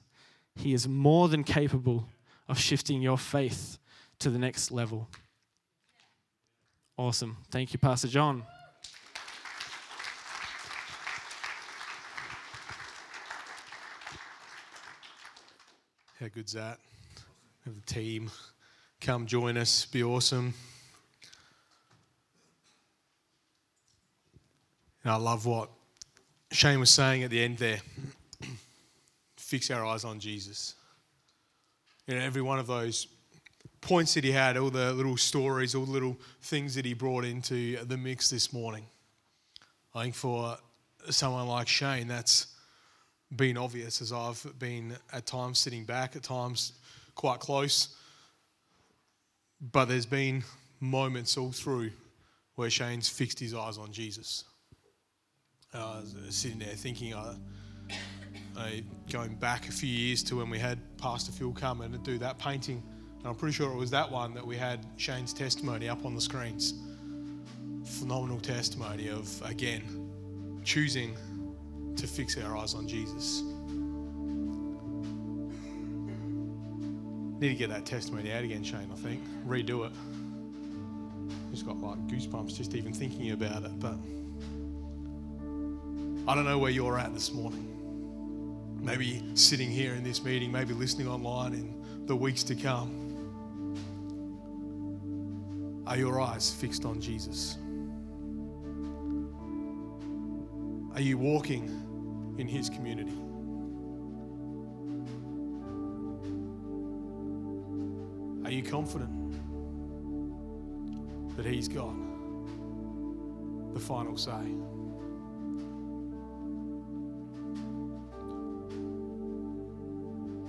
He 0.57 0.75
is 0.75 0.89
more 0.89 1.29
than 1.29 1.45
capable 1.45 2.09
of 2.49 2.59
shifting 2.59 3.01
your 3.01 3.17
faith 3.17 3.79
to 4.23 4.31
the 4.31 4.39
next 4.39 4.71
level. 4.71 5.09
Awesome. 6.97 7.37
Thank 7.51 7.73
you, 7.73 7.81
Pastor 7.81 8.07
John. 8.07 8.45
How 16.21 16.29
good's 16.33 16.53
that? 16.53 16.79
Have 17.65 17.75
the 17.75 17.93
team 17.93 18.31
come 19.01 19.27
join 19.27 19.57
us, 19.57 19.87
be 19.87 20.05
awesome. 20.05 20.55
And 25.03 25.13
I 25.13 25.17
love 25.17 25.47
what 25.47 25.69
Shane 26.53 26.79
was 26.79 26.91
saying 26.91 27.25
at 27.25 27.31
the 27.31 27.43
end 27.43 27.59
there. 27.59 27.81
Fix 29.37 29.69
our 29.73 29.85
eyes 29.85 30.05
on 30.05 30.21
Jesus. 30.21 30.77
You 32.07 32.15
know, 32.15 32.21
every 32.21 32.43
one 32.43 32.61
of 32.61 32.69
those 32.69 33.09
points 33.83 34.15
that 34.15 34.25
he 34.25 34.33
had, 34.33 34.57
all 34.57 34.71
the 34.71 34.93
little 34.95 35.19
stories, 35.19 35.75
all 35.75 35.85
the 35.85 35.91
little 35.91 36.17
things 36.41 36.75
that 36.77 36.87
he 36.87 36.95
brought 36.95 37.25
into 37.25 37.85
the 37.85 37.97
mix 37.99 38.31
this 38.31 38.53
morning. 38.53 38.87
I 39.95 40.05
think 40.05 40.15
for 40.15 40.57
someone 41.11 41.49
like 41.49 41.69
Shane, 41.69 42.09
that's 42.09 42.47
been 43.35 43.59
obvious 43.59 44.01
as 44.01 44.13
I've 44.13 44.47
been 44.59 44.97
at 45.13 45.27
times 45.27 45.59
sitting 45.59 45.85
back, 45.85 46.17
at 46.17 46.23
times 46.23 46.73
quite 47.15 47.41
close. 47.41 47.97
But 49.73 49.87
there's 49.87 50.07
been 50.07 50.45
moments 50.81 51.37
all 51.37 51.53
through 51.53 51.91
where 52.55 52.71
Shane's 52.71 53.09
fixed 53.09 53.41
his 53.41 53.53
eyes 53.53 53.79
on 53.79 53.93
Jesus. 53.93 54.45
I 55.75 55.79
was 56.01 56.15
uh, 56.15 56.31
sitting 56.31 56.59
there 56.59 56.75
thinking, 56.75 57.15
uh, 57.15 57.35
uh, 58.57 58.69
going 59.11 59.35
back 59.37 59.69
a 59.69 59.73
few 59.73 59.89
years 59.89 60.23
to 60.25 60.37
when 60.37 60.51
we 60.51 60.59
had 60.59 60.79
Pastor 60.99 61.33
Phil 61.33 61.53
come 61.53 61.81
and 61.81 62.03
do 62.05 62.19
that 62.19 62.39
painting 62.39 62.83
and 63.23 63.31
I'm 63.31 63.37
pretty 63.37 63.55
sure 63.55 63.71
it 63.71 63.77
was 63.77 63.91
that 63.93 64.11
one 64.11 64.35
that 64.35 64.45
we 64.45 64.57
had 64.57 64.85
Shane's 64.97 65.33
testimony 65.33 65.89
up 65.89 66.05
on 66.05 66.17
the 66.17 66.21
screens. 66.21 66.75
Phenomenal 67.85 68.41
testimony 68.41 69.09
of, 69.09 69.31
again, 69.45 69.83
choosing 70.65 71.17
to 71.95 72.09
fix 72.09 72.37
our 72.37 72.57
eyes 72.57 72.75
on 72.75 72.89
Jesus. 72.89 73.43
Need 77.39 77.49
to 77.51 77.55
get 77.55 77.71
that 77.71 77.87
testimony 77.87 78.33
out 78.33 78.43
again, 78.43 78.65
Shane, 78.65 78.89
I 78.93 78.97
think. 78.97 79.21
Redo 79.47 79.87
it. 79.87 79.93
Just 81.53 81.65
got 81.65 81.81
like 81.81 81.99
goosebumps 82.09 82.57
just 82.57 82.75
even 82.75 82.93
thinking 82.93 83.31
about 83.31 83.63
it. 83.63 83.79
But 83.79 83.97
I 86.29 86.35
don't 86.35 86.45
know 86.45 86.59
where 86.59 86.71
you're 86.71 86.99
at 86.99 87.15
this 87.15 87.33
morning. 87.33 87.69
Maybe 88.81 89.23
sitting 89.35 89.71
here 89.71 89.95
in 89.95 90.03
this 90.03 90.25
meeting, 90.25 90.51
maybe 90.51 90.75
listening 90.75 91.07
online 91.07 91.53
in 91.55 92.07
the 92.07 92.17
weeks 92.17 92.43
to 92.45 92.57
come. 92.57 93.12
Are 95.87 95.97
your 95.97 96.21
eyes 96.21 96.51
fixed 96.51 96.85
on 96.85 97.01
Jesus? 97.01 97.59
Are 100.95 101.01
you 101.01 101.19
walking 101.19 101.65
in 102.39 102.47
His 102.47 102.71
community? 102.71 103.13
Are 108.45 108.51
you 108.51 108.63
confident 108.63 109.11
that 111.37 111.47
He's 111.47 111.67
got 111.69 111.95
the 113.75 113.81
final 113.81 114.17
say? 114.17 114.31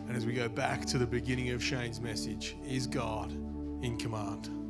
And 0.08 0.16
as 0.16 0.26
we 0.28 0.34
go 0.34 0.48
back 0.48 0.86
to 0.88 0.98
the 1.00 1.08
beginning 1.08 1.50
of 1.50 1.64
Shane's 1.64 2.00
message, 2.00 2.56
is 2.68 2.86
God 2.86 3.32
in 3.82 3.98
command? 3.98 4.62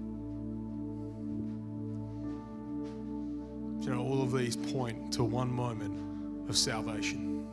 Of 4.24 4.32
these 4.32 4.56
point 4.56 5.14
to 5.14 5.24
one 5.24 5.52
moment 5.52 6.50
of 6.50 6.58
salvation. 6.58 7.46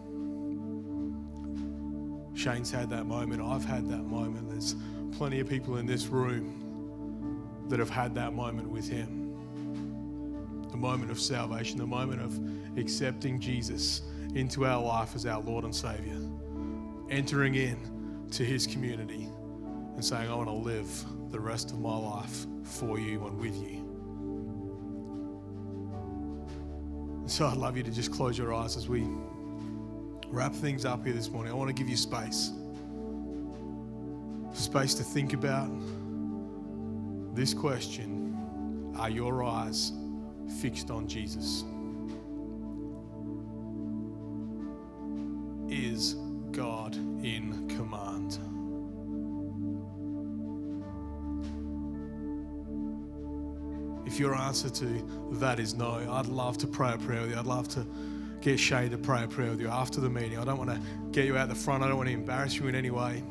Shane's 2.35 2.71
had 2.71 2.89
that 2.91 3.07
moment. 3.07 3.43
I've 3.43 3.65
had 3.65 3.89
that 3.89 4.05
moment. 4.05 4.49
There's 4.51 4.77
plenty 5.17 5.41
of 5.41 5.49
people 5.49 5.77
in 5.77 5.87
this 5.87 6.07
room 6.07 7.67
that 7.69 7.79
have 7.79 7.91
had 7.91 8.15
that 8.15 8.33
moment 8.33 8.69
with 8.71 8.89
Him. 8.89 9.35
The 10.71 10.77
moment 10.77 11.11
of 11.11 11.21
salvation, 11.21 11.79
the 11.79 11.87
moment 11.87 12.23
of 12.23 12.79
accepting 12.79 13.41
Jesus 13.41 14.03
into 14.35 14.65
our 14.65 14.81
life 14.81 15.15
as 15.15 15.27
our 15.27 15.41
Lord 15.41 15.65
and 15.65 15.75
Savior, 15.75 16.17
entering 17.11 17.57
in 17.57 18.29
to 18.31 18.45
His 18.45 18.67
community 18.67 19.29
and 19.95 20.05
saying, 20.05 20.31
I 20.31 20.35
want 20.35 20.49
to 20.49 20.55
live 20.55 21.05
the 21.31 21.41
rest 21.41 21.73
of 21.73 21.81
my 21.81 21.97
life 21.97 22.47
for 22.63 22.99
you 22.99 23.27
and 23.27 23.39
with 23.39 23.57
you. 23.57 23.80
So 27.41 27.47
I'd 27.47 27.57
love 27.57 27.75
you 27.75 27.83
to 27.83 27.91
just 27.91 28.13
close 28.13 28.37
your 28.37 28.53
eyes 28.53 28.77
as 28.77 28.87
we 28.87 29.07
wrap 30.27 30.53
things 30.53 30.85
up 30.85 31.07
here 31.07 31.15
this 31.15 31.31
morning. 31.31 31.51
I 31.51 31.57
want 31.57 31.69
to 31.69 31.73
give 31.73 31.89
you 31.89 31.97
space. 31.97 32.53
Space 34.53 34.93
to 34.93 35.03
think 35.03 35.33
about 35.33 35.71
this 37.35 37.55
question 37.55 38.93
Are 38.99 39.09
your 39.09 39.43
eyes 39.43 39.93
fixed 40.61 40.91
on 40.91 41.09
Jesus? 41.09 41.65
Your 54.21 54.35
answer 54.35 54.71
to 54.71 55.29
that 55.33 55.59
is 55.59 55.75
no, 55.75 55.95
I'd 56.13 56.27
love 56.27 56.59
to 56.59 56.67
pray 56.67 56.93
a 56.93 56.99
prayer 56.99 57.23
with 57.23 57.31
you. 57.31 57.39
I'd 57.39 57.47
love 57.47 57.67
to 57.69 57.85
get 58.41 58.61
Shay 58.61 58.89
to 58.89 58.99
pray 58.99 59.25
a 59.25 59.29
prayer 59.29 59.51
with 59.51 59.61
you 59.61 59.69
after 59.69 60.01
the 60.01 60.11
meeting. 60.11 60.39
I 60.39 60.45
don't 60.45 60.59
want 60.59 60.71
to 60.71 60.81
get 61.11 61.25
you 61.25 61.37
out 61.37 61.49
the 61.49 61.55
front, 61.55 61.83
I 61.83 61.89
don't 61.89 61.97
want 61.97 62.09
to 62.09 62.15
embarrass 62.15 62.55
you 62.57 62.69
in 62.69 62.75
any 62.75 62.91
way. 62.91 63.25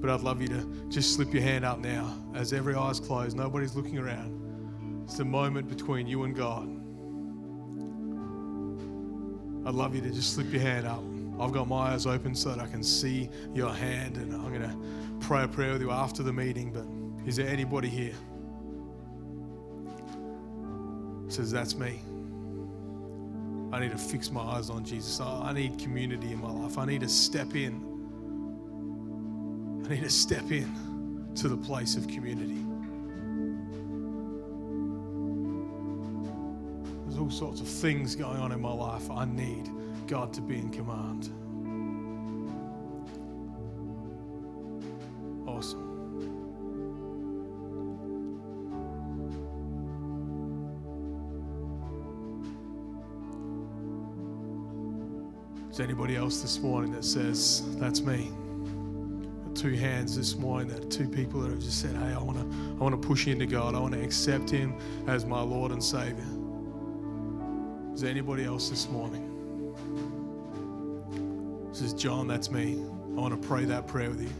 But 0.00 0.10
I'd 0.10 0.20
love 0.20 0.40
you 0.40 0.48
to 0.48 0.86
just 0.88 1.14
slip 1.14 1.32
your 1.32 1.42
hand 1.42 1.64
up 1.64 1.80
now 1.80 2.16
as 2.34 2.52
every 2.52 2.74
eye's 2.74 3.00
closed, 3.00 3.36
nobody's 3.36 3.74
looking 3.74 3.98
around. 3.98 5.02
It's 5.04 5.18
the 5.18 5.24
moment 5.24 5.68
between 5.68 6.06
you 6.06 6.24
and 6.24 6.34
God. 6.34 6.68
I'd 9.66 9.74
love 9.74 9.94
you 9.94 10.02
to 10.02 10.10
just 10.10 10.34
slip 10.34 10.52
your 10.52 10.62
hand 10.62 10.86
up. 10.86 11.02
I've 11.40 11.52
got 11.52 11.68
my 11.68 11.92
eyes 11.92 12.06
open 12.06 12.34
so 12.34 12.50
that 12.50 12.60
I 12.60 12.66
can 12.66 12.82
see 12.82 13.28
your 13.54 13.72
hand, 13.72 14.18
and 14.18 14.34
I'm 14.34 14.50
going 14.50 14.62
to 14.62 15.26
pray 15.26 15.42
a 15.42 15.48
prayer 15.48 15.72
with 15.72 15.82
you 15.82 15.90
after 15.90 16.22
the 16.22 16.32
meeting. 16.32 16.70
But 16.70 16.86
is 17.28 17.36
there 17.36 17.48
anybody 17.48 17.88
here? 17.88 18.14
Says 21.34 21.50
that's 21.50 21.74
me. 21.74 22.00
I 23.72 23.80
need 23.80 23.90
to 23.90 23.98
fix 23.98 24.30
my 24.30 24.40
eyes 24.40 24.70
on 24.70 24.84
Jesus. 24.84 25.20
I 25.20 25.52
need 25.52 25.80
community 25.80 26.30
in 26.30 26.40
my 26.40 26.48
life. 26.48 26.78
I 26.78 26.84
need 26.84 27.00
to 27.00 27.08
step 27.08 27.56
in. 27.56 27.74
I 29.84 29.88
need 29.88 30.04
to 30.04 30.10
step 30.10 30.52
in 30.52 31.32
to 31.34 31.48
the 31.48 31.56
place 31.56 31.96
of 31.96 32.06
community. 32.06 32.64
There's 37.04 37.18
all 37.18 37.32
sorts 37.32 37.60
of 37.60 37.66
things 37.66 38.14
going 38.14 38.38
on 38.38 38.52
in 38.52 38.60
my 38.60 38.72
life. 38.72 39.10
I 39.10 39.24
need 39.24 39.68
God 40.06 40.32
to 40.34 40.40
be 40.40 40.56
in 40.56 40.70
command. 40.70 41.30
Is 55.74 55.78
there 55.78 55.88
anybody 55.88 56.14
else 56.14 56.40
this 56.40 56.60
morning 56.60 56.92
that 56.92 57.04
says, 57.04 57.64
That's 57.80 58.00
me? 58.00 58.30
Two 59.56 59.72
hands 59.72 60.16
this 60.16 60.36
morning, 60.36 60.68
that 60.68 60.88
two 60.88 61.08
people 61.08 61.40
that 61.40 61.50
have 61.50 61.58
just 61.58 61.80
said, 61.80 61.96
Hey, 61.96 62.12
I 62.12 62.22
want 62.22 62.38
to 62.38 62.44
I 62.44 62.80
want 62.80 63.02
to 63.02 63.08
push 63.08 63.26
into 63.26 63.44
God. 63.44 63.74
I 63.74 63.80
want 63.80 63.92
to 63.94 64.00
accept 64.00 64.48
Him 64.48 64.78
as 65.08 65.24
my 65.26 65.40
Lord 65.40 65.72
and 65.72 65.82
Savior. 65.82 66.24
Is 67.92 68.02
there 68.02 68.10
anybody 68.12 68.44
else 68.44 68.70
this 68.70 68.88
morning? 68.88 69.28
This 71.70 71.80
is 71.82 71.92
John, 71.92 72.28
that's 72.28 72.52
me. 72.52 72.74
I 73.16 73.20
want 73.20 73.42
to 73.42 73.48
pray 73.48 73.64
that 73.64 73.88
prayer 73.88 74.10
with 74.10 74.22
you. 74.22 74.30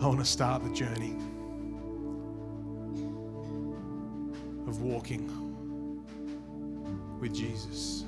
I 0.00 0.06
want 0.06 0.20
to 0.20 0.24
start 0.24 0.62
the 0.62 0.72
journey 0.72 1.16
of 4.68 4.82
walking 4.82 5.26
with 7.20 7.34
Jesus. 7.34 8.04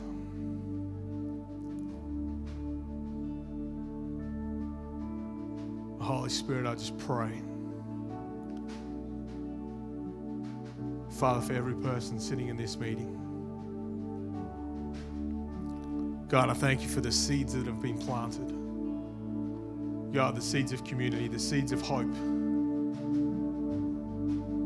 Holy 6.10 6.28
Spirit, 6.28 6.66
I 6.66 6.74
just 6.74 6.98
pray. 6.98 7.30
Father, 11.18 11.40
for 11.40 11.52
every 11.52 11.74
person 11.74 12.18
sitting 12.18 12.48
in 12.48 12.56
this 12.56 12.76
meeting. 12.76 13.16
God, 16.28 16.48
I 16.48 16.54
thank 16.54 16.82
you 16.82 16.88
for 16.88 17.00
the 17.00 17.12
seeds 17.12 17.54
that 17.54 17.66
have 17.66 17.82
been 17.82 17.98
planted. 17.98 18.48
God, 20.12 20.36
the 20.36 20.42
seeds 20.42 20.72
of 20.72 20.84
community, 20.84 21.28
the 21.28 21.38
seeds 21.38 21.72
of 21.72 21.80
hope. 21.80 22.12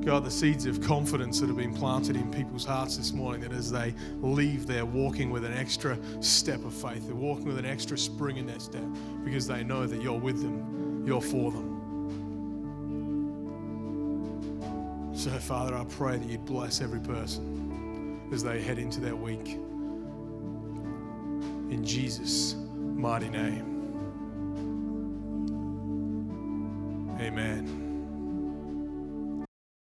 God, 0.04 0.24
the 0.24 0.30
seeds 0.30 0.66
of 0.66 0.82
confidence 0.82 1.40
that 1.40 1.46
have 1.46 1.56
been 1.56 1.74
planted 1.74 2.14
in 2.16 2.30
people's 2.30 2.66
hearts 2.66 2.98
this 2.98 3.12
morning, 3.12 3.40
that 3.40 3.52
as 3.52 3.70
they 3.70 3.94
leave, 4.20 4.66
they're 4.66 4.84
walking 4.84 5.30
with 5.30 5.44
an 5.46 5.54
extra 5.54 5.98
step 6.20 6.62
of 6.64 6.74
faith. 6.74 7.06
They're 7.06 7.14
walking 7.14 7.46
with 7.46 7.56
an 7.56 7.64
extra 7.64 7.96
spring 7.96 8.36
in 8.36 8.46
their 8.46 8.60
step 8.60 8.84
because 9.24 9.46
they 9.46 9.64
know 9.64 9.86
that 9.86 10.02
you're 10.02 10.18
with 10.18 10.42
them, 10.42 10.83
you're 11.04 11.20
for 11.20 11.50
them. 11.50 11.74
So, 15.14 15.30
Father, 15.30 15.76
I 15.76 15.84
pray 15.84 16.18
that 16.18 16.28
you'd 16.28 16.44
bless 16.44 16.80
every 16.80 17.00
person 17.00 18.20
as 18.32 18.42
they 18.42 18.60
head 18.60 18.78
into 18.78 19.00
their 19.00 19.16
week. 19.16 19.58
In 21.70 21.84
Jesus' 21.84 22.56
mighty 22.94 23.28
name. 23.28 23.70
Amen. 27.20 27.83